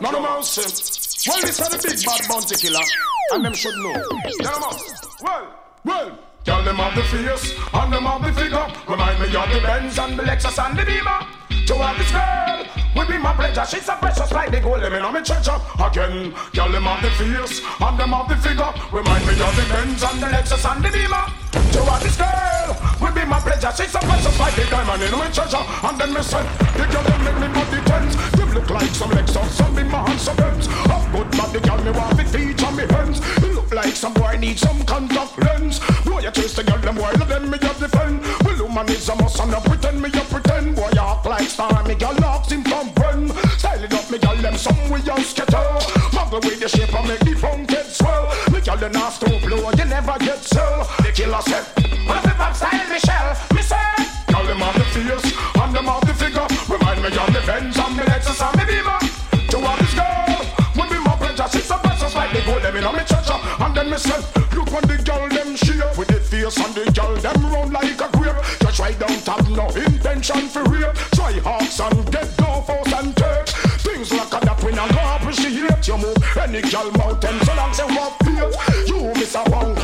None 0.00 0.14
of 0.14 0.22
them 0.22 1.07
this 1.42 1.60
are 1.60 1.70
the 1.70 1.78
big 1.82 2.04
bad 2.04 2.20
bounty 2.28 2.56
killer, 2.56 2.84
and 3.32 3.44
them 3.44 3.54
should 3.54 3.76
know. 3.76 3.92
Tell 4.40 4.60
them. 4.60 4.80
Well, 5.22 5.54
well. 5.84 6.18
Tell 6.44 6.64
them 6.64 6.80
of 6.80 6.94
the 6.94 7.02
fierce 7.02 7.52
and 7.74 7.92
them 7.92 8.06
of 8.06 8.22
the 8.24 8.32
figure. 8.32 8.66
Remind 8.88 9.20
me 9.20 9.26
of 9.36 9.52
the 9.52 9.60
Benz 9.60 9.98
and 9.98 10.18
the 10.18 10.22
Lexus 10.22 10.56
and 10.64 10.78
the 10.78 10.84
Beamer. 10.84 11.20
To 11.66 11.74
have 11.74 11.98
this 11.98 12.10
girl 12.10 12.64
will 12.96 13.06
be 13.06 13.18
my 13.18 13.34
pleasure. 13.34 13.66
She's 13.66 13.84
so 13.84 13.94
precious 13.96 14.32
like 14.32 14.50
the 14.50 14.60
gold. 14.60 14.80
Let 14.80 14.92
me 14.92 14.98
know 14.98 15.12
me 15.12 15.20
treasure 15.20 15.60
again. 15.78 16.32
Tell 16.54 16.72
them 16.72 16.86
of 16.86 17.02
the 17.02 17.10
fierce 17.10 17.60
and 17.80 18.00
them 18.00 18.14
of 18.14 18.28
the 18.30 18.36
figure. 18.36 18.72
Remind 18.90 19.26
me 19.26 19.32
of 19.32 19.54
the 19.56 19.66
Benz 19.68 20.02
and 20.02 20.22
the 20.22 20.26
Lexus 20.28 20.64
and 20.64 20.82
the 20.82 20.88
Beamer. 20.88 21.24
To 21.52 21.80
have 21.84 22.02
this 22.02 22.16
girl 22.16 22.76
will 23.00 23.12
be 23.12 23.24
my 23.24 23.40
pleasure. 23.40 23.72
She's 23.76 23.90
so 23.90 24.00
precious 24.00 24.38
like 24.38 24.54
the 24.54 24.64
diamond 24.70 25.02
in 25.02 25.12
my 25.12 25.30
treasure. 25.30 25.64
And 25.82 25.98
then 25.98 26.12
me 26.12 26.22
say, 26.22 26.42
the 26.76 26.84
girl 26.92 27.02
them 27.02 27.24
make 27.24 27.38
me 27.40 27.48
body 27.54 27.80
tense. 27.88 28.14
Them 28.36 28.52
look 28.52 28.70
like 28.70 28.90
some 28.90 29.10
Lexus, 29.10 29.48
some 29.50 29.74
be 29.74 29.82
my 29.84 30.08
hands, 30.08 30.22
some 30.22 30.36
Benz. 30.36 30.66
Of 30.66 31.04
good 31.12 31.30
body, 31.32 31.60
girl 31.60 31.80
me 31.84 31.90
want 31.92 32.20
it 32.20 32.28
feature 32.28 32.72
me 32.72 32.84
hands. 32.92 33.20
You 33.42 33.52
look 33.54 33.72
like 33.72 33.96
some 33.96 34.14
boy 34.14 34.36
need 34.36 34.58
some 34.58 34.82
contact 34.84 35.38
lens. 35.38 35.80
Boy, 36.04 36.20
you 36.20 36.30
chase 36.30 36.54
the 36.54 36.64
girl 36.64 36.78
them 36.78 36.96
while 36.96 37.16
them 37.16 37.50
me 37.50 37.58
just 37.58 37.80
defend. 37.80 38.20
Well, 38.44 38.62
woman 38.64 38.88
is 38.90 39.08
a 39.08 39.14
must 39.16 39.40
and 39.40 39.54
I 39.54 39.60
pretend 39.60 40.02
me 40.02 40.10
you 40.12 40.24
pretend. 40.28 40.76
Boy, 40.76 40.90
you 40.92 41.00
act 41.00 41.26
like 41.26 41.48
star, 41.48 41.82
me 41.84 41.94
girl 41.94 42.14
knocks 42.14 42.50
him 42.52 42.62
from. 42.64 42.88
Style 43.58 43.82
it 43.82 43.92
up, 43.92 44.10
me 44.10 44.18
girl 44.18 44.36
them 44.36 44.56
some 44.56 44.76
just 45.04 45.36
get 45.36 45.52
out. 45.54 45.82
Muggle 46.12 46.44
with 46.44 46.60
the 46.60 46.68
shape 46.68 46.94
and 46.94 47.08
make 47.08 47.20
the 47.20 47.34
funk 47.34 47.68
get 47.68 47.86
swell. 47.86 48.32
Me 48.52 48.60
girl 48.60 48.78
you 48.78 48.88
not 48.90 49.12
stop 49.12 49.40
blow, 49.42 49.70
you 49.70 49.84
never 49.84 50.18
get 50.18 50.38
sell. 50.44 50.86
The 51.18 51.24
killer 51.24 51.42
said, 51.42 51.66
what 52.06 52.22
the 52.22 52.30
pop 52.30 52.54
style 52.54 52.86
Michelle? 52.86 53.34
Me 53.50 53.60
say, 53.60 53.74
girl 54.30 54.46
them 54.46 54.62
have 54.62 54.78
the 54.78 54.86
face 54.94 55.34
and 55.58 55.74
them 55.74 55.90
have 55.90 56.06
the 56.06 56.14
figure. 56.14 56.46
Remind 56.70 57.02
me 57.02 57.10
of 57.10 57.34
the 57.34 57.42
Benz 57.42 57.74
and 57.74 57.96
me 57.96 58.04
Lexus 58.06 58.38
and 58.38 58.54
me 58.54 58.62
Beamer. 58.70 59.02
To 59.50 59.58
have 59.66 59.82
this 59.82 59.98
girl 59.98 60.46
would 60.78 60.86
be 60.86 60.98
my 61.02 61.18
pleasure. 61.18 61.50
She's 61.50 61.66
so 61.66 61.74
precious 61.82 62.14
like 62.14 62.30
the 62.30 62.40
gold 62.46 62.62
them 62.62 62.76
in 62.76 62.86
me 62.94 63.02
treasure. 63.02 63.34
And 63.34 63.74
then 63.74 63.90
me 63.90 63.98
say, 63.98 64.14
look 64.54 64.70
when 64.70 64.86
the 64.86 64.94
girl 65.02 65.26
them 65.26 65.58
shape 65.58 65.98
with 65.98 66.06
the 66.06 66.22
face 66.22 66.54
and 66.54 66.70
the 66.78 66.86
girl 66.94 67.10
them 67.18 67.50
round 67.50 67.72
like 67.74 67.98
a 67.98 68.08
grape. 68.14 68.38
Just 68.62 68.78
right 68.78 68.94
don't 68.94 69.26
have 69.26 69.50
no 69.50 69.66
intention 69.74 70.46
for 70.46 70.62
rape. 70.70 70.94
Try 71.18 71.34
hawks 71.42 71.82
and 71.82 71.98
get 72.14 72.30
no 72.38 72.62
force 72.62 72.94
and 72.94 73.10
take. 73.18 73.50
Things 73.82 74.14
like 74.14 74.38
that 74.46 74.62
we 74.62 74.70
not 74.70 74.94
appreciate. 74.94 75.82
You 75.82 75.98
move 75.98 76.22
any 76.38 76.62
girl 76.62 76.94
mountain 76.94 77.42
so 77.42 77.58
long 77.58 77.74
as 77.74 77.78
you 77.82 77.90
walk. 77.90 78.14
You 78.86 79.10
miss 79.18 79.34
a 79.34 79.42
one 79.50 79.74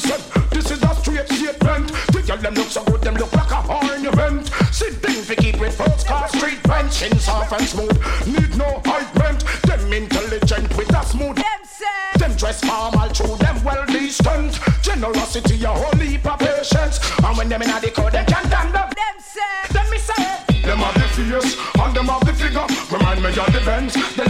And 0.00 0.10
then 0.10 0.20
me 0.20 0.30
say, 0.30 0.48
this 0.50 0.70
is 0.70 0.82
a 0.82 0.94
straight 0.96 1.28
statement. 1.28 1.88
The 2.12 2.22
girl 2.26 2.36
them 2.38 2.54
look 2.54 2.68
so 2.68 2.84
good, 2.84 3.00
them 3.02 3.14
look 3.14 3.32
like 3.32 3.50
a 3.50 3.56
horn 3.56 4.06
event. 4.06 4.48
Sit 4.72 4.94
thing 4.94 5.22
fi 5.22 5.34
keep 5.34 5.60
it 5.60 5.72
first 5.72 6.06
class 6.06 6.32
street 6.36 6.62
bench. 6.64 6.98
Chin 6.98 7.18
soft 7.18 7.52
and 7.52 7.68
smooth, 7.68 7.96
need 8.26 8.56
no 8.56 8.80
hype 8.84 9.14
rent. 9.16 9.44
Them 9.62 9.92
intelligent 9.92 10.76
with 10.76 10.94
a 10.94 11.04
smooth. 11.04 11.36
Them 11.36 11.62
say. 11.64 12.18
Them 12.18 12.34
dress 12.36 12.60
formal, 12.64 13.08
true, 13.10 13.36
them 13.36 13.62
well 13.64 13.84
distant. 13.86 14.58
Generosity, 14.82 15.62
a 15.64 15.68
whole 15.68 16.00
heap 16.00 16.26
of 16.26 16.38
patience. 16.38 16.98
And 17.22 17.36
when 17.36 17.48
them 17.48 17.62
inna 17.62 17.80
the 17.80 17.90
crowd, 17.90 18.12
them 18.12 18.26
can't 18.26 18.46
stand 18.46 18.74
up. 18.74 18.94
Them 18.94 19.16
say. 19.18 19.72
Them 19.72 19.90
me 19.90 19.98
say. 19.98 20.60
Them 20.62 20.78
have 20.78 20.94
the 20.94 21.10
face 21.10 21.56
and 21.80 21.96
them 21.96 22.06
have 22.06 22.24
the 22.24 22.32
figure. 22.32 22.66
Remind 22.90 23.22
me 23.22 23.28
of 23.28 23.52
the 23.52 23.60
Benz, 23.64 23.94
the 24.14 24.24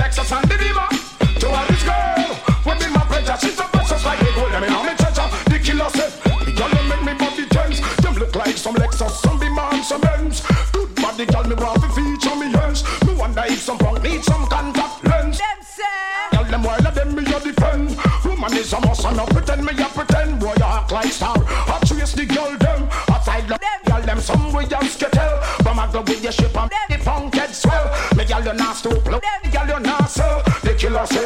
girl 28.83 28.93
you 28.93 29.01
not 29.01 29.01
stoop 29.01 29.07
low. 29.07 29.21
The 29.43 29.51
girl 29.51 29.67
you 29.67 29.81
not 29.81 30.11
sell. 30.11 30.43
The 30.63 30.75
killer 30.75 31.07
say. 31.07 31.25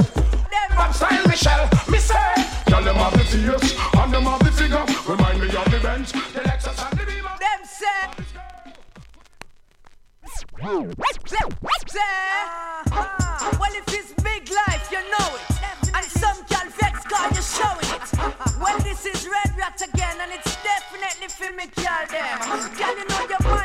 Them 0.50 0.92
style 0.92 1.26
Michelle. 1.26 1.68
Me 1.88 1.98
say. 1.98 2.34
Girl 2.70 2.82
them 2.82 2.96
have 2.96 3.12
the 3.12 3.24
face 3.24 3.74
and 3.94 4.12
them 4.12 4.22
have 4.24 4.40
the 4.40 4.50
figure. 4.52 4.84
Remind 5.08 5.40
me 5.40 5.46
of 5.48 5.64
the 5.70 5.78
Benz, 5.82 6.12
the 6.12 6.40
Lexus 6.40 6.90
and 6.90 6.98
the 6.98 7.06
Beamer. 7.06 7.36
Them 7.38 7.64
say. 7.64 8.10
Uh-huh. 12.96 13.50
Well, 13.60 13.72
if 13.74 13.94
it's 13.94 14.12
big 14.22 14.50
life, 14.50 14.90
you 14.90 14.98
know 14.98 15.28
it. 15.36 15.42
And 15.94 16.04
some 16.06 16.44
can 16.46 16.70
vex 16.70 17.04
cause 17.04 17.32
you're 17.34 17.42
showing 17.42 17.90
it. 17.94 18.12
Well, 18.60 18.78
this 18.80 19.04
is 19.06 19.26
Red 19.28 19.56
Rat 19.58 19.80
again, 19.82 20.16
and 20.20 20.32
it's 20.32 20.56
definitely 20.62 21.28
for 21.28 21.52
me, 21.54 21.66
girl, 21.76 22.06
them. 22.10 22.38
Girl, 22.78 22.96
you 22.96 23.04
know 23.08 23.26
your 23.28 23.42
man 23.44 23.63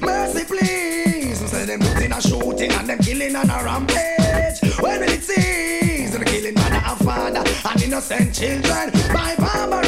Mercy, 0.00 0.44
please. 0.44 1.40
And 1.40 1.50
say 1.50 1.64
them 1.64 1.80
looting 1.80 2.12
and 2.12 2.22
shooting 2.22 2.72
and 2.72 2.88
them 2.88 2.98
killing 2.98 3.36
on 3.36 3.50
a 3.50 3.64
rampage. 3.64 4.60
When 4.80 5.00
will 5.00 5.08
it 5.10 5.22
cease? 5.22 6.10
The 6.16 6.24
killing 6.24 6.58
of 6.58 7.00
a 7.00 7.04
father 7.04 7.44
and 7.70 7.82
innocent 7.82 8.34
children 8.34 8.90
by 9.12 9.34
barbarism. 9.36 9.83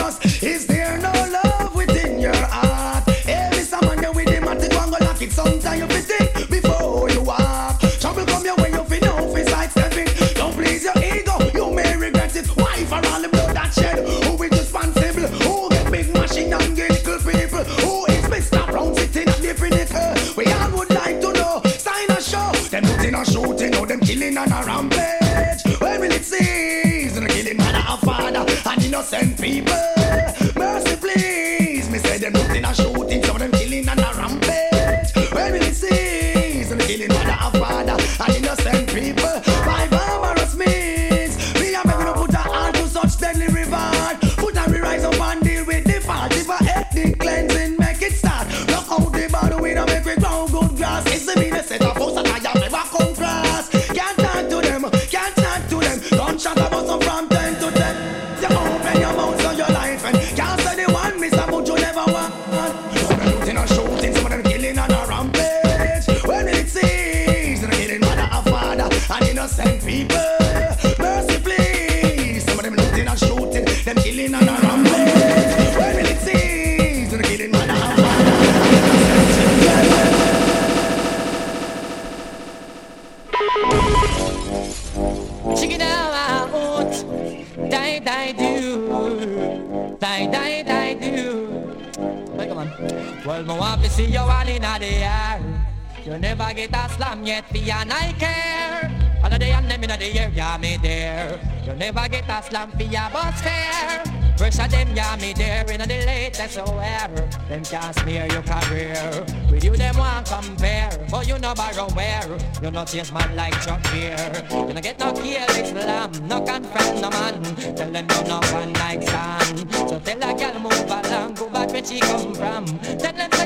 yet 97.26 97.52
be 97.52 97.70
and 97.70 97.92
I 97.92 98.12
care. 98.12 98.90
Another 99.18 99.38
day 99.38 99.50
and 99.50 99.68
them 99.68 99.82
in 99.82 99.90
the 99.90 100.06
year, 100.06 100.30
yeah 100.32 100.56
me 100.56 100.78
there. 100.80 101.40
You 101.66 101.74
never 101.74 102.08
get 102.08 102.28
a 102.28 102.42
slam 102.42 102.70
for 102.70 102.84
your 102.84 103.10
bus 103.12 103.40
fare. 103.42 104.04
First 104.38 104.60
of 104.60 104.70
them, 104.70 104.94
yeah 104.94 105.16
me 105.16 105.32
there 105.32 105.68
in 105.70 105.80
the 105.80 105.86
latest 105.86 106.58
aware. 106.58 107.08
Them 107.48 107.64
can't 107.64 107.94
smear 107.98 108.26
your 108.30 108.42
career. 108.42 109.24
With 109.50 109.64
you 109.64 109.74
them 109.74 109.96
want 109.96 110.26
compare, 110.26 110.90
but 111.10 111.26
you 111.26 111.38
no 111.38 111.54
borrow 111.54 111.88
where. 111.90 112.38
You 112.62 112.70
no 112.70 112.84
change 112.84 113.12
man 113.12 113.34
like 113.34 113.60
Chuck 113.62 113.82
Beer. 113.90 114.46
You 114.50 114.74
no 114.74 114.80
get 114.80 114.98
no 115.00 115.12
kill 115.12 115.50
Islam, 115.50 116.12
no 116.28 116.40
confront 116.42 117.00
no 117.00 117.10
man. 117.10 117.42
Tell 117.74 117.90
them 117.90 118.06
you 118.08 118.24
no 118.28 118.40
one 118.52 118.72
like 118.74 119.02
Sam. 119.02 119.70
So 119.88 119.98
tell 119.98 120.22
a 120.22 120.38
girl 120.38 120.60
move 120.60 120.84
along, 120.86 121.34
go 121.34 121.48
back 121.48 121.72
where 121.72 121.84
she 121.84 121.98
come 121.98 122.34
from. 122.34 122.66
Tell 122.98 123.12
them. 123.12 123.45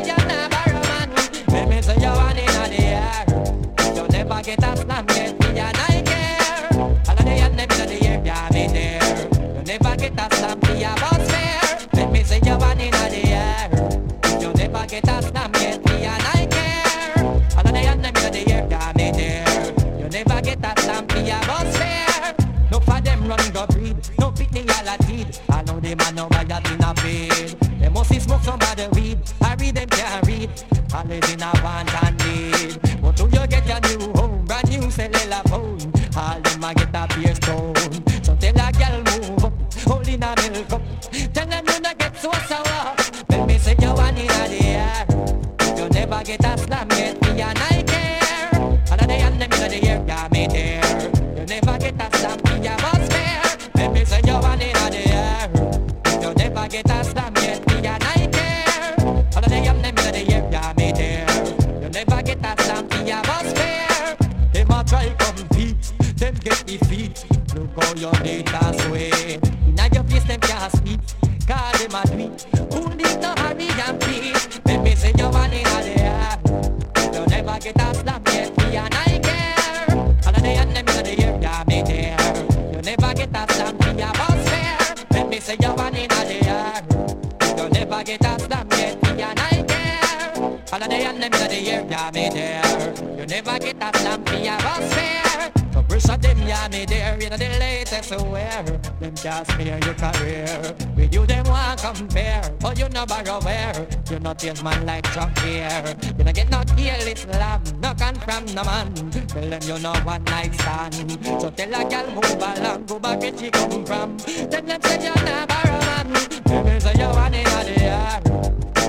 Them 101.42 101.52
want 101.52 101.80
compare. 101.80 102.42
Oh, 102.64 102.72
you 102.72 102.88
know 102.88 103.06
borrow 103.06 103.40
where. 103.40 103.86
You 104.10 104.18
not 104.18 104.38
change 104.38 104.62
man 104.62 104.86
like 104.86 105.04
Chuck 105.12 105.36
here. 105.40 105.96
You 106.18 106.24
not 106.24 106.34
get 106.34 106.50
no 106.50 106.62
kill 106.76 107.06
Islam. 107.06 107.62
No 107.80 107.94
come 107.94 108.14
from 108.16 108.44
no 108.54 108.64
man. 108.64 108.94
Tell 109.28 109.48
them 109.48 109.62
you 109.62 109.78
know 109.78 109.94
one 110.04 110.24
night 110.24 110.54
stand. 110.54 110.94
So 111.40 111.50
tell 111.50 111.74
a 111.74 111.88
girl 111.88 112.10
move 112.14 112.42
along. 112.42 112.86
Go 112.86 112.98
back 112.98 113.20
where 113.20 113.36
she 113.36 113.50
come 113.50 113.84
from. 113.84 114.16
Tell 114.18 114.62
them 114.62 114.82
say 114.82 115.02
you 115.02 115.14
not 115.24 115.48
borrow 115.48 115.80
man. 115.88 116.14
Tell 116.44 116.64
me 116.64 116.80
say 116.80 116.94
you 116.98 117.08
want 117.08 117.34
in 117.34 117.44
the 117.44 117.82
air. 117.82 118.20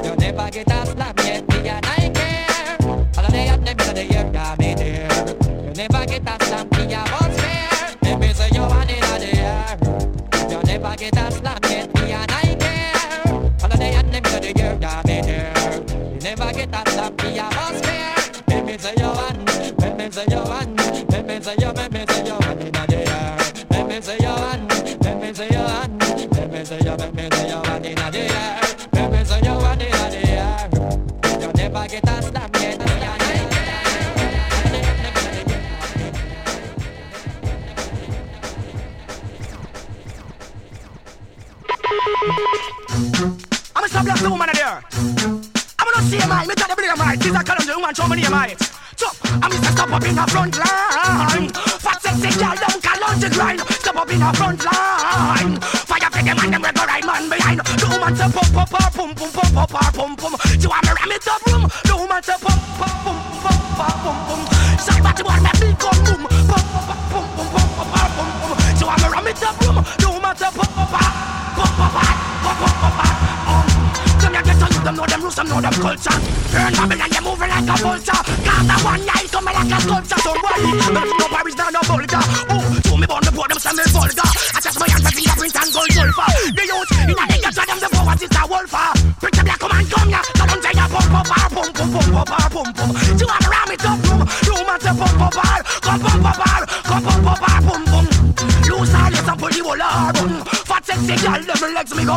You 0.03 0.15
never 0.15 0.49
get 0.51 0.71
a 0.71 0.85
slap 0.85 1.19
yet, 1.19 1.47
me 1.49 1.69
and 1.69 1.85
I 1.85 2.09
care. 2.09 2.77
All 3.17 3.25
of 3.25 3.31
the 3.31 3.37
and 3.37 3.67
them 3.67 3.87
in 3.87 3.95
the 3.95 4.03
year, 4.03 4.29
yeah, 4.33 4.55
me 4.59 4.73
there. 4.75 5.65
You 5.65 5.73
never 5.73 6.05
get 6.05 6.27
a 6.27 6.45
slap, 6.45 6.71
me 6.71 6.93
a 6.93 7.03
boss 7.11 7.39
fair. 7.39 7.97
Let 8.01 8.19
me 8.19 8.33
say 8.33 8.49
you 8.53 8.61
want 8.61 8.89
in 8.89 8.99
the 8.99 9.37
air. 9.37 9.77
You 10.49 10.61
never 10.63 10.95
get 10.95 11.17
a 11.17 11.31
slap 11.31 11.60
This 47.91 47.99
a 47.99 48.07
column, 48.07 48.15
the 48.15 48.15
woman 48.15 48.15
show 48.15 48.15
me 48.15 48.22
name 48.22 48.31
right. 48.31 48.59
So, 48.95 49.07
I'm 49.43 49.51
Mr. 49.51 49.72
Stop 49.72 49.91
up 49.91 50.03
in 50.03 50.15
the 50.15 50.23
front 50.31 50.55
line. 50.55 51.49
Fat 51.51 51.99
sexy 52.01 52.31
girl, 52.39 52.55
don't 52.55 52.80
call 52.84 53.03
on 53.03 53.19
the 53.19 53.30
grind. 53.30 53.59
Stop 53.59 53.95
up 53.97 54.11
in 54.11 54.19
the 54.19 54.31
front 54.31 54.63
line. 54.63 55.59
Fire 55.59 56.09
for 56.11 56.23
them 56.23 56.39
and 56.39 56.53
them 56.53 56.61
we 56.61 56.72
right 56.72 57.05
man 57.05 57.30
behind. 57.30 57.59
The 57.59 57.88
woman 57.91 58.15
say 58.15 58.31
pump 58.31 58.53
pump 58.53 58.69
pump 58.72 58.95
pump 58.95 59.18
pump 59.18 59.34
pump 59.34 59.69
pump 59.69 59.91
pump 59.91 60.19
pump. 60.19 60.35
You 60.61 60.69
want 60.72 60.84
me 60.88 60.91
ram 60.95 61.11
it 61.11 61.27
up 61.27 61.41
room? 61.51 61.63
The 61.84 61.93
woman 61.99 62.23
say 62.23 62.38
pump 62.39 62.61
pump 62.80 62.95
pump 63.03 63.19
pump 63.43 63.59
pump 63.76 63.97
pump 64.07 64.19
pump. 64.23 64.43
Say 64.80 64.97
but 65.03 65.18
you 65.19 65.26
want 65.27 65.43
me 65.43 65.51
big 65.59 65.76
gun 65.76 65.97
boom? 66.07 66.22
Pump 66.47 66.65
pump 66.72 66.88
pump 67.11 67.27
pump 67.35 67.51
pump 67.51 67.72
pump 67.76 67.91
pump 67.91 68.35
pump. 68.39 68.80
You 68.80 68.85
want 68.88 69.01
me 69.03 69.07
ram 69.11 69.27
it 69.27 69.43
up 69.43 69.59
room? 69.68 69.77
The 69.99 70.07
woman 70.07 70.35
pump 70.39 70.55
pump 70.55 70.72
pump 70.80 70.95
pump 70.95 71.73
pump 71.76 71.91
pump 71.91 72.76
pump 72.80 72.95
pump. 72.95 73.68
Them 74.22 74.31
ya 74.31 74.41
get 74.47 74.61
them 74.61 74.95
know 74.95 75.05
them 75.05 75.22
rules, 75.22 75.35
them 75.35 75.47
know 75.47 75.61
them 75.61 75.73
culture. 75.73 76.18
Turn 76.51 76.73
Babylon, 76.73 77.09
bolsa, 77.80 78.11
bolsa 78.11 78.18
Cada 78.43 78.76
one 78.84 79.06
night 79.06 79.31
come 79.31 79.45
like 79.45 79.72
a 79.72 79.77
sculpture 79.81 80.19
Somebody, 80.19 80.72
no, 80.91 81.03
no 81.06 81.27
Paris, 81.31 81.56
no, 81.56 81.65
no 81.69 81.81
Volga 81.88 82.19
Ooh, 82.52 82.81
to 82.81 82.93
me 82.98 83.06
born 83.07 83.23
the 83.23 83.31
them 83.31 83.60
some 83.60 83.76
me 83.77 83.84
vulgar 83.88 84.30
Attach 84.56 84.77
my 84.80 84.88
hands, 84.89 85.07
print 85.38 85.56
and 85.56 85.72
gold 85.72 85.91
sulfur 85.91 86.30
The 86.52 86.64
youth, 86.68 86.91
in 87.07 87.18
a 87.18 87.23
nigga, 87.31 87.49
draw 87.56 87.65
them 87.65 87.80
the 87.80 87.89
power, 87.91 88.15
it's 88.19 88.35
a 88.35 88.43
wolfer 88.48 88.88
Bring 89.19 89.35
the 89.38 89.56
come 89.56 89.72
and 89.72 89.88
come 89.88 90.10
here 90.10 90.23
Come 90.35 90.49
on, 90.52 90.60
try 90.61 90.72
a 90.72 90.85
pump, 90.89 91.07
pump, 91.11 91.27
pump, 91.27 91.52
pump, 91.52 91.73
pump, 91.73 92.27
pump, 92.27 92.52
pump, 92.52 92.76
pump 92.76 92.93
You 93.19 93.27
to 93.27 93.48
ram 93.48 93.72
it 93.72 93.85
up, 93.85 93.98
boom 94.03 94.22
You 94.45 94.56
must 94.68 94.84
to 94.84 94.91
pump, 94.91 95.15
pump, 95.19 95.35
pump, 95.35 95.81
pump, 95.81 96.02
pump, 96.02 96.22
pump, 96.22 96.68
pump, 96.85 97.03
pump, 97.03 97.23
pump, 97.23 97.39
pump, 97.41 97.85
pump 97.88 98.10
Loose 98.72 98.95
all 98.95 99.11
your 99.11 99.23
sample, 99.23 99.52
you 99.52 99.64
will 99.64 99.84
Fat 100.65 100.85
sexy 100.85 101.15
girl, 101.22 101.41
them 101.43 101.73
legs 101.76 101.93
me 101.95 102.03
go 102.06 102.15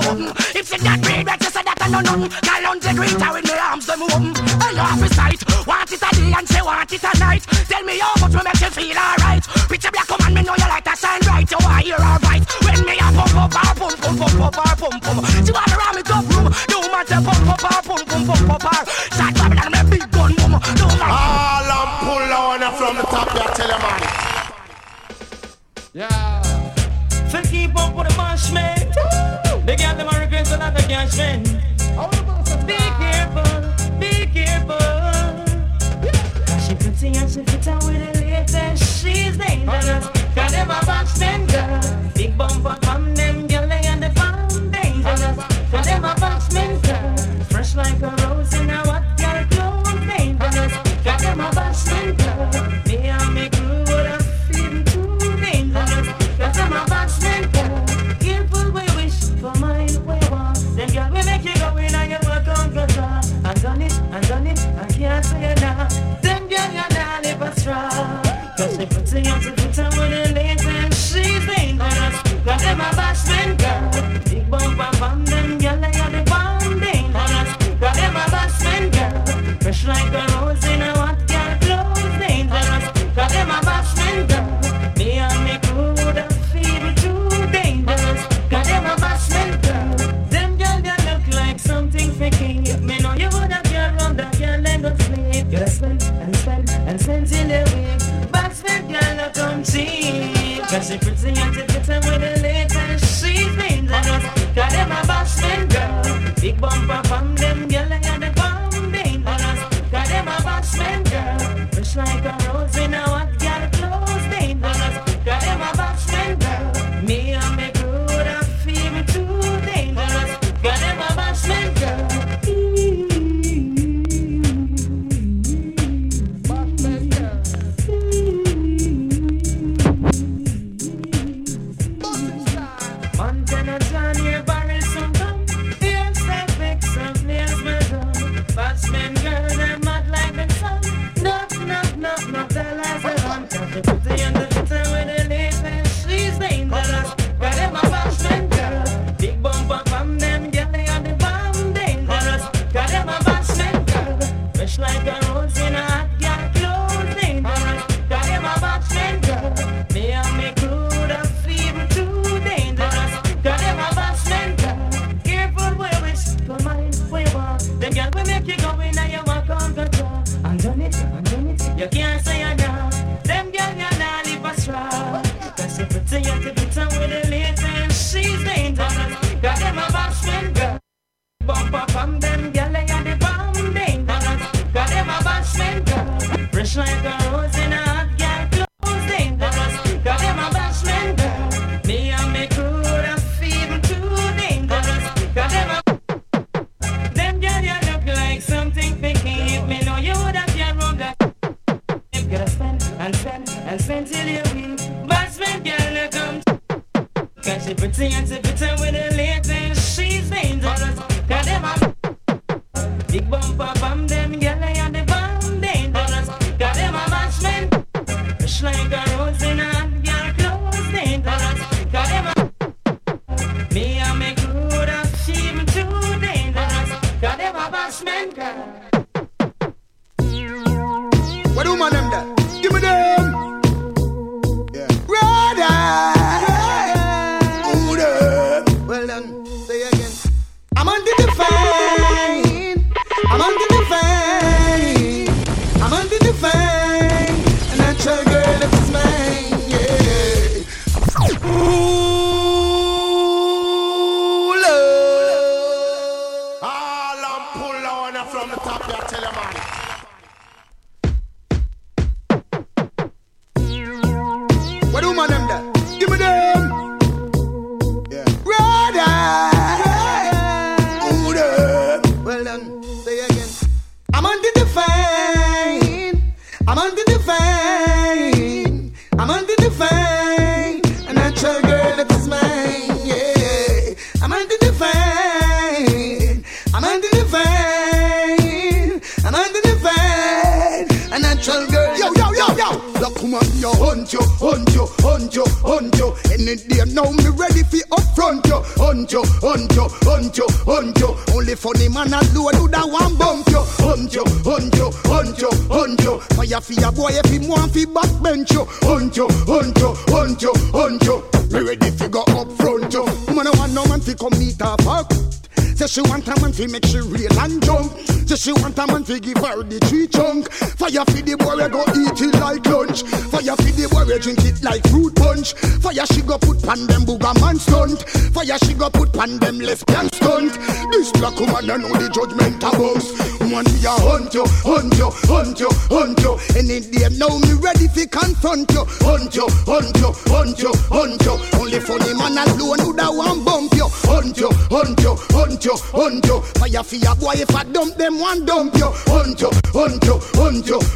If 0.55 0.69
she 0.69 0.79
not 0.85 1.01
breed, 1.03 1.27
that 1.27 1.43
you 1.43 1.51
say 1.51 1.64
I 1.85 1.89
know 1.89 2.01
nothing. 2.01 2.33
Girl 2.33 2.65
on 2.73 2.81
the 2.81 2.93
greet 2.97 3.21
her 3.21 3.33
with 3.37 3.45
me 3.45 3.53
arms 3.61 3.85
them 3.85 4.01
open. 4.01 4.33
Hey, 4.33 4.81
off 4.81 4.97
his 5.05 5.13
sight. 5.13 5.41
Want 5.69 5.93
it 5.93 6.01
a 6.01 6.11
day 6.17 6.33
and 6.33 6.49
she 6.49 6.61
want 6.65 6.89
it 6.89 7.05
a 7.05 7.13
night. 7.21 7.45
Tell 7.69 7.85
me 7.85 7.99
how 8.01 8.17
much 8.25 8.33
will 8.33 8.41
make 8.41 8.57
you 8.57 8.73
feel 8.73 8.97
alright. 8.97 9.45
Pretty 9.69 9.91
black 9.93 10.09
woman, 10.09 10.33
me 10.33 10.43
know 10.49 10.57
you 10.57 10.65
like 10.65 10.85
to 10.89 10.97
shine 10.97 11.21
bright. 11.21 11.51
You 11.51 11.61
want 11.61 11.85
hear 11.85 12.01
her 12.01 12.19
bite. 12.25 12.49
When 12.65 12.81
me 12.89 12.97
a 12.97 13.09
pump 13.13 13.37
up 13.37 13.53
her, 13.53 13.75
pump 13.77 14.01
pump 14.01 14.17
pump 14.17 14.33
pump 14.33 14.57
her, 14.65 14.77
pump 14.81 15.05
pump. 15.05 15.29
She 15.45 15.53
want 15.53 15.69
to 15.69 15.77
ram 15.77 15.99
it 16.01 16.09
up 16.09 16.34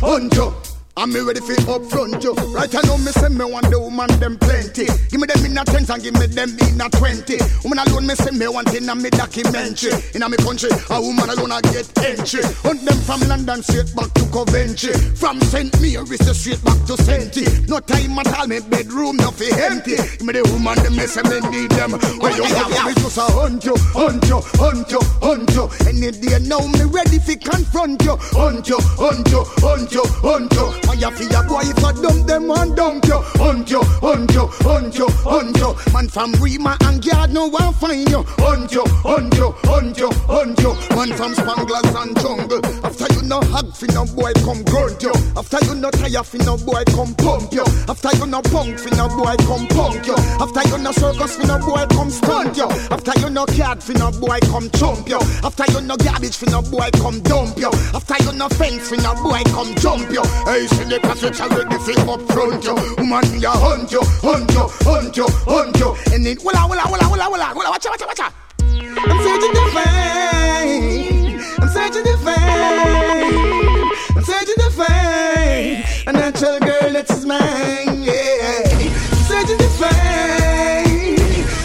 you. 0.01 0.68
I'm 0.99 1.13
me 1.13 1.21
ready 1.21 1.39
for 1.39 1.55
up 1.71 1.85
front 1.87 2.25
you. 2.25 2.35
Right 2.51 2.75
I 2.75 2.83
me 2.99 3.15
say 3.15 3.31
me 3.31 3.47
want 3.47 3.71
the 3.71 3.79
woman 3.79 4.11
them 4.19 4.35
plenty. 4.35 4.91
Give 5.15 5.23
me 5.23 5.31
them 5.31 5.47
in 5.47 5.55
a 5.55 5.63
tens 5.63 5.91
and 5.95 6.03
give 6.03 6.19
me 6.19 6.27
them 6.27 6.59
in 6.59 6.81
a 6.83 6.91
twenty. 6.91 7.39
Woman 7.63 7.79
alone 7.87 8.11
me 8.11 8.19
say 8.19 8.35
me 8.35 8.51
want 8.51 8.75
in 8.75 8.91
a 8.91 8.99
me 8.99 9.07
documentary. 9.07 9.95
In 10.19 10.27
a 10.27 10.29
me 10.29 10.35
country, 10.43 10.75
a 10.91 10.99
woman 10.99 11.31
alone 11.31 11.55
I 11.55 11.63
get 11.71 11.87
entry. 12.03 12.43
Hunt 12.67 12.83
them 12.83 12.99
from 13.07 13.23
London 13.31 13.63
straight 13.63 13.95
back 13.95 14.11
to 14.19 14.27
Coventry. 14.35 14.91
From 15.15 15.39
St. 15.47 15.71
Mary's 15.79 16.19
straight 16.35 16.59
back 16.67 16.83
to 16.91 16.99
Senti. 16.99 17.47
No 17.71 17.79
time 17.79 18.19
at 18.19 18.35
all, 18.35 18.51
me 18.51 18.59
bedroom 18.59 19.23
no 19.23 19.31
fi 19.31 19.55
empty. 19.55 19.95
Give 20.19 20.27
me 20.27 20.35
the 20.35 20.43
woman 20.51 20.83
them 20.83 20.99
me 20.99 21.07
say 21.07 21.23
me 21.31 21.39
need 21.55 21.71
them. 21.79 21.95
When 22.19 22.35
you 22.35 22.43
have 22.43 22.75
me 22.75 22.99
just 22.99 23.23
a 23.23 23.27
hunt 23.39 23.63
you, 23.63 23.79
hunt 23.95 24.27
you, 24.27 24.43
hunt 24.59 24.91
you, 24.91 24.99
hunt 25.23 25.47
you. 25.55 25.71
Any 25.87 26.11
day 26.11 26.43
now 26.43 26.67
me 26.67 26.91
ready 26.91 27.23
fi 27.23 27.39
confront 27.39 28.03
you. 28.03 28.19
Hunt 28.35 28.67
you, 28.67 28.83
hunt 28.99 29.31
you, 29.31 29.47
hunt 29.63 29.95
you, 29.95 30.03
hunt 30.27 30.51
you. 30.59 30.88
Fire 30.89 31.11
fi 31.13 31.25
a 31.37 31.43
boy 31.43 31.61
if 31.69 31.85
I 31.85 31.93
dump 31.93 32.27
them 32.27 32.51
and 32.51 32.75
dump 32.75 33.05
you. 33.05 33.21
Hunt 33.37 33.71
you, 33.71 33.83
hunt 34.01 34.33
you, 34.33 34.47
hunt 34.65 34.97
you, 34.97 35.07
hunt 35.21 35.57
you. 35.59 35.77
Man 35.93 36.09
from 36.09 36.33
Rima 36.41 36.79
and 36.85 37.05
Yard 37.05 37.31
no 37.35 37.47
one 37.49 37.75
find 37.75 38.09
you. 38.09 38.25
Hunt 38.39 38.73
you, 38.73 38.85
hunt 39.05 39.37
you, 39.37 39.53
hunt 39.65 39.99
you, 39.99 40.11
hunt 40.25 40.59
you. 40.61 40.73
Man 40.97 41.13
from 41.13 41.35
Spanglers 41.35 41.93
and 41.93 42.19
Jungle. 42.19 42.65
After 42.83 43.13
you 43.13 43.23
no 43.23 43.41
hug 43.43 43.77
fi 43.77 43.87
no 43.93 44.07
boy 44.17 44.33
come 44.41 44.63
grunt 44.65 45.03
you. 45.03 45.13
After 45.37 45.59
you 45.67 45.75
no 45.75 45.91
tire 45.91 46.25
fi 46.25 46.39
no 46.39 46.57
boy 46.57 46.83
come 46.97 47.15
pump 47.17 47.53
you. 47.53 47.65
After 47.87 48.17
you 48.17 48.27
no 48.27 48.41
punk 48.41 48.79
fi 48.79 48.89
no 48.97 49.09
boy 49.13 49.37
come 49.45 49.69
punk 49.69 50.07
you. 50.07 50.17
After 50.41 50.67
you 50.71 50.79
no 50.79 50.93
circus 50.93 51.37
fi 51.37 51.45
no 51.45 51.59
boy 51.59 51.85
come 51.93 52.09
stunt 52.09 52.57
you. 52.57 52.65
After 52.89 53.13
you 53.21 53.29
no 53.29 53.45
cat 53.45 53.83
fi 53.83 53.93
no 53.93 54.11
boy 54.11 54.41
come 54.49 54.71
chump 54.71 55.07
you. 55.07 55.21
After 55.45 55.71
you 55.71 55.83
no 55.83 55.99
garbage 55.99 56.37
fi 56.37 56.51
no 56.51 56.63
boy 56.63 56.89
come 56.97 57.21
dump 57.21 57.59
you. 57.59 57.69
After 57.93 58.17
you 58.25 58.33
no 58.33 58.49
fence 58.49 58.89
fi 58.89 58.97
no 58.97 59.13
boy 59.23 59.43
come 59.53 59.75
jump 59.77 60.11
you. 60.11 60.25
Hey, 60.49 60.67
see 60.79 60.89
the 60.89 61.01
passage 61.01 61.41
already 61.41 61.79
fi 61.85 61.93
up 62.07 62.23
front 62.33 62.65
you. 62.65 62.75
Woman 62.99 63.25
me 63.33 63.45
a 63.45 63.51
hunt 63.51 63.91
you, 63.93 64.03
hunt 64.23 64.53
you, 64.53 64.65
hunt 64.87 65.17
you, 65.17 65.27
hunt 65.47 65.79
you. 65.79 65.97
And 66.15 66.27
it 66.27 66.43
walla 66.45 66.67
walla 66.69 66.85
walla 66.91 67.09
walla 67.11 67.31
walla 67.31 67.53
walla 67.55 67.71
watcha 67.71 67.89
watcha 67.91 68.07
watcha. 68.07 68.33
I'm 68.61 69.19
searching 69.25 69.55
the 69.59 69.65
fame. 69.75 71.41
I'm 71.61 71.69
searching 71.69 72.05
the 72.05 72.17
fame. 72.25 73.91
I'm 74.17 74.25
searching 74.25 74.59
the 74.63 74.71
fame. 74.79 75.85
A 76.07 76.13
natural 76.13 76.59
girl 76.61 76.93
that 76.93 77.11
is 77.11 77.25
mine. 77.27 78.03
Yeah. 78.03 78.69
I'm 79.13 79.23
searching 79.31 79.59
the 79.59 79.69
fame. 79.81 81.19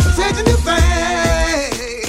I'm 0.06 0.11
searching 0.18 0.48
the 0.52 0.57
fame. 0.68 2.06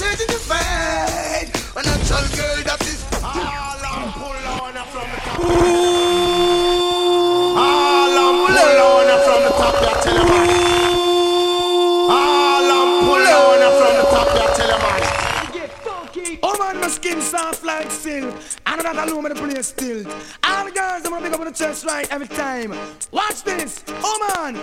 Searching 0.00 0.30
the 0.34 0.40
fame. 0.48 1.48
A 1.76 1.82
natural 1.82 2.26
girl 2.36 2.58
that 2.68 2.80
is. 2.82 3.00
All 3.22 3.32
I'm 3.32 4.12
pull 4.12 4.44
on 4.56 4.76
from 4.92 5.06
the 5.10 5.18
top. 5.24 5.83
My 16.84 16.90
skin 16.90 17.18
soft 17.18 17.64
like 17.64 17.90
silk 17.90 18.34
And 18.74 18.82
that 18.82 19.08
alone 19.08 19.26
in 19.26 19.34
the 19.34 19.40
place 19.40 19.68
still. 19.68 20.04
All 20.42 20.64
the 20.64 20.72
girls, 20.72 21.04
I'm 21.04 21.12
gonna 21.12 21.24
pick 21.24 21.32
up 21.32 21.38
on 21.38 21.46
the 21.46 21.52
chest 21.52 21.84
right 21.84 22.10
every 22.10 22.26
time. 22.26 22.74
Watch 23.12 23.44
this. 23.44 23.84
Oh 23.88 24.34
man. 24.34 24.56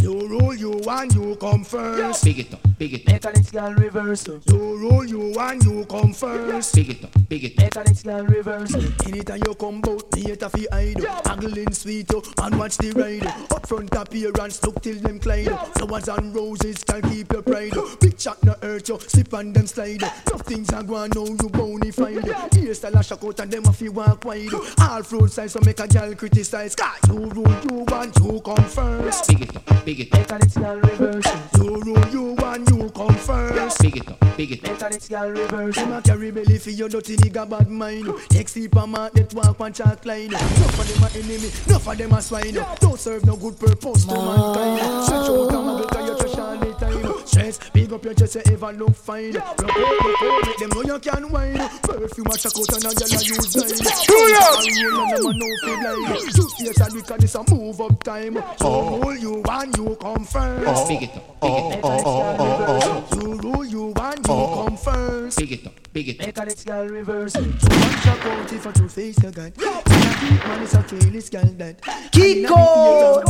You 0.00 0.26
roll 0.26 0.54
you 0.54 0.80
and 0.88 1.12
you 1.12 1.36
come 1.36 1.62
first. 1.62 2.24
Big 2.24 2.38
it 2.38 2.54
up, 2.54 2.60
big 2.78 2.94
it 2.94 3.02
up. 3.02 3.12
Mechanics 3.12 3.50
girl 3.50 3.74
reverse. 3.74 4.26
You 4.26 4.88
roll 4.88 5.04
you 5.04 5.34
and 5.38 5.62
you 5.62 5.84
come 5.84 6.14
first. 6.14 6.74
Big 6.74 6.90
it 6.90 7.04
up, 7.04 7.10
big 7.28 7.44
it 7.44 7.58
up. 7.58 7.64
Mechanics 7.64 8.02
girl 8.02 8.24
reverse. 8.24 8.74
Anytime 9.06 9.40
you 9.46 9.54
come 9.54 9.80
bout, 9.82 10.14
me 10.16 10.22
hate 10.22 10.42
a 10.42 10.48
fi 10.48 10.66
hide. 10.72 11.04
Haggling 11.26 11.72
sweet 11.72 12.10
oh, 12.14 12.22
and 12.42 12.58
watch 12.58 12.78
the 12.78 12.92
ride. 12.92 13.26
Up 13.52 13.66
front 13.66 13.94
appearance, 13.94 14.64
look 14.64 14.80
till 14.80 14.96
them 14.96 15.18
glide. 15.18 15.58
Flowers 15.74 16.08
and 16.08 16.34
roses 16.34 16.82
can 16.82 17.02
keep 17.10 17.30
your 17.30 17.42
pride. 17.42 17.74
Big 18.00 18.16
chat 18.16 18.42
no 18.42 18.54
hurt 18.62 18.88
you, 18.88 18.98
slip 19.00 19.34
on 19.34 19.52
them 19.52 19.66
slide. 19.66 20.00
Tough 20.00 20.42
things 20.42 20.72
are 20.72 20.82
going 20.82 21.10
now 21.14 21.24
you 21.24 21.36
bonafide. 21.36 22.22
Hairstyle 22.54 23.00
a 23.00 23.04
shock 23.04 23.22
out 23.34 23.40
and 23.40 23.52
them 23.52 23.66
a 23.66 23.72
fi 23.72 23.88
walk 23.88 24.24
wide. 24.24 24.48
All 24.80 25.02
fruit 25.02 25.30
size 25.30 25.52
so 25.52 25.60
make 25.64 25.80
a 25.80 25.88
girl 25.88 26.14
criticize. 26.14 26.74
Cause 26.74 27.00
you 27.08 27.26
rule 27.26 27.56
you 27.70 27.84
want 27.88 28.16
you 28.18 28.40
come 28.40 28.64
first. 28.64 29.28
Big 29.28 29.42
it 29.42 29.56
up, 29.56 29.84
big 29.84 30.00
it 30.00 30.12
up. 30.12 30.20
Mechanics 30.20 30.56
girl 30.56 30.76
reverse. 30.80 31.26
You 31.56 31.80
rule 31.80 32.08
you 32.08 32.22
want 32.38 32.70
you 32.70 32.90
come 32.90 33.14
first. 33.14 33.80
Big 33.80 33.96
it 33.96 34.08
up, 34.08 34.36
big 34.36 34.52
it 34.52 34.64
up. 34.64 34.72
Mechanics 34.72 35.08
girl 35.08 35.30
reverse. 35.30 35.76
Them 35.76 35.92
a 35.92 36.02
carry 36.02 36.30
belly 36.30 36.58
for 36.58 36.70
your 36.70 36.88
dirty 36.88 37.16
nigga 37.16 37.48
bad 37.48 37.68
mind. 37.68 38.08
Take 38.28 38.48
sleep 38.48 38.76
a 38.76 38.86
man 38.86 39.10
that 39.14 39.34
walk 39.34 39.60
on 39.60 39.72
chalk 39.72 40.04
line. 40.04 40.26
Enough 40.26 40.78
of 40.78 40.88
them 40.88 41.02
a 41.02 41.24
enemy, 41.24 41.50
enough 41.66 41.88
of 41.88 41.98
them 41.98 42.12
a 42.12 42.22
swine. 42.22 42.54
Don't 42.80 42.98
serve 42.98 43.24
no 43.24 43.36
good 43.36 43.58
purpose 43.58 44.04
to 44.04 44.14
mankind. 44.14 45.04
Stretch 45.04 45.28
out 45.28 45.52
and 45.52 45.64
muggle 45.66 45.88
'cause 45.88 46.08
you 46.08 46.16
trash 46.18 46.38
all 46.38 46.58
the 46.58 46.72
time. 46.74 47.26
Stress, 47.26 47.58
big 47.72 47.92
up 47.92 48.04
your 48.04 48.14
chest, 48.14 48.34
you 48.36 48.42
ever 48.52 48.72
look 48.72 48.94
fine. 48.94 49.32
Look 49.32 49.42
out, 49.42 49.60
look 49.60 50.22
out, 50.22 50.46
make 50.46 50.58
them 50.58 50.70
know 50.70 50.82
you 50.82 50.98
can 51.00 51.30
wine. 51.30 51.70
Perfume 51.82 52.26
a 52.26 52.36
check 52.36 52.52
out 52.56 52.72
and 52.74 52.84
a 52.84 52.88
gyal 52.88 53.20
a 53.20 53.23
use 53.24 53.56
line. 53.56 53.78
True, 54.04 54.28
yeah. 54.28 54.54
Roll 54.92 55.08
and 55.08 55.16
them 55.16 55.24
a 55.24 55.32
know 55.32 55.52
fi 55.62 55.72
blind. 55.80 56.34
Two 56.34 56.48
face 56.48 56.80
a 56.80 56.92
because 56.92 57.18
this 57.18 57.34
a 57.34 57.42
move 57.54 57.80
up 57.80 58.02
time. 58.02 58.36
So 58.58 58.98
roll 59.00 59.16
you 59.16 59.42
and 59.48 59.76
you 59.76 59.96
come 60.00 60.24
first. 60.24 60.88
Big 60.88 61.02
it 61.04 61.16
up, 61.16 61.40
big 61.40 61.56
it 61.56 61.84
up. 61.84 63.14
You 63.14 63.34
rule 63.38 63.64
you 63.64 63.92
and 63.96 64.18
you 64.18 64.24
come 64.24 64.76
first. 64.76 65.38
Big 65.38 65.52
it 65.52 65.66
up, 65.66 65.72
big 65.92 66.08
it 66.08 66.20
up. 66.20 66.26
Mechanics 66.26 66.64
girl 66.64 66.86
reverse. 66.86 67.34
One 67.36 67.58
check 67.58 68.26
out 68.26 68.52
if 68.52 68.66
a 68.66 68.72
true 68.72 68.88
face 68.88 69.22
you 69.22 69.30
got. 69.30 69.56
Man 69.58 70.62
is 70.62 70.74
a 70.74 70.82
fearless 70.82 71.28
girl 71.30 71.44
that. 71.58 71.80
Kiko! 72.12 73.22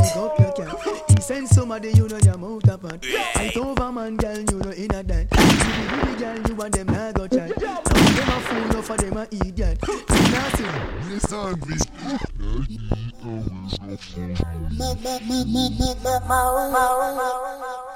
He 1.08 1.20
send 1.20 1.48
somebody 1.48 1.90
you 1.92 2.08
know 2.08 2.18
your 2.18 2.38
mouth 2.38 2.68
apart. 2.68 3.04
Fight 3.34 3.56
over 3.56 3.92
man 3.92 4.16
girl 4.16 4.38
you 4.38 4.58
know 4.58 4.70
in 4.70 4.94
a 4.94 5.02
that. 5.02 5.30
The 5.30 6.16
girl 6.18 6.38
you 6.48 6.62
and 6.62 6.74
them 6.74 6.86
not 6.86 7.14
go 7.14 7.28
chat. 7.28 7.93
Some 8.24 8.36
of 8.36 8.48
them 8.48 8.58
a 8.58 8.62
fool, 8.62 8.70
enough 8.70 8.90
of 8.90 8.96
them 8.98 9.16
a 9.16 9.22
idiot. 9.30 9.78
See 9.84 10.30
nothing. 10.32 10.74
Listen, 11.10 11.60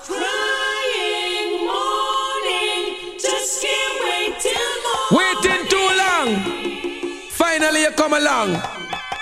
Crying 0.02 1.52
morning, 1.66 2.82
just 3.18 3.62
can't 3.62 3.94
wait 4.04 4.34
till 4.40 4.76
morning. 4.84 5.16
Waiting 5.16 5.64
too 5.68 5.88
long. 5.96 6.28
Finally, 7.30 7.80
you 7.82 7.90
come 7.92 8.12
along. 8.12 8.60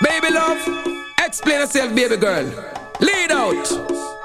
Baby 0.01 0.29
love, 0.33 0.61
explain 1.19 1.59
yourself, 1.61 1.95
baby 1.95 2.17
girl. 2.17 2.45
Lead 2.99 3.31
out. 3.31 4.16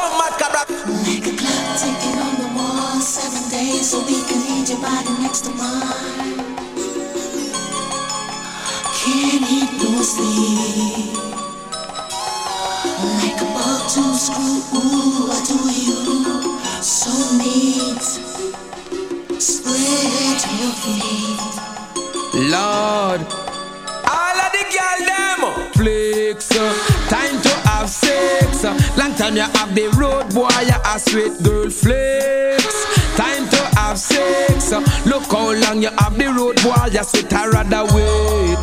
Come, 0.00 0.12
come, 0.12 0.18
Mad 0.18 0.34
Cobra. 0.40 0.62
Make 1.04 1.26
a 1.26 1.36
clock 1.36 1.76
ticking 1.78 2.18
on 2.18 2.34
the 2.40 2.48
wall. 2.56 3.00
Seven 3.00 3.50
days 3.50 3.92
a 3.92 3.98
week, 4.06 4.24
I 4.28 4.36
need 4.48 4.68
your 4.68 4.80
body 4.80 5.12
next 5.22 5.42
to 5.44 5.50
mine. 5.50 6.56
Can't 8.96 9.44
eat 9.50 9.72
no 9.76 10.00
sleep. 10.02 11.16
Like 13.20 13.40
a 13.40 13.44
bolt 13.44 13.88
to 13.92 14.02
screw, 14.16 14.78
ooh, 14.78 15.30
I 15.30 15.44
do 15.46 15.56
you 15.68 15.98
so 16.82 17.12
neat. 17.36 18.02
Spread 19.40 20.40
your 20.60 20.74
feet. 20.80 21.40
Lord, 22.48 23.20
all 24.08 24.36
of 24.44 24.52
the 24.52 24.64
girl 24.72 25.00
them 25.06 25.72
flex. 25.74 26.50
uh, 26.56 26.72
Time 27.08 27.39
to 27.39 27.39
have 27.39 27.39
sex. 27.39 27.39
Time 29.20 29.36
you 29.36 29.42
have 29.42 29.74
the 29.74 29.86
road 30.00 30.32
boy, 30.32 30.48
you 30.64 30.80
a 30.80 30.98
sweet 30.98 31.36
girl 31.42 31.68
flex. 31.68 32.64
Time 33.16 33.46
to 33.50 33.60
have 33.76 33.98
sex. 33.98 34.72
Look 35.04 35.24
how 35.30 35.52
long 35.52 35.82
you 35.82 35.90
have 35.98 36.16
the 36.16 36.32
road 36.32 36.56
boy, 36.62 36.88
you 36.90 37.04
sweet 37.04 37.30
I 37.34 37.46
rather 37.48 37.84
wait. 37.92 38.56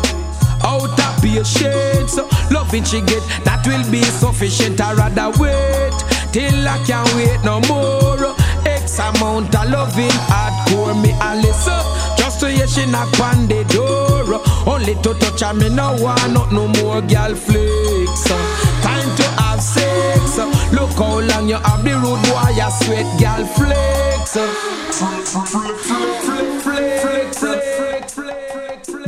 Out 0.66 0.98
of 0.98 1.22
patience, 1.22 2.18
loving 2.50 2.82
she 2.82 3.00
get 3.02 3.22
that 3.46 3.62
will 3.68 3.86
be 3.92 4.02
sufficient. 4.02 4.80
I 4.80 4.94
rather 4.94 5.30
wait 5.38 5.94
till 6.34 6.66
I 6.66 6.82
can't 6.82 7.06
wait 7.14 7.38
no 7.44 7.60
more. 7.70 8.34
X 8.66 8.98
amount 8.98 9.54
of 9.54 9.70
loving 9.70 10.18
hardcore 10.26 11.00
me 11.00 11.14
a 11.22 11.38
listen. 11.38 11.78
Just 12.18 12.40
to 12.40 12.50
hear 12.50 12.66
she 12.66 12.84
knock 12.90 13.14
on 13.20 13.46
the 13.46 13.62
door. 13.70 14.42
Only 14.66 14.96
to 15.06 15.14
touch 15.22 15.40
her, 15.40 15.54
me 15.54 15.68
no 15.68 15.94
want 16.02 16.32
not 16.32 16.50
no 16.50 16.66
more 16.82 17.00
girl 17.00 17.36
flicks. 17.36 18.24
Time 18.82 19.16
to. 19.18 19.27
Look 20.72 20.90
how 20.92 21.20
long 21.20 21.48
you 21.48 21.56
have 21.56 21.82
the 21.84 21.94
road 21.94 22.22
boy, 22.28 22.50
you 22.54 22.70
sweat 22.70 23.08
girl 23.20 23.46
flex, 23.56 24.36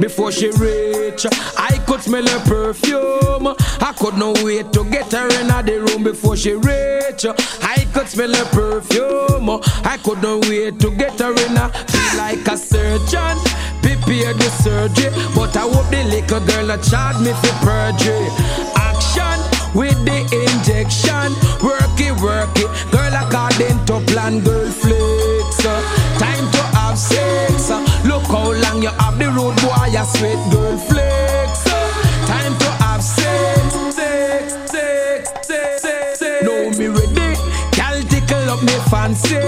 Before 0.01 0.32
she 0.32 0.49
reach, 0.51 1.27
I 1.59 1.78
could 1.87 2.01
smell 2.01 2.27
her 2.27 2.41
perfume. 2.47 3.55
I 3.81 3.93
could 3.99 4.16
not 4.16 4.43
wait 4.43 4.73
to 4.73 4.85
get 4.85 5.12
her 5.12 5.28
in 5.41 5.49
the 5.49 5.81
room 5.87 6.05
before 6.05 6.37
she 6.37 6.55
reach. 6.55 7.27
I 7.62 7.87
could 7.93 8.09
smell 8.09 8.35
her 8.35 8.45
perfume. 8.47 9.51
I 9.85 9.99
could 10.03 10.23
not 10.23 10.47
wait 10.49 10.81
to 10.81 10.91
get 10.97 11.19
her 11.20 11.32
in 11.32 11.57
a 11.57 11.69
feel 11.89 12.19
like 12.19 12.47
a 12.49 12.57
surgeon. 12.57 13.37
Prepare 13.82 14.35
the 14.35 14.51
surgery, 14.62 15.11
but 15.35 15.57
I 15.57 15.69
hope 15.69 15.91
the 15.91 16.05
little 16.05 16.41
girl 16.41 16.66
not 16.66 16.82
charge 16.82 17.19
me 17.20 17.32
for 17.32 17.53
perjury. 17.61 18.28
Action 18.77 19.39
with 19.74 19.99
the 20.05 20.19
injection, 20.61 21.32
work 21.62 21.97
it, 21.99 22.15
work 22.20 22.57
it. 22.57 22.69
Girl, 22.93 23.12
according 23.15 23.78
to 23.87 24.01
plan, 24.12 24.41
girl 24.41 24.69
flicks. 24.70 25.65
Uh. 25.65 25.81
Time 26.19 26.51
to 26.53 26.62
have 26.77 26.99
sex. 26.99 27.70
Uh. 27.70 27.81
Look 28.05 28.24
how 28.24 28.53
long 28.53 28.82
you 28.82 28.91
have 29.01 29.19
the 29.19 29.28
road 29.28 29.57
boy, 29.62 29.89
you 29.93 30.05
sweet 30.05 30.41
girl 30.53 30.77
flex. 30.77 31.66
Uh. 31.66 31.91
Time 32.27 32.57
to 32.59 32.70
have 32.85 33.03
sex, 33.03 33.95
sex, 33.95 34.53
sex, 34.70 35.31
sex, 35.47 35.82
sex, 35.82 36.19
sex. 36.19 36.43
Know 36.43 36.70
me 36.78 36.87
ready, 36.89 37.37
gal 37.73 38.01
tickle 38.09 38.51
up 38.51 38.62
me 38.62 38.77
fancy. 38.91 39.41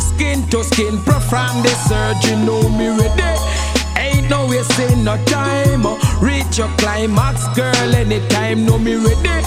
Skin 0.00 0.48
to 0.48 0.64
skin, 0.64 1.02
perform 1.02 1.62
the 1.62 1.74
surgery. 1.88 2.36
Know 2.44 2.68
me 2.70 2.88
ready. 2.88 3.22
Ain't 3.96 4.30
no 4.30 4.46
wasting 4.46 5.04
no 5.04 5.22
time. 5.26 5.84
Reach 6.20 6.58
your 6.58 6.68
climax, 6.78 7.46
girl, 7.54 7.94
anytime. 7.94 8.64
Know 8.64 8.78
me 8.78 8.94
ready. 8.94 9.44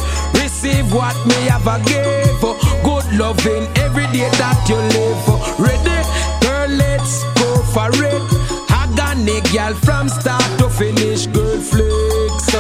Receive 0.62 0.92
what 0.94 1.16
me 1.26 1.36
have 1.48 1.66
a 1.68 1.80
give. 1.88 2.42
Good 2.84 3.08
loving 3.18 3.64
every 3.80 4.04
day 4.12 4.28
that 4.36 4.60
you 4.68 4.76
live. 4.76 5.24
Ready, 5.56 6.04
girl, 6.44 6.68
let's 6.76 7.24
go 7.40 7.64
for 7.72 7.88
it. 8.04 8.20
Agony, 8.68 9.40
girl, 9.56 9.74
from 9.74 10.10
start 10.10 10.44
to 10.60 10.68
finish, 10.68 11.28
girl, 11.28 11.62
flex. 11.62 12.52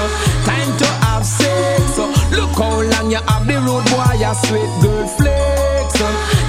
Time 0.48 0.72
to 0.80 0.88
have 1.04 1.26
sex. 1.26 1.98
Look 2.32 2.56
how 2.56 2.80
long 2.80 3.12
you 3.12 3.20
have 3.20 3.46
the 3.46 3.60
road, 3.68 3.84
boy, 3.92 4.16
you 4.16 4.34
sweet 4.48 4.72
girl, 4.80 5.06
flex. 5.20 6.00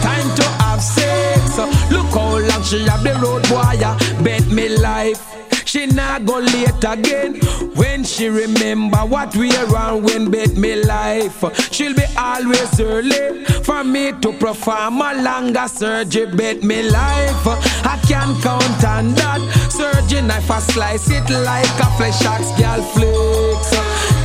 Time 0.07 0.31
to 0.39 0.47
have 0.63 0.81
sex. 0.81 1.59
Look 1.91 2.15
how 2.15 2.39
long 2.39 2.63
she 2.63 2.87
have 2.87 3.03
the 3.03 3.19
road, 3.19 3.43
boy, 3.51 3.75
you 3.75 4.23
bet 4.23 4.47
me 4.47 4.69
life. 4.79 5.50
She 5.71 5.87
not 5.87 6.27
go 6.27 6.41
late 6.41 6.83
again 6.83 7.37
when 7.77 8.03
she 8.03 8.29
remember 8.29 8.99
what 9.07 9.37
we 9.37 9.55
around 9.57 10.03
when 10.03 10.29
bet 10.29 10.57
me 10.57 10.83
life. 10.83 11.45
She'll 11.73 11.95
be 11.95 12.03
always 12.19 12.81
early 12.81 13.45
for 13.63 13.85
me 13.85 14.11
to 14.21 14.33
perform 14.33 15.01
a 15.01 15.23
longer 15.23 15.69
surgery. 15.69 16.27
Bet 16.35 16.65
me 16.65 16.91
life. 16.91 17.47
I 17.87 18.01
can't 18.09 18.37
count 18.43 18.85
on 18.85 19.15
that. 19.15 19.41
Surgery 19.71 20.23
knife, 20.23 20.51
I 20.51 20.59
slice 20.59 21.09
it 21.09 21.31
like 21.31 21.79
a 21.79 21.87
flesh 21.97 22.21
axe, 22.25 22.51
girl 22.59 22.83
flicks. 22.91 23.71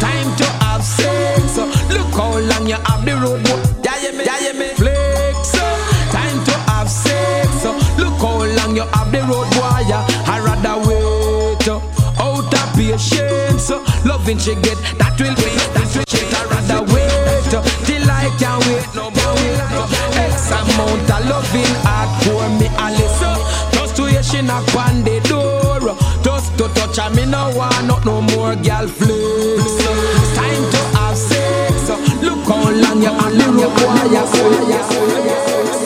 Time 0.01 0.35
to 0.37 0.45
have 0.65 0.83
sex. 0.83 1.57
Look 1.93 2.11
how 2.15 2.39
long 2.39 2.67
you 2.67 2.73
have 2.73 3.05
the 3.05 3.13
road. 3.21 3.45
Yeah, 3.85 4.01
yeah, 4.01 4.39
yeah, 4.41 4.81
yeah. 4.81 5.04
Loving 14.25 14.39
she 14.39 14.55
get 14.55 14.77
that 14.97 15.13
will 15.21 15.35
be 15.37 15.45
that 15.77 15.85
will 15.93 16.03
she 16.09 16.25
I 16.33 16.41
rather 16.49 16.81
wait 16.89 17.45
till 17.85 18.09
I 18.09 18.25
can't 18.41 18.65
wait 18.65 18.89
no 18.97 19.13
more. 19.13 19.37
X 20.17 20.49
amount 20.49 21.09
of 21.13 21.29
loving 21.29 21.75
hardcore 21.85 22.49
me 22.57 22.65
a 22.65 22.87
listen. 22.97 23.37
Just 23.73 23.95
to 23.97 24.05
hear 24.05 24.23
she 24.23 24.41
knock 24.41 24.65
on 24.73 25.03
the 25.03 25.21
door, 25.29 25.93
just 26.23 26.57
to 26.57 26.67
touch 26.73 26.97
and 26.97 27.15
me 27.15 27.25
no 27.25 27.53
want 27.55 27.85
not 27.85 28.03
no 28.03 28.21
more 28.21 28.55
gal 28.55 28.87
flex. 28.87 29.85
Time 30.33 30.65
to 30.73 30.81
have 30.97 31.17
sex. 31.17 31.89
Look 32.23 32.47
how 32.49 32.71
long 32.71 33.01
you 33.03 33.13
only 33.13 33.63
require 33.63 34.25
sex. 34.25 35.84